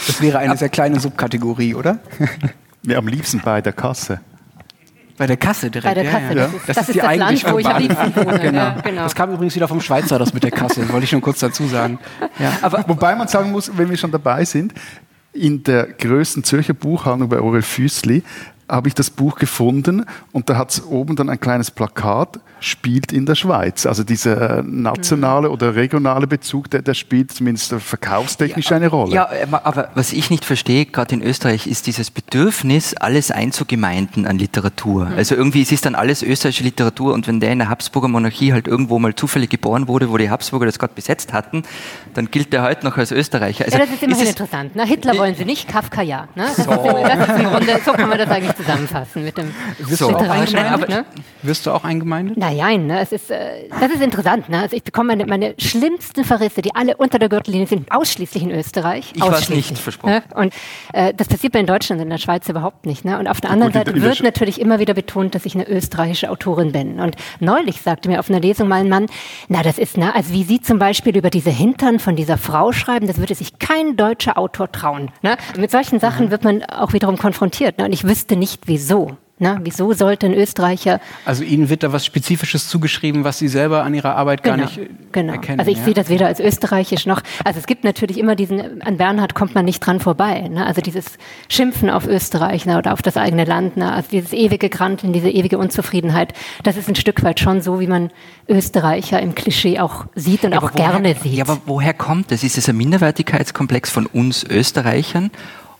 Das 0.07 0.21
wäre 0.21 0.37
eine 0.37 0.55
sehr 0.55 0.69
kleine 0.69 0.99
Subkategorie, 0.99 1.73
oder? 1.73 1.97
Ja, 2.83 2.99
am 2.99 3.07
liebsten 3.07 3.41
bei 3.43 3.61
der 3.61 3.73
Kasse. 3.73 4.19
Bei 5.17 5.27
der 5.27 5.37
Kasse 5.37 5.71
direkt. 5.71 5.85
Bei 5.87 5.93
der 5.93 6.03
ja, 6.03 6.11
Kasse, 6.19 6.37
ja. 6.37 6.47
das 6.47 6.53
ist- 6.53 6.67
das 6.69 6.77
ist 6.89 6.95
die 6.95 6.99
das 6.99 7.15
Land, 7.15 7.51
wo 7.53 7.57
ich 7.59 7.67
am 7.67 7.81
liebsten 7.81 8.15
wohne, 8.15 8.39
genau. 8.39 8.57
ja, 8.59 8.81
genau. 8.83 9.03
Das 9.03 9.15
kam 9.15 9.31
übrigens 9.31 9.55
wieder 9.55 9.67
vom 9.67 9.79
Schweizer, 9.81 10.19
das 10.19 10.33
mit 10.33 10.43
der 10.43 10.51
Kasse, 10.51 10.87
wollte 10.91 11.05
ich 11.05 11.11
nur 11.11 11.21
kurz 11.21 11.39
dazu 11.39 11.65
sagen. 11.67 11.99
Ja. 12.39 12.51
Aber 12.61 12.83
wobei 12.87 13.15
man 13.15 13.27
sagen 13.27 13.51
muss, 13.51 13.71
wenn 13.77 13.89
wir 13.89 13.97
schon 13.97 14.11
dabei 14.11 14.43
sind, 14.45 14.73
in 15.33 15.63
der 15.63 15.85
größten 15.87 16.43
Zürcher 16.43 16.73
Buchhandlung 16.73 17.29
bei 17.29 17.39
Aurel 17.39 17.61
Füssli 17.61 18.23
habe 18.69 18.87
ich 18.87 18.93
das 18.95 19.09
Buch 19.09 19.35
gefunden 19.37 20.05
und 20.31 20.49
da 20.49 20.57
hat 20.57 20.71
es 20.71 20.83
oben 20.83 21.15
dann 21.15 21.29
ein 21.29 21.39
kleines 21.39 21.69
Plakat, 21.71 22.39
spielt 22.59 23.11
in 23.11 23.25
der 23.27 23.35
Schweiz. 23.35 23.85
Also 23.85 24.03
dieser 24.03 24.59
äh, 24.59 24.63
nationale 24.65 25.51
oder 25.51 25.75
regionale 25.75 26.25
Bezug, 26.25 26.69
der, 26.71 26.81
der 26.81 26.95
spielt 26.95 27.31
zumindest 27.31 27.73
äh, 27.73 27.79
verkaufstechnisch 27.79 28.71
eine 28.71 28.87
Rolle. 28.87 29.13
Ja, 29.13 29.29
aber- 29.63 29.89
was 29.93 30.13
ich 30.13 30.29
nicht 30.31 30.45
verstehe, 30.45 30.85
gerade 30.85 31.13
in 31.13 31.21
Österreich, 31.21 31.67
ist 31.67 31.85
dieses 31.85 32.09
Bedürfnis, 32.09 32.95
alles 32.95 33.29
einzugemeinden 33.29 34.25
an 34.25 34.39
Literatur. 34.39 35.07
Also 35.15 35.35
irgendwie, 35.35 35.61
es 35.61 35.71
ist 35.71 35.85
dann 35.85 35.93
alles 35.95 36.23
österreichische 36.23 36.63
Literatur 36.63 37.13
und 37.13 37.27
wenn 37.27 37.39
der 37.39 37.51
in 37.51 37.59
der 37.59 37.69
Habsburger 37.69 38.07
Monarchie 38.07 38.51
halt 38.53 38.67
irgendwo 38.67 38.97
mal 38.99 39.13
zufällig 39.13 39.49
geboren 39.49 39.87
wurde, 39.87 40.09
wo 40.09 40.17
die 40.17 40.29
Habsburger 40.29 40.65
das 40.65 40.79
gerade 40.79 40.93
besetzt 40.95 41.33
hatten, 41.33 41.63
dann 42.15 42.31
gilt 42.31 42.51
der 42.53 42.63
heute 42.63 42.85
noch 42.85 42.97
als 42.97 43.11
Österreicher. 43.11 43.65
Also 43.65 43.77
ja, 43.77 43.85
das 43.85 43.93
ist 43.93 44.01
immerhin 44.03 44.23
es- 44.23 44.29
interessant. 44.31 44.75
Ne? 44.75 44.85
Hitler 44.85 45.17
wollen 45.17 45.35
sie 45.35 45.45
nicht, 45.45 45.67
Kafka 45.67 46.01
ja. 46.01 46.27
Ne? 46.35 46.45
Das, 46.47 46.57
ist, 46.57 46.67
das 46.67 47.29
ist 47.29 47.39
im 47.39 47.49
Grunde, 47.49 47.79
so 47.85 47.91
kann 47.93 48.09
man 48.09 48.17
das 48.17 48.29
eigentlich 48.35 48.54
zusammenfassen 48.55 49.23
mit 49.23 49.37
dem 49.37 49.53
du 49.79 50.07
auch 50.07 50.29
eingemeindet? 50.29 50.89
Ne? 50.89 51.05
Wirst 51.41 51.65
du 51.65 51.71
auch 51.71 51.83
eingemeindet? 51.83 52.37
Naja, 52.37 52.77
ne, 52.77 52.99
es 52.99 53.11
ist, 53.11 53.31
äh, 53.31 53.69
das 53.79 53.91
ist 53.91 54.01
interessant. 54.01 54.49
Ne? 54.49 54.61
Also 54.61 54.75
ich 54.75 54.83
bekomme 54.83 55.15
meine, 55.15 55.25
meine 55.25 55.55
schlimmsten 55.57 56.23
Verrisse, 56.23 56.61
die 56.61 56.73
alle 56.75 56.97
unter 56.97 57.19
der 57.19 57.29
Gürtellinie 57.29 57.67
sind, 57.67 57.91
ausschließlich 57.91 58.43
in 58.43 58.51
Österreich. 58.51 59.11
Ich 59.15 59.21
ausschließlich, 59.21 59.71
nicht, 59.71 59.81
versprochen. 59.81 60.13
Ne? 60.13 60.23
Und 60.35 60.53
äh, 60.93 61.13
das 61.13 61.27
passiert 61.27 61.53
mir 61.53 61.59
in 61.59 61.65
Deutschland, 61.65 62.01
in 62.01 62.09
der 62.09 62.17
Schweiz 62.17 62.47
überhaupt 62.47 62.85
nicht. 62.85 63.05
Ne? 63.05 63.19
Und 63.19 63.27
auf 63.27 63.41
der 63.41 63.49
anderen 63.51 63.73
Gut, 63.73 63.85
Seite 63.85 64.01
wird 64.01 64.23
natürlich 64.23 64.61
immer 64.61 64.79
wieder 64.79 64.93
betont, 64.93 65.35
dass 65.35 65.45
ich 65.45 65.55
eine 65.55 65.67
österreichische 65.67 66.29
Autorin 66.29 66.71
bin. 66.71 66.99
Und 66.99 67.15
neulich 67.39 67.81
sagte 67.81 68.09
mir 68.09 68.19
auf 68.19 68.29
einer 68.29 68.39
Lesung 68.39 68.67
mal 68.67 68.81
ein 68.81 68.89
Mann, 68.89 69.07
na 69.47 69.63
das 69.63 69.77
ist, 69.77 69.97
ne, 69.97 70.15
also 70.15 70.31
wie 70.33 70.43
Sie 70.43 70.61
zum 70.61 70.79
Beispiel 70.79 71.17
über 71.17 71.29
diese 71.29 71.49
Hintern 71.49 71.99
von 71.99 72.15
dieser 72.15 72.37
Frau 72.37 72.71
schreiben, 72.71 73.07
das 73.07 73.17
würde 73.17 73.35
sich 73.35 73.59
kein 73.59 73.97
deutscher 73.97 74.37
Autor 74.37 74.71
trauen. 74.71 75.11
Ne? 75.21 75.37
Und 75.55 75.61
mit 75.61 75.71
solchen 75.71 75.95
Mhm. 75.95 75.99
Sachen 75.99 76.31
wird 76.31 76.43
man 76.43 76.63
auch 76.63 76.93
wiederum 76.93 77.17
konfrontiert. 77.17 77.77
Ne? 77.77 77.85
Und 77.85 77.93
ich 77.93 78.03
wüsste 78.03 78.35
nicht, 78.35 78.44
wieso. 78.65 79.17
Ne? 79.37 79.59
Wieso 79.63 79.91
sollte 79.91 80.27
ein 80.27 80.33
Österreicher 80.33 81.01
Also 81.25 81.43
Ihnen 81.43 81.69
wird 81.69 81.83
da 81.83 81.91
was 81.91 82.05
Spezifisches 82.05 82.69
zugeschrieben, 82.69 83.25
was 83.25 83.37
Sie 83.37 83.49
selber 83.49 83.83
an 83.83 83.93
Ihrer 83.93 84.15
Arbeit 84.15 84.43
gar 84.43 84.55
nicht 84.55 84.77
äh, 84.77 84.87
genau. 85.11 85.33
erkennen. 85.33 85.59
Also 85.59 85.71
ich 85.71 85.79
ja? 85.79 85.83
sehe 85.83 85.93
das 85.93 86.07
weder 86.07 86.27
als 86.27 86.39
österreichisch 86.39 87.05
noch. 87.05 87.21
Also 87.43 87.59
es 87.59 87.65
gibt 87.65 87.83
natürlich 87.83 88.17
immer 88.17 88.37
diesen, 88.37 88.81
an 88.81 88.95
Bernhard 88.95 89.35
kommt 89.35 89.53
man 89.53 89.65
nicht 89.65 89.81
dran 89.81 89.99
vorbei. 89.99 90.47
Ne? 90.47 90.65
Also 90.65 90.79
dieses 90.79 91.17
Schimpfen 91.49 91.89
auf 91.89 92.07
Österreich 92.07 92.65
ne? 92.65 92.77
oder 92.77 92.93
auf 92.93 93.01
das 93.01 93.17
eigene 93.17 93.43
Land, 93.43 93.75
ne? 93.75 93.91
also 93.91 94.07
dieses 94.09 94.31
ewige 94.31 94.69
Granteln, 94.69 95.11
diese 95.11 95.29
ewige 95.29 95.57
Unzufriedenheit, 95.57 96.33
das 96.63 96.77
ist 96.77 96.87
ein 96.87 96.95
Stück 96.95 97.21
weit 97.21 97.41
schon 97.41 97.59
so, 97.59 97.81
wie 97.81 97.87
man 97.87 98.11
Österreicher 98.47 99.19
im 99.19 99.35
Klischee 99.35 99.79
auch 99.79 100.05
sieht 100.15 100.45
und 100.45 100.53
Ja, 100.53 100.59
auch 100.59 100.73
woher, 100.73 100.91
gerne 100.91 101.13
sieht. 101.13 101.33
Ja, 101.33 101.43
aber 101.43 101.59
woher 101.65 101.93
kommt 101.93 102.31
das? 102.31 102.41
Ist 102.41 102.57
es 102.57 102.69
ein 102.69 102.77
Minderwertigkeitskomplex 102.77 103.89
von 103.89 104.05
uns 104.05 104.45
Österreichern? 104.45 105.29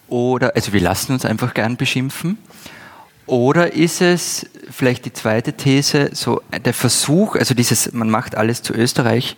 Oder, 0.08 0.56
also 0.56 0.74
wir 0.74 0.82
lassen 0.82 1.14
uns 1.14 1.26
einfach 1.26 1.54
gern 1.54 1.78
beschimpfen? 1.78 2.38
Oder 3.28 3.74
ist 3.74 4.02
es 4.02 4.48
vielleicht 4.70 5.06
die 5.06 5.14
zweite 5.14 5.54
These, 5.54 6.12
so 6.14 6.42
der 6.64 6.74
Versuch, 6.74 7.36
also 7.36 7.56
dieses, 7.56 7.92
man 7.92 8.10
macht 8.10 8.36
alles 8.36 8.62
zu 8.62 8.74
Österreich, 8.74 9.36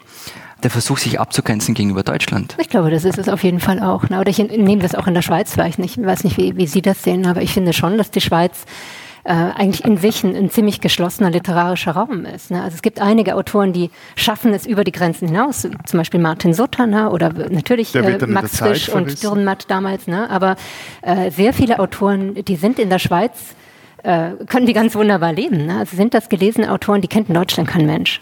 der 0.64 0.72
Versuch, 0.72 0.98
sich 0.98 1.20
abzugrenzen 1.20 1.74
gegenüber 1.74 2.04
Deutschland? 2.04 2.56
Ich 2.60 2.70
glaube, 2.70 2.92
das 2.92 3.06
ist 3.06 3.18
es 3.18 3.30
auf 3.30 3.44
jeden 3.44 3.60
Fall 3.60 3.82
auch. 3.82 4.10
Ne? 4.10 4.20
Oder 4.20 4.30
ich 4.30 4.40
nehme 4.40 4.82
das 4.82 4.96
auch 4.96 5.08
in 5.08 5.14
der 5.14 5.22
Schweiz 5.22 5.56
nicht. 5.58 5.98
Ich 5.98 6.06
weiß 6.06 6.24
nicht, 6.26 6.38
wie, 6.38 6.58
wie 6.58 6.68
Sie 6.68 6.82
das 6.82 7.04
sehen, 7.04 7.26
aber 7.26 7.42
ich 7.42 7.54
finde 7.54 7.74
schon, 7.74 7.98
dass 7.98 8.12
die 8.12 8.22
Schweiz 8.22 8.66
äh, 9.28 9.34
eigentlich 9.34 9.84
in 9.84 9.98
sich 9.98 10.24
ein, 10.24 10.50
ziemlich 10.50 10.80
geschlossener 10.80 11.30
literarischer 11.30 11.92
Raum 11.92 12.24
ist. 12.24 12.50
Ne? 12.50 12.64
Also 12.64 12.76
es 12.76 12.82
gibt 12.82 13.02
einige 13.02 13.36
Autoren, 13.36 13.74
die 13.74 13.92
schaffen 14.16 14.54
es 14.54 14.66
über 14.66 14.86
die 14.86 14.94
Grenzen 14.94 15.28
hinaus, 15.28 15.68
zum 15.86 15.98
Beispiel 15.98 16.22
Martin 16.22 16.54
Sutter 16.54 16.88
ne? 16.88 17.10
oder 17.12 17.34
natürlich 17.50 17.94
äh, 17.94 18.26
Max 18.26 18.58
Frisch 18.58 18.88
und. 18.88 19.22
Dürrenmatt 19.22 19.70
damals. 19.70 20.08
Ne? 20.08 20.30
Aber 20.30 20.56
äh, 21.02 21.30
sehr 21.32 21.52
viele 21.52 21.80
Autoren, 21.80 22.36
die 22.36 22.56
sind 22.56 22.80
in 22.80 22.90
der 22.90 23.00
Schweiz, 23.00 23.56
äh, 24.04 24.32
können 24.48 24.66
die 24.66 24.74
ganz 24.74 24.96
wunderbar 24.96 25.34
leben. 25.34 25.66
Ne? 25.66 25.80
Also 25.80 25.98
sind 25.98 26.14
das 26.14 26.30
gelesene 26.30 26.72
Autoren, 26.72 27.02
die 27.02 27.10
kennt 27.10 27.28
in 27.28 27.36
Deutschland 27.36 27.68
kein 27.68 27.86
Mensch. 27.86 28.22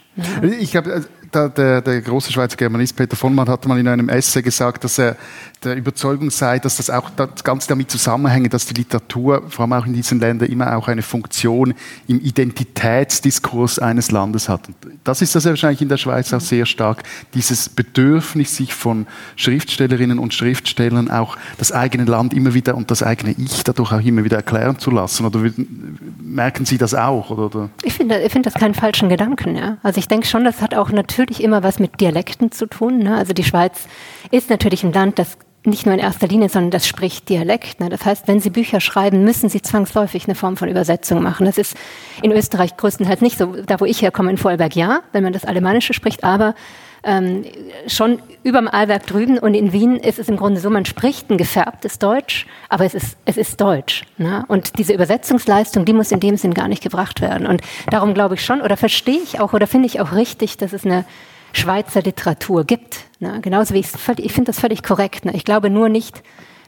Ich 0.59 0.75
habe, 0.75 0.91
äh, 0.91 1.01
da, 1.35 1.49
der, 1.49 1.81
der 1.81 2.01
große 2.01 2.31
Schweizer 2.31 2.55
Germanist 2.55 2.95
Peter 2.95 3.15
von 3.15 3.35
Mann 3.35 3.49
hat 3.49 3.65
mal 3.67 3.77
in 3.77 3.87
einem 3.87 4.09
Essay 4.09 4.41
gesagt, 4.41 4.83
dass 4.83 4.97
er 4.97 5.17
der 5.63 5.75
Überzeugung 5.75 6.29
sei, 6.31 6.59
dass 6.59 6.77
das 6.77 6.89
auch 6.89 7.09
das 7.09 7.43
Ganze 7.43 7.67
damit 7.67 7.91
zusammenhänge, 7.91 8.49
dass 8.49 8.65
die 8.65 8.75
Literatur, 8.75 9.43
vor 9.49 9.63
allem 9.63 9.73
auch 9.73 9.85
in 9.85 9.93
diesen 9.93 10.19
Ländern, 10.19 10.49
immer 10.49 10.75
auch 10.77 10.87
eine 10.87 11.01
Funktion 11.01 11.73
im 12.07 12.21
Identitätsdiskurs 12.21 13.79
eines 13.79 14.11
Landes 14.11 14.47
hat. 14.47 14.67
Und 14.67 14.75
das 15.03 15.21
ist 15.21 15.35
das 15.35 15.45
wahrscheinlich 15.45 15.81
in 15.81 15.89
der 15.89 15.97
Schweiz 15.97 16.31
auch 16.33 16.41
sehr 16.41 16.65
stark, 16.65 17.03
dieses 17.33 17.67
Bedürfnis, 17.67 18.55
sich 18.55 18.73
von 18.73 19.07
Schriftstellerinnen 19.35 20.19
und 20.19 20.33
Schriftstellern 20.33 21.09
auch 21.11 21.37
das 21.57 21.71
eigene 21.71 22.05
Land 22.05 22.33
immer 22.33 22.53
wieder 22.53 22.75
und 22.75 22.91
das 22.91 23.03
eigene 23.03 23.35
Ich 23.37 23.63
dadurch 23.63 23.91
auch 23.91 24.01
immer 24.01 24.23
wieder 24.23 24.37
erklären 24.37 24.79
zu 24.79 24.91
lassen. 24.91 25.25
Oder 25.25 25.41
merken 26.35 26.65
Sie 26.65 26.77
das 26.77 26.93
auch? 26.93 27.31
Oder? 27.31 27.69
Ich 27.83 27.93
finde 27.93 28.21
ich 28.21 28.31
finde 28.31 28.49
das 28.49 28.59
keinen 28.59 28.73
falschen 28.73 29.09
Gedanken. 29.09 29.55
Ja? 29.55 29.77
Also 29.81 29.97
ich 29.97 30.07
denke 30.07 30.27
schon, 30.27 30.43
das 30.43 30.61
hat 30.61 30.75
auch 30.75 30.91
natürlich 30.91 31.41
immer 31.43 31.63
was 31.63 31.79
mit 31.79 31.99
Dialekten 31.99 32.51
zu 32.51 32.67
tun. 32.67 32.99
Ne? 32.99 33.15
Also 33.15 33.33
die 33.33 33.43
Schweiz 33.43 33.87
ist 34.31 34.49
natürlich 34.49 34.83
ein 34.83 34.93
Land, 34.93 35.17
das 35.17 35.37
nicht 35.65 35.85
nur 35.85 35.95
in 35.95 35.99
erster 35.99 36.27
Linie, 36.27 36.49
sondern 36.49 36.71
das 36.71 36.87
spricht 36.87 37.27
Dialekt. 37.29 37.79
Ne? 37.79 37.89
Das 37.89 38.05
heißt, 38.05 38.27
wenn 38.27 38.39
Sie 38.39 38.51
Bücher 38.51 38.79
schreiben, 38.79 39.23
müssen 39.23 39.49
Sie 39.49 39.61
zwangsläufig 39.61 40.25
eine 40.25 40.35
Form 40.35 40.57
von 40.57 40.69
Übersetzung 40.69 41.23
machen. 41.23 41.45
Das 41.45 41.57
ist 41.57 41.75
in 42.21 42.31
Österreich 42.31 42.77
größtenteils 42.77 43.21
nicht 43.21 43.37
so. 43.37 43.55
Da, 43.65 43.79
wo 43.79 43.85
ich 43.85 44.01
herkomme, 44.01 44.29
in 44.29 44.37
Vorarlberg 44.37 44.75
ja, 44.75 44.99
wenn 45.11 45.23
man 45.23 45.33
das 45.33 45.45
Alemannische 45.45 45.93
spricht, 45.93 46.23
aber 46.23 46.53
ähm, 47.05 47.45
schon 47.87 48.19
überm 48.43 48.67
Allwerk 48.67 49.05
drüben 49.05 49.37
und 49.37 49.53
in 49.53 49.71
Wien 49.71 49.95
ist 49.97 50.19
es 50.19 50.27
im 50.27 50.37
Grunde 50.37 50.59
so, 50.59 50.69
man 50.69 50.85
spricht 50.85 51.29
ein 51.29 51.37
gefärbtes 51.37 51.99
Deutsch, 51.99 52.47
aber 52.67 52.83
es 52.83 52.95
ist, 52.95 53.15
es 53.25 53.37
ist 53.37 53.61
Deutsch. 53.61 54.05
Ne? 54.17 54.43
Und 54.47 54.79
diese 54.79 54.93
Übersetzungsleistung, 54.93 55.85
die 55.85 55.93
muss 55.93 56.11
in 56.11 56.19
dem 56.19 56.35
Sinn 56.35 56.53
gar 56.53 56.67
nicht 56.67 56.83
gebracht 56.83 57.21
werden. 57.21 57.45
Und 57.45 57.61
darum 57.91 58.13
glaube 58.15 58.35
ich 58.35 58.43
schon, 58.43 58.61
oder 58.61 58.75
verstehe 58.75 59.21
ich 59.21 59.39
auch, 59.39 59.53
oder 59.53 59.67
finde 59.67 59.85
ich 59.85 60.01
auch 60.01 60.13
richtig, 60.13 60.57
dass 60.57 60.73
es 60.73 60.83
eine 60.83 61.05
Schweizer 61.53 62.01
Literatur 62.01 62.65
gibt. 62.65 63.05
Ne? 63.19 63.39
Genauso 63.41 63.73
wie 63.75 63.79
ich 63.79 63.87
ich 64.17 64.33
finde 64.33 64.49
das 64.49 64.59
völlig 64.59 64.83
korrekt. 64.83 65.25
Ne? 65.25 65.33
Ich 65.35 65.45
glaube 65.45 65.69
nur 65.69 65.89
nicht, 65.89 66.23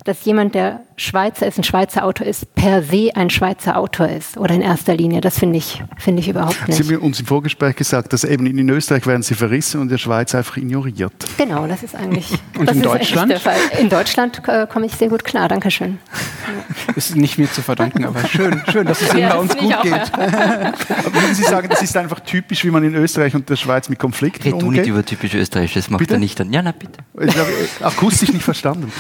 dass 0.08 0.24
jemand, 0.24 0.56
der 0.56 0.82
Schweizer 0.96 1.46
ist, 1.46 1.58
ein 1.58 1.64
Schweizer 1.64 2.04
Autor 2.06 2.26
ist, 2.26 2.56
per 2.56 2.82
se 2.82 3.12
ein 3.14 3.30
Schweizer 3.30 3.78
Autor 3.78 4.10
ist 4.10 4.38
oder 4.38 4.56
in 4.56 4.62
erster 4.62 4.96
Linie. 4.96 5.22
Das 5.22 5.38
finde 5.38 5.58
ich, 5.58 5.84
finde 5.98 6.22
ich 6.22 6.30
überhaupt 6.30 6.68
nicht. 6.68 6.84
Sie 6.84 6.96
haben 6.96 7.04
uns 7.04 7.20
im 7.20 7.26
Vorgespräch 7.26 7.76
gesagt, 7.76 8.14
dass 8.14 8.24
eben 8.24 8.46
in 8.48 8.70
Österreich 8.70 9.06
werden 9.06 9.22
sie 9.22 9.36
verrissen 9.36 9.80
und 9.80 9.88
in 9.88 9.90
der 9.90 9.98
Schweiz 9.98 10.34
einfach 10.34 10.58
ignoriert. 10.58 11.14
Genau, 11.38 11.68
das 11.68 11.84
ist 11.84 11.94
eigentlich. 11.94 12.32
und 12.58 12.72
in 12.72 12.82
Deutschland? 12.82 13.34
In 13.80 13.90
Deutschland 13.90 14.42
äh, 14.48 14.66
komme 14.72 14.86
ich 14.86 14.94
sehr 14.94 15.10
gut 15.10 15.24
klar, 15.24 15.50
Dankeschön. 15.50 16.00
Ja. 16.08 16.94
Ist 16.96 17.16
nicht 17.16 17.38
mir 17.38 17.52
zu 17.52 17.62
verdanken, 17.62 18.06
aber 18.06 18.26
schön, 18.28 18.62
schön, 18.72 18.88
dass 18.88 19.02
es 19.02 19.12
Ihnen 19.12 19.20
ja, 19.20 19.30
bei 19.30 19.38
uns 19.40 19.56
gut 19.56 19.74
auch, 19.74 19.84
geht. 19.84 19.92
Ja. 19.92 20.12
würden 21.14 21.36
Sie 21.36 21.44
sagen, 21.44 21.68
das 21.70 21.82
ist 21.82 21.96
einfach 21.98 22.22
typisch, 22.22 22.64
wie 22.64 22.72
man 22.72 22.84
in 22.84 22.96
Österreich 22.96 23.36
und 23.36 23.50
der 23.50 23.56
Schweiz 23.56 23.90
mit 23.90 24.00
Konflikten 24.00 24.44
Red 24.44 24.54
umgeht? 24.54 24.68
du 24.68 24.72
nicht 24.72 24.88
über 24.88 25.06
typisch 25.06 25.34
Österreich, 25.36 25.74
das 25.74 25.90
macht 25.90 26.00
bitte? 26.00 26.14
er 26.14 26.20
nicht 26.20 26.40
dann. 26.40 26.52
Ja, 26.52 26.62
na 26.62 26.72
bitte. 26.72 27.00
Ich 27.20 27.38
habe 27.38 27.50
akustisch 27.82 28.32
nicht 28.32 28.44
verstanden. 28.44 28.92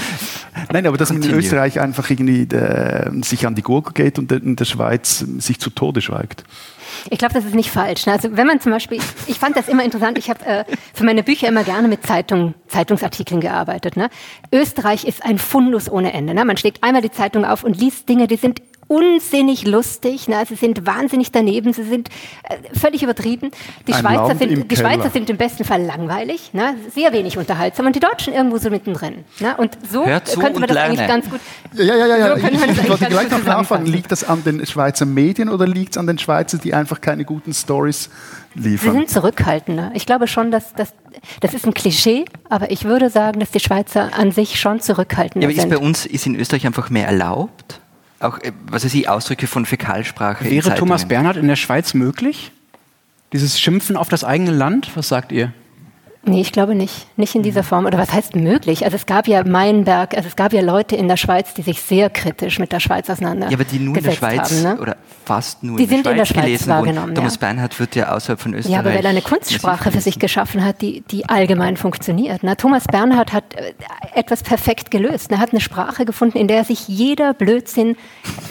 Nein, 0.71 0.85
aber 0.85 0.96
dass 0.97 1.13
man 1.13 1.21
in 1.21 1.33
Österreich 1.33 1.79
einfach 1.79 2.09
irgendwie 2.09 2.43
äh, 2.55 3.23
sich 3.23 3.45
an 3.47 3.55
die 3.55 3.61
Gurke 3.61 3.93
geht 3.93 4.19
und 4.19 4.31
in 4.31 4.55
der 4.55 4.65
Schweiz 4.65 5.25
sich 5.37 5.59
zu 5.59 5.69
Tode 5.69 6.01
schweigt. 6.01 6.43
Ich 7.09 7.19
glaube, 7.19 7.33
das 7.33 7.45
ist 7.45 7.55
nicht 7.55 7.71
falsch. 7.71 8.05
Ne? 8.05 8.13
Also 8.13 8.35
wenn 8.35 8.47
man 8.47 8.59
zum 8.59 8.71
Beispiel, 8.71 8.99
ich 9.27 9.39
fand 9.39 9.55
das 9.55 9.67
immer 9.67 9.83
interessant, 9.83 10.17
ich 10.17 10.29
habe 10.29 10.45
äh, 10.45 10.65
für 10.93 11.03
meine 11.03 11.23
Bücher 11.23 11.47
immer 11.47 11.63
gerne 11.63 11.87
mit 11.87 12.05
Zeitung, 12.05 12.53
Zeitungsartikeln 12.67 13.41
gearbeitet. 13.41 13.97
Ne? 13.97 14.09
Österreich 14.51 15.05
ist 15.05 15.23
ein 15.23 15.37
Fundus 15.37 15.89
ohne 15.89 16.13
Ende. 16.13 16.33
Ne? 16.33 16.45
Man 16.45 16.57
schlägt 16.57 16.83
einmal 16.83 17.01
die 17.01 17.11
Zeitung 17.11 17.45
auf 17.45 17.63
und 17.63 17.79
liest 17.79 18.09
Dinge, 18.09 18.27
die 18.27 18.37
sind 18.37 18.61
unsinnig 18.87 19.65
lustig, 19.65 20.27
ne? 20.27 20.43
sie 20.47 20.55
sind 20.55 20.85
wahnsinnig 20.85 21.31
daneben, 21.31 21.73
sie 21.73 21.83
sind 21.83 22.09
äh, 22.43 22.77
völlig 22.77 23.03
übertrieben. 23.03 23.51
Die, 23.85 23.93
Schweizer 23.93 24.35
sind, 24.35 24.71
die 24.71 24.75
Schweizer 24.75 25.09
sind 25.09 25.29
im 25.29 25.37
besten 25.37 25.65
Fall 25.65 25.81
langweilig, 25.81 26.53
ne? 26.53 26.75
sehr 26.93 27.11
wenig 27.11 27.37
unterhaltsam 27.37 27.85
und 27.85 27.95
die 27.95 27.99
Deutschen 27.99 28.33
irgendwo 28.33 28.57
so 28.57 28.69
mittendrin. 28.69 29.25
Ne? 29.39 29.55
Und 29.57 29.77
so 29.89 30.03
könnte 30.03 30.59
man 30.59 30.67
das 30.67 30.75
lerne. 30.75 30.89
eigentlich 30.89 31.07
ganz 31.07 31.29
gut. 31.29 31.39
Ja, 31.73 31.95
ja, 31.95 32.07
ja, 32.07 32.17
ja. 32.17 32.39
So 32.39 32.47
ich, 32.47 32.53
ich 32.53 32.89
wollte 32.89 33.05
gleich 33.05 33.29
noch 33.29 33.43
nachfragen, 33.43 33.85
liegt 33.85 34.11
das 34.11 34.23
an 34.23 34.43
den 34.43 34.65
Schweizer 34.65 35.05
Medien 35.05 35.49
oder 35.49 35.67
liegt 35.67 35.91
es 35.93 35.97
an 35.97 36.07
den 36.07 36.17
Schweizern, 36.17 36.61
die 36.63 36.73
einfach 36.73 37.01
keine 37.01 37.25
guten 37.25 37.53
Stories 37.53 38.09
liefern? 38.55 38.93
Sie 38.93 38.97
sind 38.99 39.09
zurückhaltender. 39.09 39.91
Ich 39.95 40.05
glaube 40.05 40.27
schon, 40.27 40.49
dass 40.51 40.73
das, 40.73 40.93
das 41.41 41.53
ist 41.53 41.65
ein 41.65 41.73
Klischee, 41.73 42.25
aber 42.49 42.71
ich 42.71 42.85
würde 42.85 43.09
sagen, 43.09 43.41
dass 43.41 43.51
die 43.51 43.59
Schweizer 43.59 44.11
an 44.17 44.31
sich 44.31 44.59
schon 44.59 44.79
zurückhaltender 44.79 45.47
ja, 45.47 45.53
aber 45.53 45.61
sind. 45.61 45.71
Ist 45.73 45.79
bei 45.79 45.85
uns 45.85 46.05
ist 46.05 46.25
in 46.25 46.35
Österreich 46.35 46.65
einfach 46.65 46.89
mehr 46.89 47.07
erlaubt? 47.07 47.81
Auch, 48.19 48.39
äh, 48.39 48.51
was 48.69 48.85
weiß 48.85 48.93
ich, 48.93 49.09
Ausdrücke 49.09 49.47
von 49.47 49.65
Fäkalsprache. 49.65 50.49
Wäre 50.49 50.75
Thomas 50.75 51.07
Bernhard 51.07 51.37
in 51.37 51.47
der 51.47 51.55
Schweiz 51.55 51.93
möglich? 51.93 52.51
Dieses 53.33 53.59
Schimpfen 53.59 53.97
auf 53.97 54.09
das 54.09 54.23
eigene 54.23 54.51
Land? 54.51 54.91
Was 54.95 55.09
sagt 55.09 55.31
ihr? 55.31 55.53
Nee, 56.23 56.41
ich 56.41 56.51
glaube 56.51 56.75
nicht. 56.75 57.07
Nicht 57.17 57.35
in 57.35 57.43
dieser 57.43 57.63
Form. 57.63 57.85
Oder 57.85 57.97
was 57.97 58.11
heißt 58.11 58.35
möglich? 58.35 58.83
Also 58.83 58.95
es 58.95 59.05
gab 59.05 59.27
ja 59.27 59.43
Meinberg, 59.43 60.15
also 60.15 60.27
es 60.27 60.35
gab 60.35 60.51
ja 60.51 60.61
Leute 60.61 60.95
in 60.95 61.07
der 61.07 61.17
Schweiz, 61.17 61.53
die 61.53 61.61
sich 61.61 61.81
sehr 61.81 62.09
kritisch 62.09 62.59
mit 62.59 62.71
der 62.71 62.79
Schweiz 62.79 63.09
auseinander. 63.09 63.47
Ja, 63.47 63.53
aber 63.53 63.63
die 63.63 63.79
nur 63.79 63.95
in 63.95 64.03
der 64.03 64.11
Schweiz 64.11 64.51
haben, 64.51 64.61
ne? 64.61 64.81
oder 64.81 64.97
fast 65.25 65.63
nur 65.63 65.77
die 65.77 65.83
in 65.83 65.89
der 65.89 65.97
sind 65.97 66.03
Schweiz, 66.05 66.11
in 66.11 66.17
der 66.17 66.25
Schweiz 66.25 66.43
gelesen 66.43 66.67
wahrgenommen. 66.67 67.15
Thomas 67.15 67.35
ja. 67.35 67.39
Bernhard 67.39 67.79
wird 67.79 67.95
ja 67.95 68.11
außerhalb 68.13 68.39
von 68.39 68.53
Österreich. 68.53 68.73
Ja, 68.73 68.79
aber 68.79 68.93
weil 68.93 69.03
er 69.03 69.09
eine 69.09 69.21
Kunstsprache 69.21 69.91
für 69.91 70.01
sich 70.01 70.19
geschaffen 70.19 70.65
hat, 70.65 70.81
die, 70.81 71.01
die 71.09 71.29
allgemein 71.29 71.77
funktioniert. 71.77 72.39
Na, 72.43 72.55
Thomas 72.55 72.85
Bernhard 72.85 73.31
hat 73.31 73.55
äh, 73.55 73.73
etwas 74.13 74.43
perfekt 74.43 74.91
gelöst. 74.91 75.31
Er 75.31 75.39
hat 75.39 75.51
eine 75.51 75.61
Sprache 75.61 76.05
gefunden, 76.05 76.37
in 76.37 76.47
der 76.47 76.65
sich 76.65 76.87
jeder 76.87 77.33
Blödsinn 77.33 77.95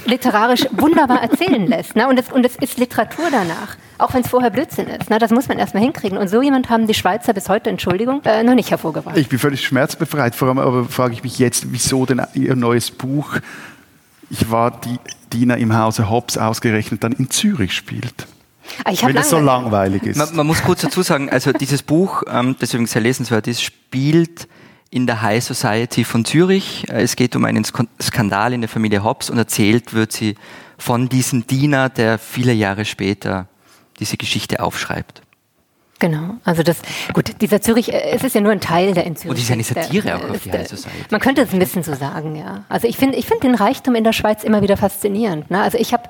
literarisch 0.06 0.66
wunderbar 0.72 1.22
erzählen 1.22 1.66
lässt. 1.66 1.92
Na, 1.94 2.08
und, 2.08 2.18
es, 2.18 2.32
und 2.32 2.46
es 2.46 2.56
ist 2.56 2.78
Literatur 2.78 3.26
danach 3.30 3.76
auch 3.98 4.14
wenn 4.14 4.22
es 4.22 4.28
vorher 4.28 4.50
Blödsinn 4.50 4.88
ist. 4.88 5.10
Na, 5.10 5.18
das 5.18 5.30
muss 5.30 5.48
man 5.48 5.58
erstmal 5.58 5.82
hinkriegen. 5.82 6.18
Und 6.18 6.28
so 6.28 6.42
jemand 6.42 6.68
haben 6.68 6.86
die 6.86 6.94
Schweizer 6.94 7.32
bis 7.32 7.48
heute, 7.48 7.70
Entschuldigung, 7.70 8.22
äh, 8.24 8.42
noch 8.42 8.54
nicht 8.54 8.70
hervorgebracht. 8.70 9.16
Ich 9.16 9.28
bin 9.28 9.38
völlig 9.38 9.64
schmerzbefreit. 9.64 10.34
Vor 10.34 10.48
allem 10.48 10.58
aber 10.58 10.84
frage 10.84 11.14
ich 11.14 11.22
mich 11.22 11.38
jetzt, 11.38 11.72
wieso 11.72 12.06
denn 12.06 12.22
Ihr 12.34 12.56
neues 12.56 12.90
Buch, 12.90 13.38
ich 14.30 14.50
war 14.50 14.80
die 14.80 14.98
Diener 15.32 15.56
im 15.56 15.76
Hause 15.76 16.10
Hobbs 16.10 16.36
ausgerechnet, 16.38 17.04
dann 17.04 17.12
in 17.12 17.30
Zürich 17.30 17.72
spielt. 17.72 18.26
Ah, 18.84 18.90
ich 18.90 19.04
Wenn 19.04 19.16
es 19.16 19.30
so 19.30 19.38
langweilig 19.38 20.02
ist. 20.02 20.16
Man, 20.16 20.34
man, 20.34 20.46
muss 20.46 20.62
kurz 20.62 20.80
dazu 20.80 21.02
sagen, 21.02 21.30
also 21.30 21.52
dieses 21.52 21.82
Buch, 21.82 22.24
ähm, 22.28 22.56
das 22.58 22.74
übrigens 22.74 22.92
sehr 22.92 23.02
lesenswert 23.02 23.46
ist, 23.46 23.62
spielt 23.62 24.48
in 24.90 25.06
der 25.06 25.22
High 25.22 25.42
Society 25.42 26.04
von 26.04 26.24
Zürich. 26.24 26.84
Äh, 26.88 27.02
es 27.02 27.16
geht 27.16 27.36
um 27.36 27.44
einen 27.44 27.64
Skandal 28.02 28.52
in 28.52 28.60
der 28.60 28.68
Familie 28.68 29.04
Hobbs 29.04 29.30
und 29.30 29.38
erzählt 29.38 29.94
wird 29.94 30.12
sie 30.12 30.34
von 30.78 31.08
diesem 31.08 31.46
Diener, 31.46 31.88
der 31.88 32.18
viele 32.18 32.52
Jahre 32.52 32.84
später 32.84 33.48
diese 33.98 34.16
Geschichte 34.16 34.60
aufschreibt. 34.60 35.22
Genau, 35.98 36.34
also 36.44 36.62
das, 36.62 36.82
gut, 37.14 37.40
dieser 37.40 37.62
Zürich, 37.62 37.90
äh, 37.90 38.10
es 38.10 38.22
ist 38.22 38.34
ja 38.34 38.42
nur 38.42 38.52
ein 38.52 38.60
Teil 38.60 38.92
der 38.92 39.04
in 39.04 39.16
Zürich. 39.16 39.30
Und 39.30 39.36
es 39.38 39.44
ist 39.44 39.50
eine 39.50 39.62
Satire 39.62 40.16
auch 40.16 40.28
auf 40.28 40.42
die 40.42 40.52
High 40.52 40.68
Society. 40.68 41.06
Man 41.10 41.20
könnte 41.20 41.40
es 41.40 41.54
ein 41.54 41.58
bisschen 41.58 41.82
so 41.82 41.94
sagen, 41.94 42.36
ja. 42.36 42.64
Also 42.68 42.86
ich 42.86 42.98
finde 42.98 43.16
ich 43.16 43.26
finde 43.26 43.46
den 43.46 43.54
Reichtum 43.54 43.94
in 43.94 44.04
der 44.04 44.12
Schweiz 44.12 44.44
immer 44.44 44.60
wieder 44.60 44.76
faszinierend. 44.76 45.50
Ne? 45.50 45.62
Also 45.62 45.78
ich 45.78 45.94
habe 45.94 46.02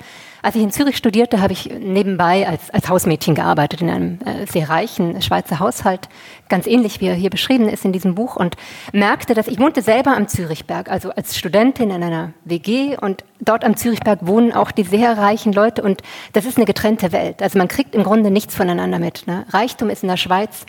als 0.43 0.55
ich 0.55 0.63
in 0.63 0.71
Zürich 0.71 0.97
studierte, 0.97 1.41
habe 1.41 1.53
ich 1.53 1.71
nebenbei 1.71 2.47
als, 2.49 2.71
als 2.71 2.89
Hausmädchen 2.89 3.35
gearbeitet 3.35 3.81
in 3.81 3.91
einem 3.91 4.19
äh, 4.25 4.47
sehr 4.47 4.69
reichen 4.69 5.21
Schweizer 5.23 5.59
Haushalt, 5.59 6.09
ganz 6.49 6.67
ähnlich 6.67 7.01
wie 7.01 7.07
er 7.07 7.15
hier 7.15 7.31
beschrieben 7.31 7.69
ist 7.69 7.85
in 7.85 7.93
diesem 7.93 8.15
Buch 8.15 8.37
und 8.37 8.57
merkte, 8.93 9.35
dass 9.35 9.49
ich 9.49 9.59
wohnte 9.59 9.83
selber 9.83 10.17
am 10.17 10.29
Zürichberg, 10.29 10.91
also 10.91 11.11
als 11.11 11.37
Studentin 11.37 11.91
in 11.91 12.03
einer 12.03 12.33
WG 12.45 12.97
und 12.97 13.25
dort 13.41 13.65
am 13.65 13.77
Zürichberg 13.77 14.27
wohnen 14.27 14.53
auch 14.53 14.71
die 14.71 14.85
sehr 14.85 15.19
reichen 15.19 15.53
Leute 15.53 15.83
und 15.83 16.03
das 16.33 16.45
ist 16.45 16.57
eine 16.57 16.67
getrennte 16.67 17.13
Welt. 17.13 17.43
Also 17.43 17.59
man 17.59 17.69
kriegt 17.69 17.95
im 17.95 18.03
Grunde 18.03 18.31
nichts 18.31 18.55
voneinander 18.55 18.99
mit. 18.99 19.27
Ne? 19.27 19.47
Reichtum 19.51 19.91
ist 19.91 20.03
in 20.03 20.09
der 20.09 20.17
Schweiz 20.17 20.67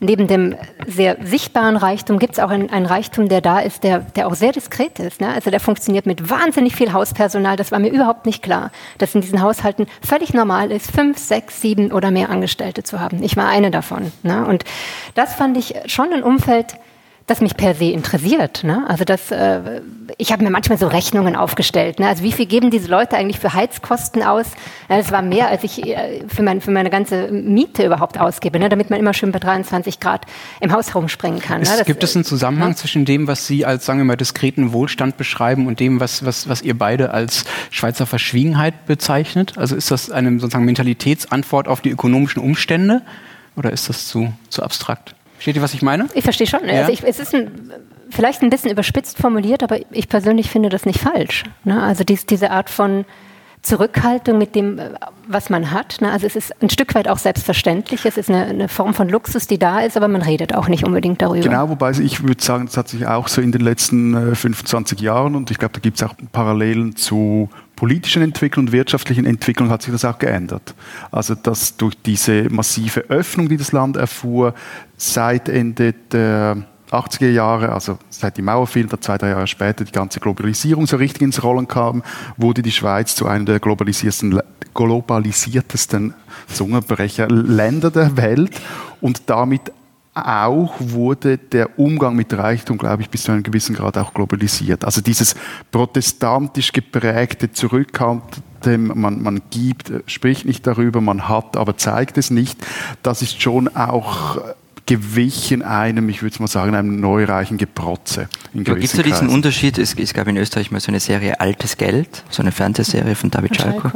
neben 0.00 0.26
dem 0.26 0.54
sehr 0.86 1.16
sichtbaren 1.22 1.76
Reichtum 1.76 2.18
gibt 2.18 2.34
es 2.34 2.38
auch 2.38 2.50
einen, 2.50 2.86
Reichtum, 2.86 3.28
der 3.28 3.40
da 3.40 3.60
ist, 3.60 3.82
der, 3.82 4.00
der 4.00 4.26
auch 4.26 4.34
sehr 4.34 4.52
diskret 4.52 4.98
ist. 4.98 5.20
Ne? 5.20 5.28
Also 5.28 5.50
der 5.50 5.60
funktioniert 5.60 6.06
mit 6.06 6.28
wahnsinnig 6.28 6.76
viel 6.76 6.92
Hauspersonal. 6.92 7.56
Das 7.56 7.72
war 7.72 7.78
mir 7.78 7.90
überhaupt 7.90 8.26
nicht 8.26 8.42
klar, 8.42 8.70
dass 8.98 9.14
in 9.14 9.22
diesen 9.22 9.40
Haushalten 9.40 9.86
völlig 10.06 10.34
normal 10.34 10.70
ist, 10.70 10.90
fünf, 10.90 11.18
sechs, 11.18 11.60
sieben 11.60 11.92
oder 11.92 12.10
mehr 12.10 12.30
Angestellte 12.30 12.82
zu 12.82 13.00
haben. 13.00 13.22
Ich 13.22 13.36
war 13.36 13.48
eine 13.48 13.70
davon. 13.70 14.12
Ne? 14.22 14.46
Und 14.46 14.64
das 15.14 15.34
fand 15.34 15.56
ich 15.56 15.74
schon 15.86 16.12
ein 16.12 16.22
Umfeld, 16.22 16.76
das 17.26 17.40
mich 17.40 17.56
per 17.56 17.74
se 17.74 17.86
interessiert. 17.86 18.62
Ne? 18.62 18.84
Also 18.88 19.04
das, 19.04 19.32
äh, 19.32 19.80
ich 20.16 20.30
habe 20.30 20.44
mir 20.44 20.50
manchmal 20.50 20.78
so 20.78 20.86
Rechnungen 20.86 21.34
aufgestellt. 21.34 21.98
Ne? 21.98 22.06
Also 22.06 22.22
wie 22.22 22.30
viel 22.30 22.46
geben 22.46 22.70
diese 22.70 22.88
Leute 22.88 23.16
eigentlich 23.16 23.40
für 23.40 23.52
Heizkosten 23.52 24.22
aus? 24.22 24.46
Ja, 24.88 24.96
das 24.98 25.10
war 25.10 25.22
mehr, 25.22 25.48
als 25.48 25.64
ich 25.64 25.84
äh, 25.84 26.22
für, 26.28 26.44
mein, 26.44 26.60
für 26.60 26.70
meine 26.70 26.88
ganze 26.88 27.32
Miete 27.32 27.84
überhaupt 27.84 28.18
ausgebe, 28.18 28.60
ne? 28.60 28.68
damit 28.68 28.90
man 28.90 29.00
immer 29.00 29.12
schön 29.12 29.32
bei 29.32 29.40
23 29.40 29.98
Grad 29.98 30.24
im 30.60 30.72
Haus 30.72 30.90
herumspringen 30.90 31.40
kann. 31.40 31.62
Es, 31.62 31.70
ne? 31.70 31.78
das, 31.78 31.86
gibt 31.86 32.04
es 32.04 32.14
einen 32.14 32.24
Zusammenhang 32.24 32.70
ja? 32.70 32.76
zwischen 32.76 33.04
dem, 33.04 33.26
was 33.26 33.48
Sie 33.48 33.66
als, 33.66 33.84
sagen 33.84 33.98
wir 33.98 34.04
mal, 34.04 34.16
diskreten 34.16 34.72
Wohlstand 34.72 35.16
beschreiben 35.16 35.66
und 35.66 35.80
dem, 35.80 35.98
was, 35.98 36.24
was, 36.24 36.48
was 36.48 36.62
ihr 36.62 36.78
beide 36.78 37.10
als 37.10 37.44
Schweizer 37.72 38.06
Verschwiegenheit 38.06 38.86
bezeichnet? 38.86 39.54
Also 39.56 39.74
ist 39.74 39.90
das 39.90 40.12
eine 40.12 40.38
sozusagen 40.38 40.64
Mentalitätsantwort 40.64 41.66
auf 41.66 41.80
die 41.80 41.90
ökonomischen 41.90 42.40
Umstände 42.40 43.02
oder 43.56 43.72
ist 43.72 43.88
das 43.88 44.06
zu, 44.06 44.32
zu 44.48 44.62
abstrakt? 44.62 45.15
Versteht 45.46 45.60
ihr, 45.60 45.62
was 45.62 45.74
ich 45.74 45.82
meine? 45.82 46.08
Ich 46.14 46.24
verstehe 46.24 46.48
schon. 46.48 46.66
Ja? 46.66 46.80
Also 46.80 46.90
ich, 46.90 47.04
es 47.04 47.20
ist 47.20 47.32
ein, 47.32 47.70
vielleicht 48.10 48.42
ein 48.42 48.50
bisschen 48.50 48.72
überspitzt 48.72 49.16
formuliert, 49.16 49.62
aber 49.62 49.78
ich 49.92 50.08
persönlich 50.08 50.50
finde 50.50 50.70
das 50.70 50.84
nicht 50.86 50.98
falsch. 50.98 51.44
Ne? 51.62 51.80
Also 51.80 52.02
dies, 52.02 52.26
diese 52.26 52.50
Art 52.50 52.68
von 52.68 53.04
Zurückhaltung 53.62 54.38
mit 54.38 54.56
dem, 54.56 54.80
was 55.28 55.48
man 55.48 55.70
hat. 55.70 56.00
Ne? 56.00 56.10
Also 56.10 56.26
es 56.26 56.34
ist 56.34 56.52
ein 56.60 56.68
Stück 56.68 56.96
weit 56.96 57.06
auch 57.06 57.18
selbstverständlich. 57.18 58.04
Es 58.04 58.16
ist 58.16 58.28
eine, 58.28 58.44
eine, 58.44 58.68
Form 58.68 58.92
von 58.92 59.08
Luxus, 59.08 59.46
die 59.46 59.56
da 59.56 59.82
ist, 59.82 59.96
aber 59.96 60.08
man 60.08 60.22
redet 60.22 60.52
auch 60.52 60.66
nicht 60.66 60.84
unbedingt 60.84 61.22
darüber. 61.22 61.44
Genau, 61.44 61.68
wobei 61.68 61.92
ich 61.92 62.24
würde 62.24 62.42
sagen, 62.42 62.66
das 62.66 62.76
hat 62.76 62.88
sich 62.88 63.06
auch 63.06 63.28
so 63.28 63.40
in 63.40 63.52
den 63.52 63.60
letzten 63.60 64.34
25 64.34 64.98
äh, 64.98 65.04
Jahren 65.04 65.36
und 65.36 65.52
ich 65.52 65.58
glaube, 65.58 65.74
da 65.74 65.80
gibt 65.80 65.98
es 65.98 66.02
auch 66.02 66.14
Parallelen 66.32 66.96
zu 66.96 67.50
politischen 67.76 68.22
Entwicklung 68.22 68.66
und 68.66 68.72
wirtschaftlichen 68.72 69.26
Entwicklung 69.26 69.68
hat 69.68 69.82
sich 69.82 69.92
das 69.92 70.04
auch 70.04 70.18
geändert. 70.18 70.74
Also 71.12 71.34
dass 71.34 71.76
durch 71.76 71.94
diese 72.04 72.48
massive 72.50 73.00
Öffnung, 73.08 73.48
die 73.48 73.58
das 73.58 73.72
Land 73.72 73.96
erfuhr, 73.96 74.54
seit 74.96 75.48
Ende 75.48 75.92
der 75.92 76.56
80er 76.90 77.30
Jahre, 77.30 77.72
also 77.72 77.98
seit 78.08 78.36
die 78.36 78.42
Mauer 78.42 78.66
fiel, 78.66 78.86
und 78.86 79.04
zwei, 79.04 79.18
drei 79.18 79.30
Jahre 79.30 79.46
später 79.46 79.84
die 79.84 79.92
ganze 79.92 80.20
Globalisierung 80.20 80.86
so 80.86 80.96
richtig 80.96 81.22
ins 81.22 81.42
Rollen 81.42 81.68
kam, 81.68 82.02
wurde 82.36 82.62
die 82.62 82.72
Schweiz 82.72 83.14
zu 83.14 83.26
einem 83.26 83.44
der 83.44 83.60
globalisiertesten, 83.60 84.40
globalisiertesten 84.72 86.14
Zungenbrecher 86.48 87.28
Länder 87.28 87.90
der 87.90 88.16
Welt 88.16 88.60
und 89.00 89.28
damit 89.28 89.72
auch 90.16 90.74
wurde 90.78 91.36
der 91.36 91.78
Umgang 91.78 92.16
mit 92.16 92.32
Reichtum, 92.32 92.78
glaube 92.78 93.02
ich, 93.02 93.10
bis 93.10 93.24
zu 93.24 93.32
einem 93.32 93.42
gewissen 93.42 93.74
Grad 93.74 93.98
auch 93.98 94.14
globalisiert. 94.14 94.84
Also 94.84 95.02
dieses 95.02 95.34
protestantisch 95.70 96.72
geprägte, 96.72 97.52
zurückhaltende, 97.52 98.78
man, 98.78 99.22
man 99.22 99.42
gibt, 99.50 99.92
spricht 100.06 100.46
nicht 100.46 100.66
darüber, 100.66 101.02
man 101.02 101.28
hat, 101.28 101.56
aber 101.56 101.76
zeigt 101.76 102.16
es 102.16 102.30
nicht, 102.30 102.58
das 103.02 103.20
ist 103.20 103.42
schon 103.42 103.68
auch 103.68 104.38
gewichen 104.86 105.62
einem, 105.62 106.08
ich 106.08 106.22
würde 106.22 106.36
mal 106.38 106.46
sagen, 106.46 106.74
einem 106.74 107.00
neureichen 107.00 107.58
Geprotze. 107.58 108.28
Gibt 108.54 108.84
es 108.84 108.92
da 108.92 109.02
diesen 109.02 109.28
Unterschied? 109.28 109.78
Es, 109.78 109.94
es, 109.94 110.14
gab 110.14 110.28
in 110.28 110.36
Österreich 110.36 110.70
mal 110.70 110.80
so 110.80 110.88
eine 110.88 111.00
Serie 111.00 111.40
Altes 111.40 111.76
Geld, 111.76 112.22
so 112.30 112.40
eine 112.40 112.52
Fernsehserie 112.52 113.16
von 113.16 113.30
David 113.30 113.56
Schalko. 113.56 113.90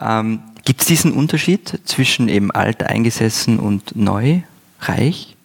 Ähm, 0.00 0.40
Gibt 0.64 0.82
es 0.82 0.86
diesen 0.86 1.12
Unterschied 1.12 1.80
zwischen 1.84 2.28
eben 2.28 2.50
alt 2.52 2.84
eingesessen 2.84 3.58
und 3.58 3.96
neu 3.96 4.42
reich? 4.80 5.36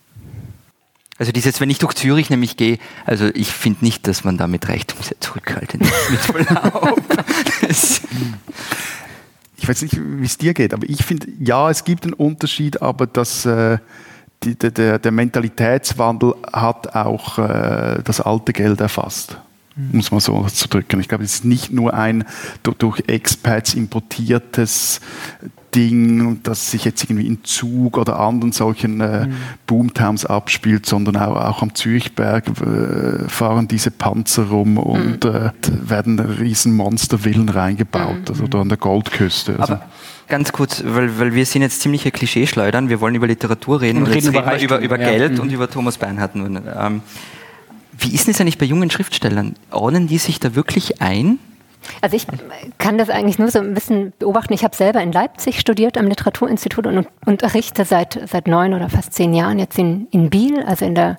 Also 1.20 1.32
dieses, 1.32 1.62
wenn 1.62 1.70
ich 1.70 1.78
durch 1.78 1.94
Zürich 1.94 2.30
nämlich 2.30 2.58
gehe, 2.58 2.80
also 3.06 3.28
ich 3.34 3.52
finde 3.52 3.86
nicht, 3.86 4.08
dass 4.08 4.24
man 4.24 4.38
da 4.38 4.48
mit 4.48 4.68
Reichtum 4.68 5.02
sehr 5.02 5.20
zurückhaltend 5.20 5.84
ist, 5.84 6.10
mit 6.10 6.20
Verlaub. 6.20 7.02
ich 9.58 9.70
weiß 9.70 9.84
nicht, 9.84 9.98
wie 9.98 10.26
es 10.26 10.38
dir 10.38 10.54
geht, 10.54 10.74
aber 10.74 10.90
ich 10.90 11.06
finde, 11.06 11.28
ja, 11.40 11.70
es 11.70 11.84
gibt 11.84 12.04
einen 12.04 12.14
Unterschied, 12.14 12.82
aber 12.82 13.06
das, 13.06 13.46
äh, 13.46 13.78
die, 14.44 14.56
der, 14.56 15.00
der, 15.00 15.12
Mentalitätswandel 15.12 16.34
hat 16.52 16.96
auch 16.96 17.38
äh, 17.38 18.02
das 18.04 18.20
alte 18.20 18.52
Geld 18.52 18.82
erfasst 18.82 19.38
um 19.76 20.00
es 20.00 20.12
mal 20.12 20.20
so 20.20 20.46
zu 20.48 20.68
drücken. 20.68 21.00
Ich 21.00 21.08
glaube, 21.08 21.24
es 21.24 21.36
ist 21.36 21.46
nicht 21.46 21.72
nur 21.72 21.94
ein 21.94 22.26
durch 22.62 23.04
Expats 23.08 23.74
importiertes 23.74 25.02
Ding, 25.76 26.40
das 26.44 26.72
sich 26.72 26.86
jetzt 26.86 27.04
irgendwie 27.04 27.28
in 27.28 27.44
Zug 27.44 27.98
oder 27.98 28.20
anderen 28.20 28.52
solchen 28.52 29.02
äh, 29.02 29.28
mhm. 29.28 29.34
Boomtowns 29.68 30.26
abspielt, 30.26 30.86
sondern 30.86 31.18
auch, 31.18 31.36
auch 31.36 31.62
am 31.62 31.74
Zürichberg 31.76 32.48
äh, 32.48 33.28
fahren 33.28 33.68
diese 33.68 33.92
Panzer 33.92 34.44
rum 34.44 34.78
und 34.78 35.24
mhm. 35.24 35.30
äh, 35.30 35.52
werden 35.90 36.20
riesen 36.20 36.76
Monstervillen 36.76 37.50
reingebaut, 37.50 38.22
mhm. 38.22 38.30
also 38.30 38.48
da 38.48 38.62
an 38.62 38.70
der 38.70 38.78
Goldküste. 38.78 39.60
Also. 39.60 39.74
Aber 39.74 39.86
ganz 40.28 40.52
kurz, 40.52 40.84
weil, 40.86 41.20
weil 41.20 41.34
wir 41.36 41.46
sind 41.46 41.62
jetzt 41.62 41.82
ziemliche 41.82 42.12
Klischeeschleudern, 42.12 42.90
wir 42.90 43.02
wollen 43.02 43.16
über 43.16 43.28
Literatur 43.28 43.82
reden 43.82 44.00
und, 44.00 44.04
und 44.06 44.10
reden 44.14 44.34
jetzt 44.34 44.36
reden 44.36 44.60
wir 44.60 44.78
über, 44.78 44.80
über 44.80 44.98
Geld 44.98 45.36
ja. 45.36 45.42
und 45.42 45.50
mhm. 45.50 45.56
über 45.56 45.70
Thomas 45.70 45.98
Beinhardt 45.98 46.36
nun. 46.36 46.62
Ähm, 46.78 47.02
wie 47.98 48.14
ist 48.14 48.28
das 48.28 48.42
eigentlich 48.42 48.58
bei 48.58 48.66
jungen 48.66 48.90
Schriftstellern? 48.90 49.56
Ordnen 49.72 50.08
die 50.08 50.18
sich 50.18 50.40
da 50.40 50.56
wirklich 50.56 51.02
ein? 51.02 51.40
Also 52.02 52.16
ich 52.16 52.26
kann 52.78 52.98
das 52.98 53.10
eigentlich 53.10 53.40
nur 53.40 53.50
so 53.50 53.60
ein 53.60 53.74
bisschen 53.74 54.14
beobachten. 54.20 54.54
Ich 54.54 54.64
habe 54.64 54.76
selber 54.76 55.02
in 55.02 55.12
Leipzig 55.12 55.60
studiert 55.60 55.98
am 55.98 56.08
Literaturinstitut 56.08 56.88
und 56.88 57.08
unterrichte 57.26 57.86
seit, 57.86 58.20
seit 58.28 58.48
neun 58.48 58.74
oder 58.74 58.90
fast 58.90 59.14
zehn 59.14 59.34
Jahren 59.34 59.60
jetzt 59.60 59.78
in, 59.78 60.08
in 60.12 60.30
Biel, 60.30 60.64
also 60.64 60.86
in 60.86 60.96
der 60.96 61.18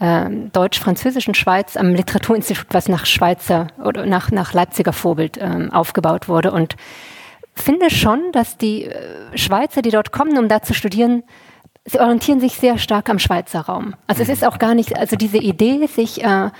äh, 0.00 0.28
deutsch-französischen 0.52 1.34
Schweiz 1.34 1.76
am 1.76 1.94
Literaturinstitut, 1.94 2.66
was 2.70 2.88
nach 2.88 3.06
Schweizer 3.06 3.68
oder 3.82 4.06
nach, 4.06 4.30
nach 4.30 4.52
Leipziger 4.52 4.92
Vorbild 4.92 5.38
äh, 5.38 5.68
aufgebaut 5.72 6.28
wurde. 6.28 6.52
Und 6.52 6.76
finde 7.54 7.90
schon, 7.90 8.32
dass 8.32 8.56
die 8.56 8.84
äh, 8.84 9.36
Schweizer, 9.36 9.82
die 9.82 9.90
dort 9.90 10.12
kommen, 10.12 10.38
um 10.38 10.48
da 10.48 10.62
zu 10.62 10.74
studieren, 10.74 11.24
sie 11.84 12.00
orientieren 12.00 12.40
sich 12.40 12.54
sehr 12.54 12.78
stark 12.78 13.08
am 13.10 13.18
Schweizer 13.18 13.60
Raum. 13.60 13.94
Also 14.06 14.22
es 14.22 14.28
ist 14.28 14.44
auch 14.46 14.58
gar 14.58 14.74
nicht, 14.74 14.96
also 14.96 15.16
diese 15.16 15.38
Idee, 15.38 15.86
sich 15.86 16.22
äh, 16.22 16.50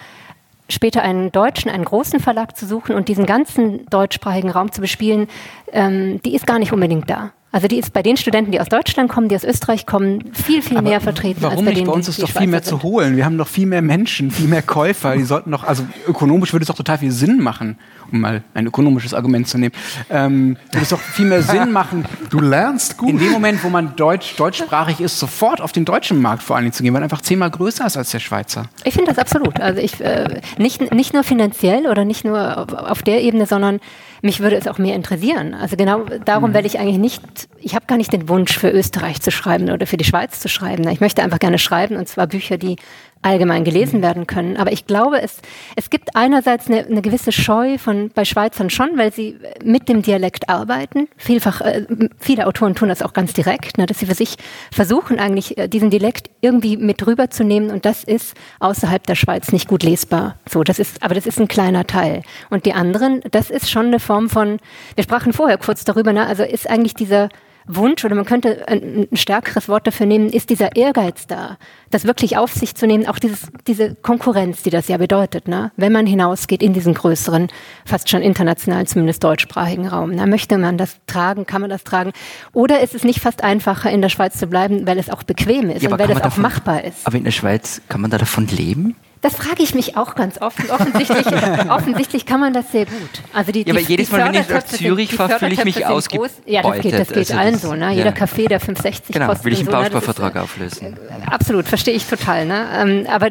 später 0.69 1.03
einen 1.03 1.33
deutschen, 1.33 1.71
einen 1.71 1.85
großen 1.85 2.21
Verlag 2.21 2.57
zu 2.57 2.67
suchen 2.67 2.95
und 2.95 3.09
diesen 3.09 3.27
ganzen 3.27 3.87
deutschsprachigen 3.87 4.51
Raum 4.51 4.73
zu 4.73 4.81
bespielen, 4.81 5.29
ähm, 5.73 6.21
die 6.23 6.35
ist 6.35 6.47
gar 6.47 6.59
nicht 6.59 6.73
unbedingt 6.73 7.09
da. 7.09 7.33
Also 7.59 7.67
die 7.67 7.79
ist 7.79 7.93
bei 7.93 8.05
den 8.05 8.17
Studenten, 8.17 8.53
die 8.53 8.61
aus 8.61 8.69
Deutschland 8.69 9.11
kommen, 9.11 9.29
die 9.29 9.35
aus 9.35 9.43
Österreich 9.43 9.85
kommen, 9.85 10.31
viel, 10.33 10.63
viel 10.63 10.77
Aber 10.77 10.89
mehr 10.89 11.01
vertreten. 11.01 11.43
Warum 11.43 11.57
als 11.57 11.65
bei 11.65 11.71
nicht? 11.71 11.79
Denen, 11.79 11.87
bei 11.89 11.93
uns 11.93 12.07
ist 12.07 12.23
doch 12.23 12.29
viel 12.29 12.47
mehr 12.47 12.63
sind. 12.63 12.69
zu 12.69 12.85
holen. 12.85 13.17
Wir 13.17 13.25
haben 13.25 13.37
doch 13.37 13.49
viel 13.49 13.67
mehr 13.67 13.83
Menschen, 13.83 14.31
viel 14.31 14.47
mehr 14.47 14.63
Käufer. 14.63 15.17
Die 15.17 15.25
sollten 15.25 15.51
doch, 15.51 15.65
also 15.65 15.85
ökonomisch 16.07 16.53
würde 16.53 16.63
es 16.63 16.69
doch 16.69 16.77
total 16.77 16.99
viel 16.99 17.11
Sinn 17.11 17.43
machen, 17.43 17.77
um 18.13 18.21
mal 18.21 18.45
ein 18.55 18.69
ökonomisches 18.69 19.13
Argument 19.13 19.49
zu 19.49 19.59
nehmen. 19.59 19.75
Ähm, 20.09 20.57
würde 20.71 20.85
es 20.85 20.91
doch 20.91 21.01
viel 21.01 21.27
mehr 21.27 21.43
Sinn 21.43 21.73
machen. 21.73 22.05
Du 22.31 22.39
lernst 22.39 22.97
gut. 22.97 23.09
In 23.09 23.19
dem 23.19 23.33
Moment, 23.33 23.65
wo 23.65 23.71
man 23.71 23.97
deutsch, 23.97 24.37
deutschsprachig 24.37 25.01
ist, 25.01 25.19
sofort 25.19 25.61
auf 25.61 25.73
den 25.73 25.85
deutschen 25.85 26.23
Markt 26.23 26.45
vor 26.45 26.55
allen 26.55 26.67
Dingen 26.67 26.75
zu 26.75 26.85
gehen, 26.85 26.95
weil 26.95 27.03
einfach 27.03 27.23
zehnmal 27.23 27.51
größer 27.51 27.85
ist 27.87 27.97
als 27.97 28.13
der 28.13 28.21
Schweizer. 28.21 28.67
Ich 28.85 28.95
finde 28.95 29.11
das 29.11 29.19
absolut. 29.19 29.59
Also 29.59 29.81
ich, 29.81 30.01
äh, 30.01 30.43
nicht, 30.59 30.95
nicht 30.95 31.13
nur 31.13 31.25
finanziell 31.25 31.89
oder 31.89 32.05
nicht 32.05 32.25
nur 32.25 32.57
auf, 32.57 32.73
auf 32.73 33.03
der 33.03 33.21
Ebene, 33.21 33.47
sondern 33.47 33.81
mich 34.23 34.41
würde 34.41 34.57
es 34.57 34.67
auch 34.67 34.79
mehr 34.79 34.95
interessieren. 34.95 35.55
Also 35.55 35.77
genau 35.77 36.05
darum 36.25 36.51
mhm. 36.51 36.55
werde 36.55 36.67
ich 36.67 36.79
eigentlich 36.79 36.99
nicht, 36.99 37.23
ich 37.61 37.75
habe 37.75 37.87
gar 37.87 37.97
nicht 37.97 38.13
den 38.13 38.29
Wunsch 38.29 38.57
für 38.57 38.71
Österreich 38.71 39.21
zu 39.21 39.31
schreiben 39.31 39.71
oder 39.71 39.87
für 39.87 39.97
die 39.97 40.05
Schweiz 40.05 40.41
zu 40.41 40.49
schreiben. 40.49 40.89
Ich 40.89 41.01
möchte 41.01 41.23
einfach 41.23 41.39
gerne 41.39 41.59
schreiben 41.59 41.97
und 41.97 42.09
zwar 42.09 42.27
Bücher, 42.27 42.59
die 42.59 42.77
allgemein 43.23 43.65
gelesen 43.65 44.03
werden 44.03 44.27
können. 44.27 44.57
Aber 44.57 44.73
ich 44.73 44.87
glaube, 44.87 45.21
es, 45.21 45.41
es 45.77 45.91
gibt 45.91 46.15
einerseits 46.15 46.69
eine, 46.69 46.87
eine 46.87 47.03
gewisse 47.03 47.33
Scheu 47.33 47.79
von, 47.79 48.11
bei 48.15 48.25
Schweizern 48.25 48.71
schon, 48.71 48.97
weil 48.97 49.13
sie 49.13 49.39
mit 49.63 49.89
dem 49.89 50.03
Dialekt 50.03 50.49
arbeiten. 50.49 51.09
Vielfach, 51.17 51.61
äh, 51.61 51.87
viele 52.19 52.47
Autoren 52.47 52.75
tun 52.75 52.89
das 52.89 53.03
auch 53.03 53.13
ganz 53.13 53.33
direkt, 53.33 53.79
ne, 53.79 53.87
dass 53.87 53.99
sie 53.99 54.07
für 54.07 54.15
sich 54.15 54.37
versuchen, 54.73 55.19
eigentlich 55.19 55.59
äh, 55.59 55.69
diesen 55.69 55.91
Dialekt 55.91 56.31
irgendwie 56.41 56.77
mit 56.77 57.07
rüberzunehmen 57.07 57.71
und 57.71 57.85
das 57.85 58.05
ist 58.05 58.35
außerhalb 58.61 59.07
der 59.07 59.17
Schweiz 59.17 59.53
nicht 59.53 59.69
gut 59.69 59.83
lesbar. 59.83 60.37
So, 60.49 60.63
das 60.63 60.79
ist, 60.79 61.03
aber 61.03 61.15
das 61.15 61.27
ist 61.27 61.41
ein 61.41 61.49
kleiner 61.49 61.87
Teil. 61.87 62.23
Und 62.51 62.67
die 62.67 62.73
anderen, 62.73 63.21
das 63.31 63.51
ist 63.51 63.71
schon 63.71 63.87
eine 63.87 64.01
Form 64.01 64.31
von, 64.31 64.59
wir 64.95 65.05
sprachen 65.05 65.33
vorher 65.33 65.59
kurz 65.59 65.85
darüber, 65.85 66.13
ne, 66.13 66.27
also 66.27 66.45
ist 66.45 66.69
eigentlich 66.69 66.95
dieser 66.95 67.29
Wunsch 67.69 68.05
oder 68.05 68.15
man 68.15 68.25
könnte 68.25 68.67
ein, 68.67 69.07
ein, 69.11 69.17
stärkeres 69.17 69.69
Wort 69.69 69.87
dafür 69.87 70.07
nehmen, 70.07 70.31
ist 70.31 70.51
dieser 70.51 70.77
Ehrgeiz 70.77 71.27
da, 71.27 71.59
das 71.91 72.05
wirklich 72.05 72.37
auf 72.37 72.53
sich 72.53 72.75
zu 72.75 72.87
nehmen, 72.87 73.07
auch 73.07 73.19
dieses, 73.19 73.49
diese 73.67 73.95
Konkurrenz, 73.95 74.63
die 74.63 74.71
das 74.71 74.89
ja 74.89 74.97
bedeutet, 74.97 75.49
ne? 75.49 75.71
wenn 75.77 75.93
man 75.93 76.07
hinausgeht 76.07 76.63
in 76.63 76.73
diesen 76.73 76.95
größeren, 76.95 77.49
fast 77.85 78.09
schon 78.09 78.23
internationalen, 78.23 78.87
zumindest 78.87 79.23
deutschsprachigen 79.23 79.87
Raum. 79.87 80.13
Ne? 80.13 80.27
Möchte 80.27 80.59
man 80.59 80.79
das 80.79 80.97
tragen, 81.07 81.47
kann 81.47 81.61
man 81.61 81.71
das 81.71 81.85
tragen? 81.85 82.13
Oder 82.53 82.81
ist 82.81 82.95
es 82.95 83.05
nicht 83.05 83.21
fast 83.21 83.45
einfacher, 83.45 83.91
in 83.91 84.03
der 84.03 84.09
Schweiz 84.09 84.39
zu 84.39 84.47
bleiben, 84.47 84.87
weil 84.87 84.99
es 84.99 85.11
auch 85.11 85.23
bequem 85.23 85.71
ist 85.71 85.83
ja, 85.83 85.91
und 85.91 85.99
weil 85.99 86.11
es 86.11 86.17
auch 86.17 86.23
davon, 86.23 86.43
machbar 86.43 86.85
ist? 86.85 87.07
Aber 87.07 87.17
in 87.17 87.25
der 87.25 87.31
Schweiz, 87.31 87.83
kann 87.89 88.01
man 88.01 88.11
da 88.11 88.19
davon 88.19 88.47
leben? 88.47 88.97
Das 89.21 89.35
frage 89.35 89.63
ich 89.63 89.75
mich 89.75 89.97
auch 89.97 90.15
ganz 90.15 90.41
oft. 90.41 90.71
Offensichtlich, 90.71 91.27
offensichtlich 91.69 92.27
kann 92.27 92.41
man 92.41 92.53
das 92.53 92.71
sehr 92.71 92.87
gut. 92.87 93.23
Also 93.33 93.53
die, 93.53 93.63
ja, 93.63 93.73
aber 93.73 93.81
die, 93.81 93.87
jedes 93.87 94.11
Mal, 94.11 94.33
wenn 94.33 94.41
ich 94.41 94.49
nach 94.49 94.65
Zürich 94.65 95.15
fahre, 95.15 95.39
fühle 95.39 95.55
ich 95.55 95.65
mich 95.65 95.87
ausgebeutet. 95.87 96.37
Ja, 96.47 96.63
das 96.63 96.81
geht, 96.81 96.93
das 96.93 97.09
geht 97.09 97.17
also 97.17 97.35
allen 97.35 97.59
so. 97.59 97.75
Ne? 97.75 97.93
Jeder 97.93 98.13
Kaffee, 98.13 98.47
der 98.47 98.61
5,60 98.61 99.13
genau, 99.13 99.27
kostet. 99.27 99.45
will 99.45 99.53
ich 99.53 99.59
einen 99.61 99.67
so, 99.67 99.73
Bausparvertrag 99.73 100.35
ne? 100.35 100.43
auflösen. 100.43 100.97
Äh, 100.97 101.31
absolut, 101.31 101.67
verstehe 101.67 101.95
ich 101.95 102.07
total. 102.07 102.47
Ne? 102.47 102.67
Ähm, 102.75 103.07
aber 103.09 103.31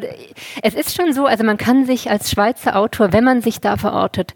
es 0.62 0.74
ist 0.74 0.94
schon 0.94 1.12
so, 1.12 1.26
also 1.26 1.44
man 1.44 1.56
kann 1.56 1.86
sich 1.86 2.10
als 2.10 2.30
Schweizer 2.30 2.76
Autor, 2.76 3.12
wenn 3.12 3.24
man 3.24 3.40
sich 3.40 3.60
da 3.60 3.76
verortet, 3.76 4.34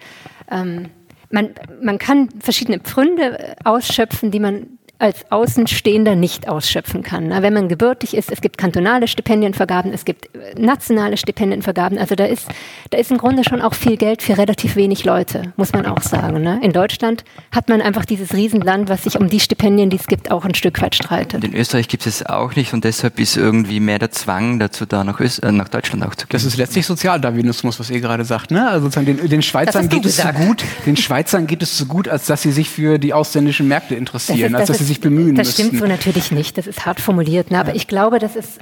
ähm, 0.50 0.90
man, 1.30 1.50
man 1.82 1.98
kann 1.98 2.28
verschiedene 2.40 2.78
Pfründe 2.78 3.56
ausschöpfen, 3.64 4.30
die 4.30 4.40
man 4.40 4.78
als 5.02 5.30
Außenstehender 5.30 6.14
nicht 6.14 6.48
ausschöpfen 6.48 7.02
kann. 7.02 7.28
Na, 7.28 7.42
wenn 7.42 7.52
man 7.52 7.68
gebürtig 7.68 8.16
ist, 8.16 8.30
es 8.30 8.40
gibt 8.40 8.56
kantonale 8.56 9.08
Stipendienvergaben, 9.08 9.92
es 9.92 10.04
gibt 10.04 10.26
äh, 10.34 10.54
nationale 10.56 11.16
Stipendienvergaben. 11.16 11.98
Also 11.98 12.14
da 12.14 12.24
ist, 12.24 12.46
da 12.90 12.98
ist 12.98 13.10
im 13.10 13.18
Grunde 13.18 13.42
schon 13.42 13.60
auch 13.60 13.74
viel 13.74 13.96
Geld 13.96 14.22
für 14.22 14.38
relativ 14.38 14.76
wenig 14.76 15.04
Leute, 15.04 15.52
muss 15.56 15.72
man 15.72 15.86
auch 15.86 16.02
sagen. 16.02 16.40
Ne? 16.42 16.60
In 16.62 16.72
Deutschland 16.72 17.24
hat 17.50 17.68
man 17.68 17.82
einfach 17.82 18.04
dieses 18.04 18.32
Riesenland, 18.32 18.88
was 18.88 19.02
sich 19.02 19.18
um 19.18 19.28
die 19.28 19.40
Stipendien, 19.40 19.90
die 19.90 19.96
es 19.96 20.06
gibt, 20.06 20.30
auch 20.30 20.44
ein 20.44 20.54
Stück 20.54 20.80
weit 20.80 20.94
streitet. 20.94 21.34
Und 21.42 21.44
in 21.44 21.54
Österreich 21.54 21.88
gibt 21.88 22.06
es 22.06 22.24
auch 22.24 22.54
nicht 22.54 22.72
und 22.72 22.84
deshalb 22.84 23.18
ist 23.18 23.36
irgendwie 23.36 23.80
mehr 23.80 23.98
der 23.98 24.12
Zwang 24.12 24.60
dazu 24.60 24.86
da, 24.86 25.02
nach, 25.02 25.18
Öst 25.18 25.42
äh, 25.42 25.50
nach 25.50 25.68
Deutschland 25.68 26.04
auch 26.04 26.14
zu 26.14 26.28
gehen. 26.28 26.34
Das 26.34 26.44
ist 26.44 26.56
letztlich 26.56 26.86
Sozialdarwinismus, 26.86 27.80
was 27.80 27.90
ihr 27.90 28.00
gerade 28.00 28.24
sagt. 28.24 28.52
Ne? 28.52 28.68
Also 28.68 28.84
sozusagen 28.84 29.06
den, 29.06 29.28
den 29.28 29.42
Schweizern 29.42 29.88
geht 29.88 30.04
es 30.04 30.18
so 30.18 30.28
gut, 30.28 30.64
den 30.86 30.96
Schweizern 30.96 31.48
geht 31.48 31.62
es 31.64 31.76
so 31.76 31.86
gut, 31.86 32.06
als 32.06 32.26
dass 32.26 32.42
sie 32.42 32.52
sich 32.52 32.70
für 32.70 32.98
die 32.98 33.12
ausländischen 33.12 33.66
Märkte 33.66 33.96
interessieren, 33.96 34.54
als 34.54 34.68
dass 34.68 34.78
sie 34.78 34.91
sich 34.91 34.91
bemühen 35.00 35.34
Das 35.34 35.48
müssten. 35.48 35.62
stimmt 35.62 35.80
so 35.80 35.86
natürlich 35.86 36.30
nicht, 36.32 36.58
das 36.58 36.66
ist 36.66 36.86
hart 36.86 37.00
formuliert, 37.00 37.50
ne? 37.50 37.58
aber 37.58 37.70
ja. 37.70 37.76
ich 37.76 37.86
glaube, 37.86 38.18
das 38.18 38.36
ist 38.36 38.60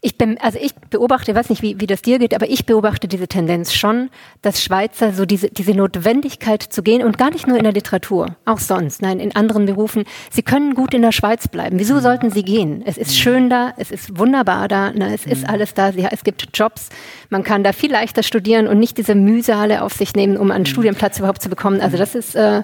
ich 0.00 0.16
bin, 0.16 0.38
also 0.38 0.58
ich 0.60 0.74
beobachte, 0.74 1.32
ich 1.32 1.36
weiß 1.36 1.50
nicht, 1.50 1.62
wie, 1.62 1.80
wie 1.80 1.86
das 1.86 2.02
dir 2.02 2.18
geht, 2.18 2.34
aber 2.34 2.48
ich 2.48 2.66
beobachte 2.66 3.08
diese 3.08 3.26
Tendenz 3.26 3.74
schon, 3.74 4.10
dass 4.42 4.62
Schweizer 4.62 5.12
so 5.12 5.26
diese, 5.26 5.48
diese 5.48 5.72
Notwendigkeit 5.72 6.62
zu 6.62 6.82
gehen 6.82 7.02
und 7.02 7.18
gar 7.18 7.30
nicht 7.30 7.46
nur 7.46 7.56
in 7.56 7.64
der 7.64 7.72
Literatur, 7.72 8.36
auch 8.44 8.58
sonst, 8.58 9.02
nein, 9.02 9.18
in 9.20 9.34
anderen 9.34 9.66
Berufen. 9.66 10.04
Sie 10.30 10.42
können 10.42 10.74
gut 10.74 10.94
in 10.94 11.02
der 11.02 11.12
Schweiz 11.12 11.48
bleiben. 11.48 11.78
Wieso 11.78 11.94
mhm. 11.94 12.00
sollten 12.00 12.30
sie 12.30 12.44
gehen? 12.44 12.82
Es 12.84 12.96
ist 12.96 13.18
schön 13.18 13.50
da, 13.50 13.72
es 13.76 13.90
ist 13.90 14.18
wunderbar 14.18 14.68
da, 14.68 14.92
ne, 14.92 15.14
es 15.14 15.26
ist 15.26 15.42
mhm. 15.42 15.50
alles 15.50 15.74
da, 15.74 15.92
sie, 15.92 16.06
es 16.10 16.22
gibt 16.22 16.48
Jobs, 16.54 16.90
man 17.30 17.42
kann 17.42 17.64
da 17.64 17.72
viel 17.72 17.90
leichter 17.90 18.22
studieren 18.22 18.68
und 18.68 18.78
nicht 18.78 18.98
diese 18.98 19.14
Mühsale 19.14 19.82
auf 19.82 19.92
sich 19.92 20.14
nehmen, 20.14 20.36
um 20.36 20.50
einen 20.50 20.62
mhm. 20.62 20.66
Studienplatz 20.66 21.18
überhaupt 21.18 21.42
zu 21.42 21.48
bekommen. 21.48 21.80
Also 21.80 21.96
das 21.96 22.14
ist, 22.14 22.36
äh, 22.36 22.62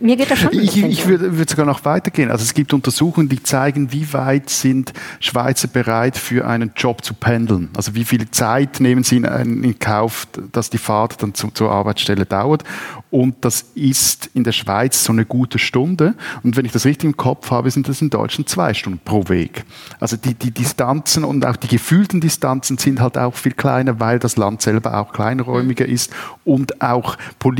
Mir 0.00 0.16
geht 0.16 0.30
das 0.30 0.38
schon. 0.38 0.52
Ich, 0.52 0.82
ich 0.82 1.06
würde, 1.06 1.36
würde 1.36 1.50
sogar 1.50 1.66
noch 1.66 1.84
weitergehen. 1.84 2.30
Also 2.30 2.42
es 2.42 2.54
gibt 2.54 2.72
Untersuchungen, 2.72 3.28
die 3.28 3.42
zeigen, 3.42 3.92
wie 3.92 4.12
weit 4.12 4.48
sind 4.48 4.92
Schweizer 5.20 5.68
bereit 5.68 6.16
für 6.16 6.46
einen 6.46 6.72
Job 6.74 7.04
zu 7.04 7.14
pendeln. 7.14 7.68
Also 7.76 7.94
wie 7.94 8.04
viel 8.04 8.30
Zeit 8.30 8.80
nehmen 8.80 9.04
sie 9.04 9.16
in, 9.16 9.24
in 9.64 9.78
Kauf, 9.78 10.26
dass 10.52 10.70
die 10.70 10.78
Fahrt 10.78 11.22
dann 11.22 11.34
zu, 11.34 11.50
zur 11.50 11.70
Arbeitsstelle 11.70 12.24
dauert. 12.24 12.64
Und 13.10 13.44
das 13.44 13.66
ist 13.76 14.30
in 14.34 14.42
der 14.42 14.50
Schweiz 14.50 15.04
so 15.04 15.12
eine 15.12 15.24
gute 15.24 15.60
Stunde. 15.60 16.14
Und 16.42 16.56
wenn 16.56 16.64
ich 16.64 16.72
das 16.72 16.84
richtig 16.84 17.04
im 17.04 17.16
Kopf 17.16 17.50
habe, 17.52 17.70
sind 17.70 17.88
das 17.88 18.02
in 18.02 18.10
Deutschland 18.10 18.48
zwei 18.48 18.74
Stunden 18.74 18.98
pro 19.04 19.28
Weg. 19.28 19.64
Also 20.00 20.16
die, 20.16 20.34
die 20.34 20.50
Distanzen 20.50 21.22
und 21.22 21.46
auch 21.46 21.54
die 21.54 21.68
gefühlten 21.68 22.20
Distanzen 22.20 22.76
sind 22.76 23.00
halt 23.00 23.16
auch 23.16 23.34
viel 23.34 23.52
kleiner, 23.52 24.00
weil 24.00 24.18
das 24.18 24.36
Land 24.36 24.62
selber 24.62 24.98
auch 24.98 25.12
kleinräumiger 25.12 25.86
ist 25.86 26.12
und 26.44 26.82
auch 26.82 27.16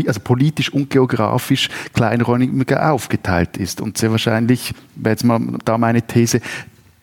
also 0.06 0.20
politisch 0.20 0.72
und 0.72 0.90
geografisch 0.90 1.68
kleinräumiger 2.14 2.92
aufgeteilt 2.92 3.56
ist. 3.56 3.80
Und 3.80 3.98
sehr 3.98 4.10
wahrscheinlich, 4.10 4.74
wäre 4.94 5.12
jetzt 5.12 5.24
mal 5.24 5.40
da 5.64 5.78
meine 5.78 6.02
These, 6.02 6.40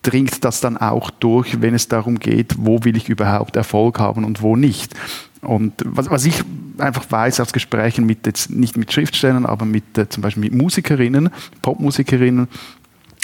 dringt 0.04 0.44
das 0.44 0.62
dann 0.62 0.78
auch 0.78 1.12
durch, 1.12 1.62
wenn 1.62 1.76
es 1.76 1.88
darum 1.88 2.18
geht, 2.18 2.56
wo 2.58 2.84
will 2.84 2.98
ich 2.98 3.10
überhaupt 3.10 3.56
Erfolg 3.56 4.00
haben 4.00 4.24
und 4.24 4.42
wo 4.42 4.56
nicht. 4.56 4.94
Und 5.42 5.74
was, 5.86 6.10
was 6.10 6.26
ich 6.26 6.44
einfach 6.78 7.06
weiß 7.10 7.40
aus 7.40 7.54
Gesprächen 7.54 8.06
mit 8.06 8.26
jetzt 8.26 8.50
nicht 8.50 8.78
mit 8.78 8.92
Schriftstellern, 8.92 9.46
aber 9.46 9.66
mit 9.66 9.98
äh, 9.98 10.08
zum 10.10 10.22
Beispiel 10.22 10.44
mit 10.44 10.54
Musikerinnen, 10.54 11.30
Popmusikerinnen, 11.62 12.48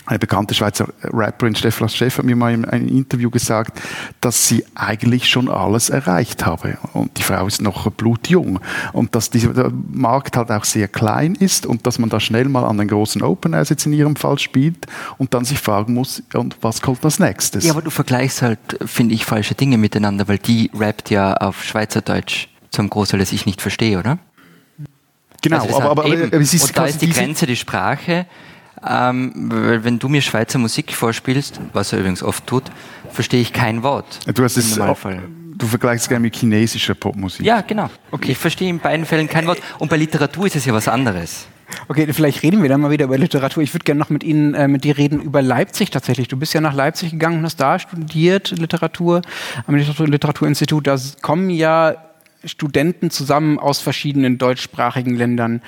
eine 0.08 0.20
bekannte 0.20 0.54
Schweizer 0.54 0.88
Rapperin 1.04 1.54
Stefan 1.54 1.90
Steff 1.90 2.18
hat 2.18 2.26
mir 2.26 2.36
mal 2.36 2.54
in 2.54 2.64
einem 2.64 2.88
Interview 2.88 3.30
gesagt, 3.30 3.82
dass 4.22 4.48
sie 4.48 4.66
eigentlich 4.74 5.28
schon 5.28 5.50
alles 5.50 5.90
erreicht 5.90 6.46
habe. 6.46 6.78
Und 6.94 7.18
die 7.18 7.24
Frau 7.24 7.46
ist 7.46 7.62
noch 7.62 7.92
blutjung. 7.92 8.60
Und 8.94 9.16
dass 9.16 9.30
dieser 9.30 9.70
Markt 9.92 10.38
halt 10.38 10.50
auch 10.50 10.64
sehr 10.64 10.88
klein 10.88 11.36
ist 11.36 11.66
und 11.66 11.86
dass 11.86 12.00
man 12.00 12.10
da 12.10 12.22
schnell 12.22 12.46
mal 12.46 12.64
an 12.64 12.78
den 12.78 12.88
großen 12.88 13.22
Open 13.22 13.52
Air 13.54 13.66
jetzt 13.68 13.86
in 13.86 13.92
ihrem 13.92 14.16
Fall 14.16 14.40
spielt 14.40 14.86
und 15.18 15.34
dann 15.34 15.44
sich 15.44 15.60
fragen 15.60 15.94
muss, 15.94 16.24
und 16.34 16.56
was 16.62 16.82
kommt 16.82 17.04
als 17.04 17.20
nächstes? 17.20 17.66
Ja, 17.66 17.74
aber 17.74 17.82
du 17.82 17.90
vergleichst 17.90 18.42
halt, 18.42 18.60
finde 18.86 19.14
ich, 19.14 19.26
falsche 19.26 19.56
Dinge 19.56 19.78
miteinander, 19.78 20.30
weil 20.30 20.38
die 20.38 20.72
rappt 20.74 21.10
ja 21.10 21.34
auf 21.34 21.66
Schweizerdeutsch 21.66 22.48
zum 22.72 22.90
Großteil, 22.90 23.20
das 23.20 23.34
ich 23.34 23.46
nicht 23.46 23.62
verstehe, 23.62 24.00
oder? 24.00 24.20
Genau, 25.42 25.62
also 25.62 25.76
aber, 25.78 25.92
aber, 25.92 26.06
aber, 26.06 26.34
es 26.34 26.54
ist 26.54 26.64
und 26.64 26.78
da 26.78 26.86
ist 26.86 27.02
die 27.02 27.10
Grenze 27.10 27.46
die 27.46 27.58
Sprache 27.58 28.26
ähm, 28.86 29.32
weil 29.36 29.84
wenn 29.84 30.00
du 30.00 30.10
mir 30.10 30.22
Schweizer 30.22 30.60
Musik 30.60 30.94
vorspielst, 30.94 31.60
was 31.74 31.94
er 31.94 32.00
übrigens 32.00 32.24
oft 32.24 32.46
tut, 32.48 32.64
verstehe 33.12 33.42
ich 33.42 33.54
kein 33.54 33.84
Wort. 33.84 34.20
Du 34.34 34.44
hast 34.44 34.58
es. 34.58 34.80
Du 35.58 35.66
vergleichst 35.66 36.04
es 36.04 36.10
gerne 36.10 36.22
mit 36.22 36.36
chinesischer 36.36 36.94
Popmusik. 36.94 37.44
Ja, 37.44 37.62
genau. 37.62 37.90
Okay. 38.12 38.34
Ich 38.34 38.38
verstehe 38.38 38.70
in 38.70 38.78
beiden 38.78 39.08
Fällen 39.08 39.28
kein 39.28 39.48
Wort. 39.48 39.60
Und 39.80 39.90
bei 39.90 39.98
Literatur 39.98 40.46
ist 40.46 40.56
es 40.56 40.66
ja 40.66 40.74
was 40.74 40.88
anderes. 40.88 41.48
Okay, 41.88 42.08
vielleicht 42.14 42.44
reden 42.44 42.62
wir 42.62 42.70
dann 42.70 42.80
mal 42.80 42.92
wieder 42.92 43.06
über 43.06 43.18
Literatur. 43.18 43.64
Ich 43.64 43.74
würde 43.74 43.84
gerne 43.84 44.00
noch 44.00 44.10
mit 44.10 44.24
Ihnen, 44.24 44.54
äh, 44.54 44.68
mit 44.68 44.84
dir 44.84 44.98
reden 44.98 45.22
über 45.22 45.42
Leipzig 45.42 45.90
tatsächlich. 45.90 46.28
Du 46.28 46.38
bist 46.38 46.54
ja 46.54 46.62
nach 46.62 46.74
Leipzig 46.74 47.12
gegangen 47.12 47.40
und 47.40 47.46
hast 47.46 47.58
da 47.58 47.80
studiert, 47.80 48.52
Literatur, 48.52 49.22
am 49.66 49.76
Literaturinstitut. 49.76 50.88
Da 50.88 50.98
kommen 51.22 51.50
ja 51.50 51.96
Studenten 52.46 53.10
zusammen 53.10 53.60
aus 53.60 53.80
verschiedenen 53.80 54.38
deutschsprachigen 54.38 55.16
Ländern. 55.16 55.62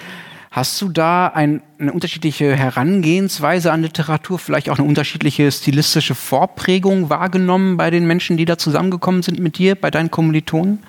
Hast 0.51 0.81
du 0.81 0.89
da 0.89 1.27
ein, 1.27 1.61
eine 1.77 1.93
unterschiedliche 1.93 2.55
Herangehensweise 2.55 3.71
an 3.71 3.83
Literatur, 3.83 4.39
vielleicht 4.39 4.69
auch 4.69 4.79
eine 4.79 4.87
unterschiedliche 4.87 5.51
stilistische 5.51 6.15
Vorprägung 6.15 7.09
wahrgenommen 7.11 7.77
bei 7.77 7.91
den 7.91 8.07
Menschen, 8.07 8.35
die 8.35 8.45
da 8.45 8.57
zusammengekommen 8.57 9.21
sind 9.21 9.39
mit 9.39 9.59
dir, 9.59 9.75
bei 9.75 9.91
deinen 9.91 10.09
Kommilitonen? 10.09 10.83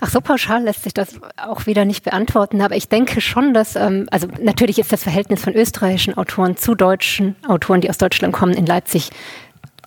Ach, 0.00 0.08
so 0.08 0.20
pauschal 0.20 0.62
lässt 0.62 0.84
sich 0.84 0.94
das 0.94 1.14
auch 1.36 1.66
wieder 1.66 1.84
nicht 1.84 2.04
beantworten, 2.04 2.60
aber 2.60 2.76
ich 2.76 2.88
denke 2.88 3.20
schon, 3.20 3.54
dass, 3.54 3.74
ähm, 3.74 4.06
also 4.10 4.28
natürlich 4.40 4.78
ist 4.78 4.92
das 4.92 5.02
Verhältnis 5.02 5.42
von 5.42 5.54
österreichischen 5.54 6.16
Autoren 6.16 6.56
zu 6.56 6.74
deutschen 6.74 7.36
Autoren, 7.46 7.80
die 7.80 7.90
aus 7.90 7.98
Deutschland 7.98 8.34
kommen, 8.34 8.52
in 8.52 8.66
Leipzig 8.66 9.10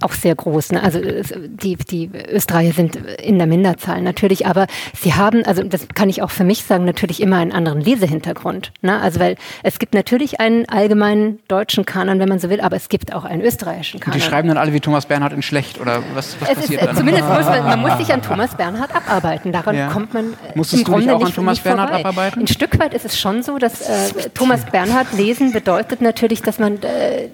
auch 0.04 0.14
sehr 0.14 0.36
groß. 0.36 0.74
Ne? 0.74 0.84
Also 0.84 1.00
die, 1.02 1.76
die 1.76 2.10
Österreicher 2.30 2.74
sind 2.74 2.96
in 2.96 3.38
der 3.38 3.48
Minderzahl 3.48 4.02
natürlich, 4.02 4.46
aber 4.48 4.68
sie 5.00 5.14
haben, 5.14 5.46
also 5.46 5.64
das 5.64 5.88
kann 5.94 6.10
ich 6.10 6.22
auch 6.22 6.32
für 6.32 6.44
mich 6.44 6.64
sagen, 6.64 6.86
natürlich 6.86 7.22
immer 7.22 7.38
einen 7.38 7.52
anderen 7.52 7.82
Lesehintergrund. 7.82 8.72
Ne? 8.82 9.00
Also 9.00 9.20
weil 9.20 9.36
es 9.64 9.80
gibt 9.80 9.94
natürlich 9.94 10.40
einen 10.40 10.68
allgemeinen 10.70 11.40
deutschen 11.48 11.86
Kanon, 11.86 12.20
wenn 12.20 12.30
man 12.30 12.40
so 12.40 12.50
will, 12.50 12.62
aber 12.62 12.76
es 12.76 12.90
gibt 12.90 13.14
auch 13.14 13.26
einen 13.26 13.42
österreichischen 13.42 14.00
Kanon. 14.00 14.16
Und 14.16 14.24
die 14.24 14.28
schreiben 14.28 14.48
dann 14.48 14.58
alle 14.58 14.74
wie 14.74 14.80
Thomas 14.80 15.06
Bernhard 15.06 15.34
in 15.34 15.42
schlecht 15.42 15.80
oder 15.80 16.02
was, 16.14 16.36
was 16.40 16.50
es 16.50 16.56
passiert 16.56 16.82
ist, 16.82 16.88
dann? 16.88 16.98
Zumindest 16.98 17.28
muss 17.28 17.46
man, 17.46 17.64
man 17.64 17.82
muss 17.82 17.98
sich 17.98 18.14
an 18.14 18.22
Thomas 18.32 18.56
Bernhard 18.56 18.96
abarbeiten. 18.96 19.52
Daran 19.52 19.76
ja. 19.76 19.90
kommt 19.90 20.14
man 20.14 20.34
Musstest 20.56 20.82
im 20.82 20.86
Grunde 20.86 21.08
du 21.08 21.14
dich 21.14 21.24
auch 21.24 21.28
an 21.28 21.34
Thomas 21.34 21.60
Bernhard 21.60 21.90
vorbei. 21.90 22.00
abarbeiten? 22.10 22.42
Ein 22.42 22.48
Stück 22.48 22.80
weit 22.80 22.94
ist 22.94 23.06
es 23.06 23.20
schon 23.20 23.44
so, 23.44 23.58
dass 23.58 23.82
äh, 23.82 24.30
Thomas 24.34 24.66
Bernhard 24.66 25.14
lesen 25.14 25.52
bedeutet 25.52 26.02
natürlich, 26.02 26.42
dass 26.42 26.60
man 26.60 26.82
äh, 26.84 27.30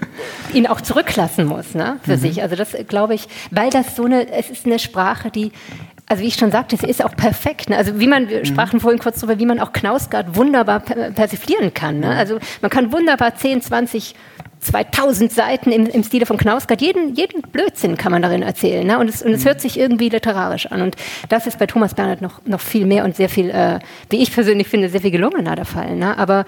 ihn 0.54 0.68
auch 0.68 0.82
zurücklassen 0.82 1.46
muss 1.46 1.76
ne, 1.76 1.98
für 2.04 2.18
mhm. 2.18 2.20
sich. 2.20 2.42
Also 2.44 2.56
das 2.58 2.76
glaube 2.88 3.16
ich 3.16 3.28
weil 3.52 3.70
das 3.70 3.96
so 3.96 4.06
eine, 4.06 4.32
es 4.32 4.50
ist 4.50 4.66
eine 4.66 4.80
Sprache, 4.80 5.32
die 5.32 5.52
also 6.10 6.24
wie 6.24 6.28
ich 6.28 6.36
schon 6.36 6.52
sagte, 6.52 6.78
sie 6.78 6.86
ist 6.86 7.04
auch 7.04 7.16
perfekt. 7.18 7.70
Ne? 7.70 7.78
Also 7.78 8.00
wie 8.00 8.08
man, 8.08 8.30
wir 8.30 8.40
mhm. 8.40 8.46
sprachen 8.46 8.80
vorhin 8.80 9.00
kurz 9.00 9.20
darüber, 9.20 9.40
wie 9.40 9.46
man 9.46 9.60
auch 9.60 9.74
Knausgard 9.74 10.38
wunderbar 10.38 10.80
persiflieren 10.80 11.74
kann. 11.74 12.00
Ne? 12.00 12.16
Also 12.16 12.40
man 12.62 12.72
kann 12.72 12.94
wunderbar 12.94 13.36
10, 13.36 13.62
20, 13.62 14.16
2000 14.62 15.32
Seiten 15.32 15.72
im, 15.72 15.86
im 15.86 16.04
Stile 16.04 16.26
von 16.26 16.38
Knausgard, 16.38 16.82
jeden, 16.82 17.14
jeden 17.16 17.42
Blödsinn 17.42 17.98
kann 17.98 18.14
man 18.14 18.22
darin 18.22 18.42
erzählen. 18.42 18.88
Ne? 18.88 19.00
Und, 19.00 19.10
es, 19.10 19.22
und 19.22 19.34
es 19.34 19.44
mhm. 19.44 19.50
hört 19.50 19.62
sich 19.62 19.78
irgendwie 19.78 20.08
literarisch 20.08 20.68
an. 20.68 20.82
Und 20.82 20.96
das 21.28 21.46
ist 21.46 21.60
bei 21.60 21.68
Thomas 21.68 21.94
Bernhard 21.94 22.22
noch, 22.22 22.42
noch 22.46 22.62
viel 22.62 22.86
mehr 22.86 23.04
und 23.04 23.18
sehr 23.18 23.28
viel, 23.28 23.50
äh, 23.50 23.80
wie 24.10 24.22
ich 24.22 24.32
persönlich 24.32 24.70
finde, 24.70 24.88
sehr 24.88 25.02
viel 25.02 25.12
gelungener 25.12 25.58
der 25.58 25.66
Fall. 25.66 25.98
Ne? 25.98 26.18
Aber 26.18 26.46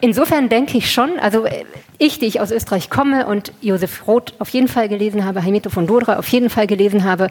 Insofern 0.00 0.48
denke 0.48 0.78
ich 0.78 0.92
schon, 0.92 1.18
also 1.18 1.44
äh, 1.44 1.64
ich, 1.98 2.20
die 2.20 2.26
ich 2.26 2.40
aus 2.40 2.52
Österreich 2.52 2.90
komme 2.90 3.26
und 3.26 3.52
Josef 3.60 4.06
Roth 4.06 4.32
auf 4.38 4.48
jeden 4.50 4.68
Fall 4.68 4.88
gelesen 4.88 5.24
habe, 5.24 5.42
Heimito 5.42 5.70
von 5.70 5.88
Dodra 5.88 6.18
auf 6.18 6.28
jeden 6.28 6.50
Fall 6.50 6.68
gelesen 6.68 7.02
habe, 7.02 7.28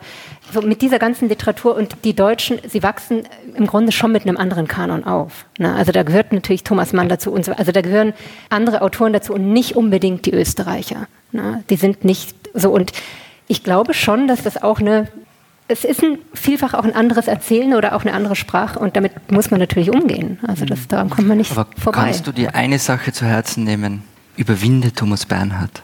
so 0.52 0.62
mit 0.62 0.82
dieser 0.82 1.00
ganzen 1.00 1.30
Literatur 1.30 1.76
und 1.76 1.96
die 2.04 2.14
Deutschen, 2.14 2.60
sie 2.68 2.84
wachsen 2.84 3.24
im 3.56 3.68
Grunde 3.68 3.94
schon 3.94 4.12
mit 4.12 4.24
einem 4.24 4.36
anderen 4.36 4.68
Kanon 4.68 5.06
auf. 5.06 5.46
Ne? 5.58 5.74
Also 5.74 5.94
da 5.94 6.04
gehört 6.04 6.34
natürlich 6.34 6.64
Thomas 6.64 6.92
Mann 6.92 7.08
dazu 7.08 7.32
und 7.32 7.46
so, 7.46 7.54
also 7.54 7.72
da 7.72 7.80
gehören 7.82 8.14
andere 8.50 8.82
Autoren 8.82 9.14
dazu 9.14 9.34
und 9.34 9.54
nicht 9.54 9.78
unbedingt 9.78 10.26
die 10.26 10.34
Österreicher. 10.34 11.08
Ne? 11.32 11.64
Die 11.70 11.78
sind 11.78 12.04
nicht 12.04 12.36
so 12.54 12.72
und 12.72 12.92
ich 13.48 13.64
glaube 13.64 13.94
schon, 13.94 14.28
dass 14.28 14.44
das 14.44 14.62
auch 14.62 14.82
eine 14.82 15.08
es 15.68 15.84
ist 15.84 16.02
ein, 16.02 16.20
vielfach 16.34 16.74
auch 16.74 16.84
ein 16.84 16.96
anderes 16.96 17.28
Erzählen 17.28 17.74
oder 17.74 17.96
auch 17.96 18.02
eine 18.02 18.14
andere 18.14 18.36
Sprache 18.36 18.80
und 18.80 18.96
damit 18.96 19.32
muss 19.32 19.52
man 19.52 19.60
natürlich 19.60 19.90
umgehen. 19.90 20.40
Also 20.48 20.66
das, 20.66 20.88
daran 20.88 21.10
kommt 21.10 21.28
man 21.28 21.38
nicht 21.38 21.52
Aber 21.52 21.68
vorbei. 21.78 22.06
Kannst 22.06 22.26
du 22.28 22.32
dir 22.32 22.56
eine 22.56 22.80
Sache 22.80 23.12
zu 23.12 23.26
Herzen 23.26 23.64
nehmen? 23.64 24.04
Überwinde 24.38 24.94
Thomas 24.94 25.26
Bernhard. 25.26 25.84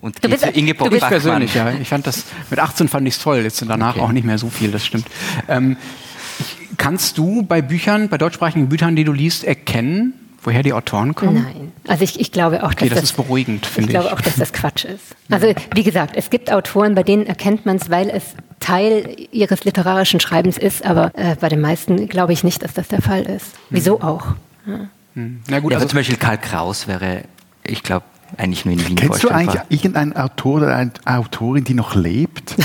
Und 0.00 0.22
du 0.22 0.28
bist, 0.28 0.44
Ingeborg 0.44 0.90
du 0.90 0.96
bist 0.96 1.08
persönlich, 1.08 1.54
ja. 1.54 1.72
Ich 1.72 1.88
fand 1.88 2.06
das, 2.06 2.24
mit 2.50 2.58
18 2.58 2.88
fand 2.88 3.06
ich 3.06 3.14
es 3.14 3.20
toll, 3.20 3.38
jetzt 3.38 3.62
danach 3.66 3.96
okay. 3.96 4.04
auch 4.04 4.12
nicht 4.12 4.24
mehr 4.24 4.36
so 4.38 4.50
viel, 4.50 4.70
das 4.70 4.84
stimmt. 4.84 5.06
Ähm, 5.48 5.76
kannst 6.76 7.16
du 7.16 7.42
bei 7.42 7.62
Büchern, 7.62 8.08
bei 8.08 8.18
deutschsprachigen 8.18 8.68
Büchern, 8.68 8.96
die 8.96 9.04
du 9.04 9.12
liest, 9.12 9.44
erkennen, 9.44 10.12
woher 10.44 10.62
die 10.62 10.72
Autoren 10.72 11.14
kommen? 11.14 11.42
Nein. 11.42 11.72
Also 11.88 12.04
ich, 12.04 12.20
ich 12.20 12.32
glaube 12.32 12.62
auch, 12.62 12.72
okay, 12.72 12.88
dass 12.88 12.90
das, 12.90 13.00
das, 13.00 13.10
ist 13.10 13.16
beruhigend, 13.16 13.66
finde 13.66 13.90
ich. 13.90 13.94
Ich 13.94 14.00
glaube 14.00 14.14
auch, 14.14 14.20
dass 14.20 14.36
das 14.36 14.52
Quatsch 14.52 14.84
ist. 14.84 15.02
Also 15.30 15.52
wie 15.74 15.82
gesagt, 15.82 16.16
es 16.16 16.28
gibt 16.28 16.52
Autoren, 16.52 16.94
bei 16.94 17.02
denen 17.02 17.26
erkennt 17.26 17.64
man 17.64 17.76
es, 17.76 17.88
weil 17.88 18.10
es 18.10 18.34
Teil 18.60 19.16
ihres 19.32 19.64
literarischen 19.64 20.20
Schreibens 20.20 20.58
ist, 20.58 20.84
aber 20.84 21.10
äh, 21.14 21.34
bei 21.40 21.48
den 21.48 21.62
meisten 21.62 22.08
glaube 22.08 22.34
ich 22.34 22.44
nicht, 22.44 22.62
dass 22.62 22.74
das 22.74 22.88
der 22.88 23.00
Fall 23.00 23.22
ist. 23.22 23.46
Wieso 23.70 23.98
hm. 23.98 24.02
auch? 24.02 24.26
Ja. 24.66 24.80
Hm. 25.14 25.40
Na 25.48 25.60
gut, 25.60 25.72
ja, 25.72 25.78
also 25.78 25.88
zum 25.88 25.96
Beispiel 25.96 26.18
Karl 26.18 26.38
Kraus 26.38 26.86
wäre, 26.86 27.22
ich 27.62 27.82
glaube, 27.82 28.04
eigentlich 28.36 28.64
nur 28.66 28.74
in 28.74 28.86
Wien 28.86 28.96
Kennst 28.96 29.24
du 29.24 29.30
eigentlich 29.30 29.62
irgendeinen 29.70 30.14
Autor 30.14 30.56
oder 30.56 30.76
eine 30.76 30.92
Autorin, 31.06 31.64
die 31.64 31.74
noch 31.74 31.94
lebt? 31.94 32.54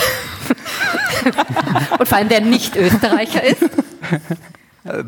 Und 2.00 2.08
vor 2.08 2.18
allem, 2.18 2.30
der 2.30 2.42
nicht 2.42 2.76
Österreicher 2.76 3.44
ist? 3.44 3.70
Äh, 4.90 5.04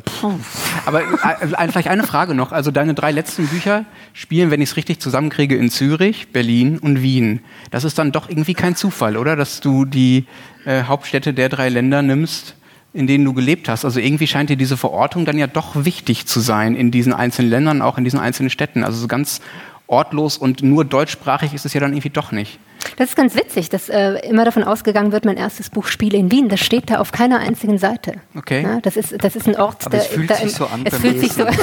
Aber 0.85 1.01
äh, 1.01 1.67
vielleicht 1.69 1.87
eine 1.87 2.03
Frage 2.03 2.35
noch. 2.35 2.51
Also 2.51 2.71
deine 2.71 2.93
drei 2.93 3.11
letzten 3.11 3.47
Bücher 3.47 3.85
spielen, 4.13 4.51
wenn 4.51 4.61
ich 4.61 4.69
es 4.69 4.77
richtig 4.77 4.99
zusammenkriege, 4.99 5.55
in 5.55 5.69
Zürich, 5.69 6.31
Berlin 6.31 6.77
und 6.77 7.01
Wien. 7.01 7.41
Das 7.71 7.83
ist 7.83 7.97
dann 7.97 8.11
doch 8.11 8.29
irgendwie 8.29 8.53
kein 8.53 8.75
Zufall, 8.75 9.17
oder? 9.17 9.35
Dass 9.35 9.61
du 9.61 9.85
die 9.85 10.25
äh, 10.65 10.83
Hauptstädte 10.83 11.33
der 11.33 11.49
drei 11.49 11.69
Länder 11.69 12.01
nimmst, 12.01 12.55
in 12.93 13.07
denen 13.07 13.25
du 13.25 13.33
gelebt 13.33 13.69
hast. 13.69 13.85
Also 13.85 13.99
irgendwie 13.99 14.27
scheint 14.27 14.49
dir 14.49 14.57
diese 14.57 14.77
Verortung 14.77 15.25
dann 15.25 15.37
ja 15.37 15.47
doch 15.47 15.85
wichtig 15.85 16.27
zu 16.27 16.39
sein 16.39 16.75
in 16.75 16.91
diesen 16.91 17.13
einzelnen 17.13 17.49
Ländern, 17.49 17.81
auch 17.81 17.97
in 17.97 18.03
diesen 18.03 18.19
einzelnen 18.19 18.49
Städten. 18.49 18.83
Also 18.83 18.99
so 18.99 19.07
ganz 19.07 19.41
ortlos 19.87 20.37
und 20.37 20.61
nur 20.63 20.85
deutschsprachig 20.85 21.53
ist 21.53 21.65
es 21.65 21.73
ja 21.73 21.79
dann 21.79 21.93
irgendwie 21.93 22.09
doch 22.09 22.31
nicht. 22.31 22.59
Das 22.97 23.09
ist 23.09 23.15
ganz 23.15 23.35
witzig, 23.35 23.69
dass 23.69 23.89
äh, 23.89 24.13
immer 24.27 24.45
davon 24.45 24.63
ausgegangen 24.63 25.11
wird, 25.11 25.25
mein 25.25 25.37
erstes 25.37 25.69
Buch 25.69 25.87
Spiele 25.87 26.17
in 26.17 26.31
Wien, 26.31 26.49
das 26.49 26.59
steht 26.59 26.89
da 26.89 26.99
auf 26.99 27.11
keiner 27.11 27.39
einzigen 27.39 27.77
Seite. 27.77 28.13
Okay. 28.35 28.63
Ja, 28.63 28.79
das, 28.81 28.95
ist, 28.97 29.15
das 29.23 29.35
ist 29.35 29.47
ein 29.47 29.55
Ort, 29.55 29.85
Aber 29.85 29.97
der, 29.97 30.01
es 30.01 30.07
fühlt 30.07 30.29
da 30.29 30.35
sich 30.35 30.53
so 30.53 30.65
an 30.65 30.81
Es 30.85 30.95
fühlt 30.95 31.19
sich 31.19 31.31
so. 31.33 31.43
Lesen. 31.43 31.59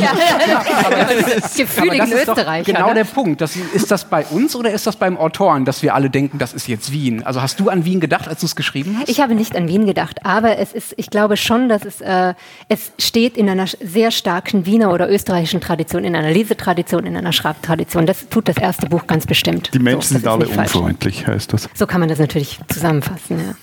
ja, 0.00 0.10
das 1.08 1.36
ist 1.36 1.54
Aber 1.54 1.64
gefühligen 1.64 2.12
Österreicher. 2.12 2.72
genau 2.72 2.88
ne? 2.88 2.94
der 2.94 3.04
Punkt. 3.04 3.40
Das, 3.40 3.56
ist 3.56 3.90
das 3.90 4.04
bei 4.04 4.24
uns 4.26 4.54
oder 4.56 4.70
ist 4.70 4.86
das 4.86 4.96
beim 4.96 5.16
Autoren, 5.16 5.64
dass 5.64 5.82
wir 5.82 5.94
alle 5.94 6.10
denken, 6.10 6.38
das 6.38 6.52
ist 6.52 6.68
jetzt 6.68 6.92
Wien? 6.92 7.22
Also 7.24 7.42
hast 7.42 7.60
du 7.60 7.68
an 7.68 7.84
Wien 7.84 8.00
gedacht, 8.00 8.28
als 8.28 8.40
du 8.40 8.46
es 8.46 8.56
geschrieben 8.56 8.96
hast? 8.98 9.08
Ich 9.08 9.20
habe 9.20 9.34
nicht 9.34 9.56
an 9.56 9.68
Wien 9.68 9.86
gedacht, 9.86 10.24
aber 10.24 10.58
es 10.58 10.72
ist, 10.72 10.94
ich 10.96 11.10
glaube 11.10 11.36
schon, 11.36 11.68
dass 11.68 11.84
es, 11.84 12.00
äh, 12.00 12.34
es 12.68 12.92
steht 12.98 13.36
in 13.36 13.48
einer 13.48 13.66
sehr 13.66 14.10
starken 14.10 14.66
Wiener 14.66 14.92
oder 14.92 15.10
österreichischen 15.10 15.60
Tradition, 15.60 16.04
in 16.04 16.16
einer 16.16 16.30
Lesetradition, 16.30 17.06
in 17.06 17.16
einer 17.16 17.32
Schreibtradition. 17.32 18.06
Das 18.06 18.28
tut 18.28 18.48
das 18.48 18.56
erste 18.56 18.86
Buch 18.88 19.06
ganz 19.06 19.26
bestimmt. 19.26 19.70
Die 19.74 19.78
So, 19.78 19.84
Menschen 19.84 20.14
das 20.14 20.22
sind 20.22 20.26
alle 20.26 20.46
unfreundlich, 20.58 21.26
heißt 21.26 21.52
das. 21.52 21.68
So 21.74 21.86
kann 21.86 22.00
man 22.00 22.08
das 22.08 22.18
natürlich 22.18 22.60
zusammenfassen. 22.68 23.38
Ja. 23.38 23.54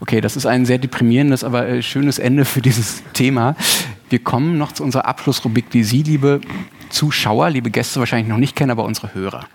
Okay, 0.00 0.20
das 0.20 0.36
ist 0.36 0.46
ein 0.46 0.66
sehr 0.66 0.78
deprimierendes, 0.78 1.44
aber 1.44 1.66
äh, 1.66 1.82
schönes 1.82 2.18
Ende 2.18 2.44
für 2.44 2.60
dieses 2.60 3.02
Thema. 3.12 3.56
Wir 4.10 4.18
kommen 4.18 4.58
noch 4.58 4.72
zu 4.72 4.84
unserer 4.84 5.06
Abschlussrubrik, 5.06 5.70
die 5.70 5.84
Sie, 5.84 6.02
liebe 6.02 6.40
Zuschauer, 6.90 7.50
liebe 7.50 7.70
Gäste, 7.70 7.98
wahrscheinlich 8.00 8.28
noch 8.28 8.38
nicht 8.38 8.54
kennen, 8.54 8.70
aber 8.70 8.84
unsere 8.84 9.14
Hörer. 9.14 9.46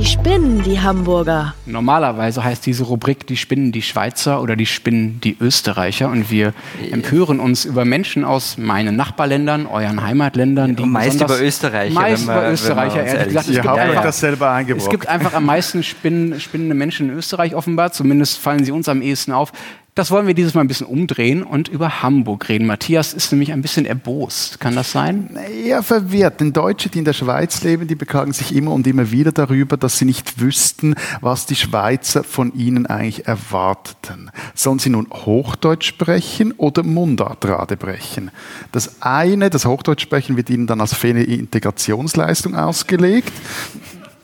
Die 0.00 0.06
spinnen, 0.06 0.62
die 0.62 0.80
Hamburger. 0.80 1.54
Normalerweise 1.66 2.42
heißt 2.42 2.64
diese 2.64 2.84
Rubrik 2.84 3.26
die 3.26 3.36
Spinnen 3.36 3.70
die 3.70 3.82
Schweizer 3.82 4.40
oder 4.40 4.56
die 4.56 4.64
Spinnen 4.64 5.20
die 5.22 5.36
Österreicher 5.38 6.08
und 6.08 6.30
wir 6.30 6.54
empören 6.90 7.38
uns 7.38 7.66
über 7.66 7.84
Menschen 7.84 8.24
aus 8.24 8.56
meinen 8.56 8.96
Nachbarländern, 8.96 9.66
euren 9.66 10.02
Heimatländern. 10.02 10.74
Die 10.74 10.86
meist 10.86 11.20
über 11.20 11.38
Österreicher, 11.38 11.92
Meist 11.92 12.26
wenn 12.26 12.34
wir- 12.34 12.40
über 12.40 12.50
Österreicher, 12.50 13.04
ehrlich 13.04 13.24
gesagt. 13.26 13.44
sind. 13.44 13.50
Es 13.52 13.56
Ihr 13.56 13.62
gibt, 13.62 13.66
habt 13.68 13.78
euch 13.78 13.88
einfach, 13.90 14.02
das 14.04 14.20
selber 14.20 14.46
es 14.46 14.52
eingebrockt. 14.52 14.90
gibt 14.90 15.06
einfach 15.06 15.34
am 15.34 15.44
meisten 15.44 15.82
Spinnen, 15.82 16.40
spinnende 16.40 16.74
Menschen 16.74 17.10
in 17.10 17.16
Österreich 17.18 17.54
offenbar, 17.54 17.92
zumindest 17.92 18.38
fallen 18.38 18.64
sie 18.64 18.72
uns 18.72 18.88
am 18.88 19.02
ehesten 19.02 19.32
auf. 19.32 19.52
Das 20.00 20.10
wollen 20.10 20.26
wir 20.26 20.32
dieses 20.32 20.54
Mal 20.54 20.62
ein 20.62 20.66
bisschen 20.66 20.86
umdrehen 20.86 21.42
und 21.42 21.68
über 21.68 22.00
Hamburg 22.02 22.48
reden. 22.48 22.66
Matthias 22.66 23.12
ist 23.12 23.32
nämlich 23.32 23.52
ein 23.52 23.60
bisschen 23.60 23.84
erbost. 23.84 24.58
Kann 24.58 24.74
das 24.74 24.92
sein? 24.92 25.36
Eher 25.62 25.82
verwirrt, 25.82 26.40
denn 26.40 26.54
Deutsche, 26.54 26.88
die 26.88 27.00
in 27.00 27.04
der 27.04 27.12
Schweiz 27.12 27.62
leben, 27.64 27.86
die 27.86 27.96
beklagen 27.96 28.32
sich 28.32 28.56
immer 28.56 28.72
und 28.72 28.86
immer 28.86 29.10
wieder 29.10 29.30
darüber, 29.30 29.76
dass 29.76 29.98
sie 29.98 30.06
nicht 30.06 30.40
wüssten, 30.40 30.94
was 31.20 31.44
die 31.44 31.54
Schweizer 31.54 32.24
von 32.24 32.54
ihnen 32.54 32.86
eigentlich 32.86 33.26
erwarteten. 33.26 34.30
Sollen 34.54 34.78
sie 34.78 34.88
nun 34.88 35.06
Hochdeutsch 35.10 35.88
sprechen 35.88 36.52
oder 36.52 36.82
Mundartrade 36.82 37.76
brechen? 37.76 38.30
Das 38.72 39.02
eine, 39.02 39.50
das 39.50 39.66
Hochdeutsch 39.66 40.00
sprechen, 40.00 40.38
wird 40.38 40.48
ihnen 40.48 40.66
dann 40.66 40.80
als 40.80 40.94
fehlende 40.94 41.24
Integrationsleistung 41.24 42.54
ausgelegt. 42.54 43.34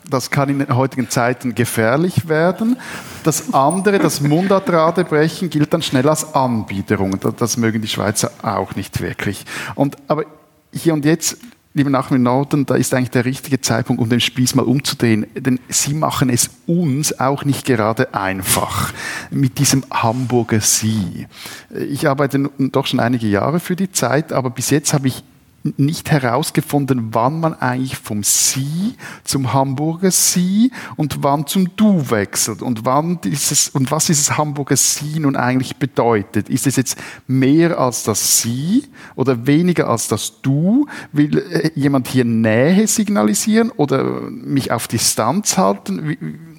Das 0.09 0.31
kann 0.31 0.49
in 0.49 0.59
den 0.59 0.75
heutigen 0.75 1.09
Zeiten 1.09 1.53
gefährlich 1.55 2.29
werden. 2.29 2.77
Das 3.23 3.53
andere, 3.53 3.99
das 3.99 4.21
Mundartradebrechen, 4.21 5.49
gilt 5.49 5.73
dann 5.73 5.81
schnell 5.81 6.07
als 6.07 6.33
Anbiederung. 6.33 7.19
Das, 7.37 7.57
mögen 7.57 7.81
die 7.81 7.87
Schweizer 7.87 8.31
auch 8.41 8.75
nicht 8.75 9.01
wirklich. 9.01 9.45
Und, 9.75 9.97
aber 10.07 10.25
hier 10.71 10.93
und 10.93 11.03
jetzt, 11.03 11.37
liebe 11.73 11.89
im 11.89 12.23
Norden, 12.23 12.65
da 12.65 12.75
ist 12.75 12.93
eigentlich 12.93 13.11
der 13.11 13.25
richtige 13.25 13.59
Zeitpunkt, 13.59 14.01
um 14.01 14.09
den 14.09 14.21
Spieß 14.21 14.55
mal 14.55 14.63
umzudrehen. 14.63 15.27
Denn 15.35 15.59
sie 15.67 15.93
machen 15.93 16.29
es 16.29 16.49
uns 16.65 17.19
auch 17.19 17.43
nicht 17.43 17.65
gerade 17.65 18.13
einfach 18.13 18.93
mit 19.29 19.59
diesem 19.59 19.83
Hamburger 19.91 20.61
Sie. 20.61 21.27
Ich 21.69 22.07
arbeite 22.07 22.49
doch 22.57 22.85
schon 22.85 22.99
einige 22.99 23.27
Jahre 23.27 23.59
für 23.59 23.75
die 23.75 23.91
Zeit, 23.91 24.31
aber 24.31 24.49
bis 24.49 24.69
jetzt 24.69 24.93
habe 24.93 25.07
ich 25.07 25.23
nicht 25.63 26.11
herausgefunden, 26.11 27.13
wann 27.13 27.39
man 27.39 27.53
eigentlich 27.53 27.97
vom 27.97 28.23
Sie 28.23 28.95
zum 29.23 29.53
Hamburger 29.53 30.11
Sie 30.11 30.71
und 30.95 31.23
wann 31.23 31.45
zum 31.47 31.75
Du 31.75 32.09
wechselt 32.09 32.61
und 32.61 32.85
wann 32.85 33.19
dieses 33.21 33.69
und 33.69 33.91
was 33.91 34.05
dieses 34.05 34.37
Hamburger 34.37 34.77
Sie 34.77 35.19
nun 35.19 35.35
eigentlich 35.35 35.77
bedeutet. 35.77 36.49
Ist 36.49 36.67
es 36.67 36.75
jetzt 36.75 36.97
mehr 37.27 37.79
als 37.79 38.03
das 38.03 38.41
Sie 38.41 38.85
oder 39.15 39.45
weniger 39.45 39.89
als 39.89 40.07
das 40.07 40.41
Du? 40.41 40.87
Will 41.11 41.37
äh, 41.37 41.71
jemand 41.75 42.07
hier 42.07 42.25
Nähe 42.25 42.87
signalisieren 42.87 43.71
oder 43.71 44.03
mich 44.29 44.71
auf 44.71 44.87
Distanz 44.87 45.57
halten? 45.57 46.07
Wie, 46.09 46.17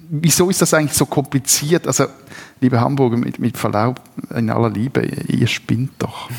wieso 0.09 0.49
ist 0.49 0.61
das 0.61 0.73
eigentlich 0.73 0.97
so 0.97 1.05
kompliziert? 1.05 1.87
Also, 1.87 2.05
liebe 2.61 2.79
Hamburger, 2.79 3.17
mit, 3.17 3.39
mit 3.39 3.57
Verlaub, 3.57 4.01
in 4.35 4.49
aller 4.49 4.69
Liebe, 4.69 5.01
ihr 5.01 5.47
spinnt 5.47 5.91
doch. 5.99 6.29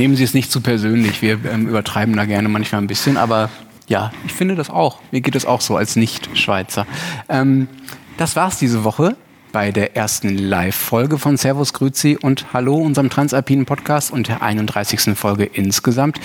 Nehmen 0.00 0.16
Sie 0.16 0.24
es 0.24 0.32
nicht 0.32 0.50
zu 0.50 0.62
persönlich. 0.62 1.20
Wir 1.20 1.38
ähm, 1.44 1.68
übertreiben 1.68 2.16
da 2.16 2.24
gerne 2.24 2.48
manchmal 2.48 2.80
ein 2.80 2.86
bisschen, 2.86 3.18
aber 3.18 3.50
ja, 3.86 4.12
ich 4.24 4.32
finde 4.32 4.54
das 4.54 4.70
auch. 4.70 4.98
Mir 5.10 5.20
geht 5.20 5.34
es 5.34 5.44
auch 5.44 5.60
so 5.60 5.76
als 5.76 5.94
Nicht-Schweizer. 5.94 6.86
Ähm, 7.28 7.68
das 8.16 8.34
war's 8.34 8.58
diese 8.58 8.82
Woche 8.82 9.14
bei 9.52 9.72
der 9.72 9.96
ersten 9.96 10.38
Live-Folge 10.38 11.18
von 11.18 11.36
Servus 11.36 11.74
Grüzi 11.74 12.16
und 12.18 12.46
Hallo, 12.54 12.76
unserem 12.76 13.10
Transalpinen 13.10 13.66
Podcast 13.66 14.10
und 14.10 14.28
der 14.28 14.40
31. 14.40 15.18
Folge 15.18 15.44
insgesamt. 15.44 16.18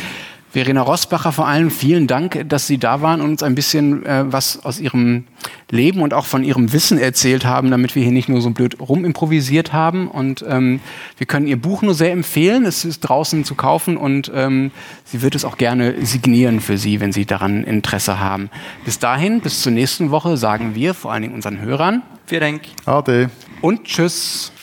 Verena 0.55 0.83
Rosbacher 0.83 1.33
vor 1.33 1.47
allem, 1.47 1.69
vielen 1.69 2.07
Dank, 2.07 2.45
dass 2.47 2.65
Sie 2.65 2.77
da 2.77 3.01
waren 3.01 3.19
und 3.19 3.31
uns 3.31 3.43
ein 3.43 3.55
bisschen 3.55 4.05
äh, 4.05 4.23
was 4.31 4.63
aus 4.63 4.79
Ihrem 4.79 5.25
Leben 5.69 6.01
und 6.01 6.13
auch 6.13 6.25
von 6.25 6.45
Ihrem 6.45 6.71
Wissen 6.71 6.97
erzählt 6.97 7.43
haben, 7.43 7.71
damit 7.71 7.93
wir 7.93 8.03
hier 8.03 8.13
nicht 8.13 8.29
nur 8.29 8.39
so 8.39 8.51
blöd 8.51 8.79
rumimprovisiert 8.79 9.73
haben. 9.73 10.07
Und 10.07 10.45
ähm, 10.47 10.79
wir 11.17 11.27
können 11.27 11.45
Ihr 11.45 11.61
Buch 11.61 11.81
nur 11.81 11.93
sehr 11.93 12.13
empfehlen. 12.13 12.63
Es 12.63 12.85
ist 12.85 13.01
draußen 13.01 13.43
zu 13.43 13.55
kaufen 13.55 13.97
und 13.97 14.31
ähm, 14.33 14.71
sie 15.03 15.21
wird 15.21 15.35
es 15.35 15.43
auch 15.43 15.57
gerne 15.57 16.05
signieren 16.05 16.61
für 16.61 16.77
Sie, 16.77 17.01
wenn 17.01 17.11
Sie 17.11 17.25
daran 17.25 17.65
Interesse 17.65 18.21
haben. 18.21 18.49
Bis 18.85 18.97
dahin, 18.97 19.41
bis 19.41 19.61
zur 19.61 19.73
nächsten 19.73 20.09
Woche 20.09 20.37
sagen 20.37 20.73
wir 20.73 20.93
vor 20.93 21.11
allen 21.11 21.23
Dingen 21.23 21.35
unseren 21.35 21.59
Hörern 21.59 22.01
Vielen 22.27 22.39
Dank. 22.39 22.61
Ade. 22.85 23.29
und 23.59 23.83
Tschüss. 23.83 24.53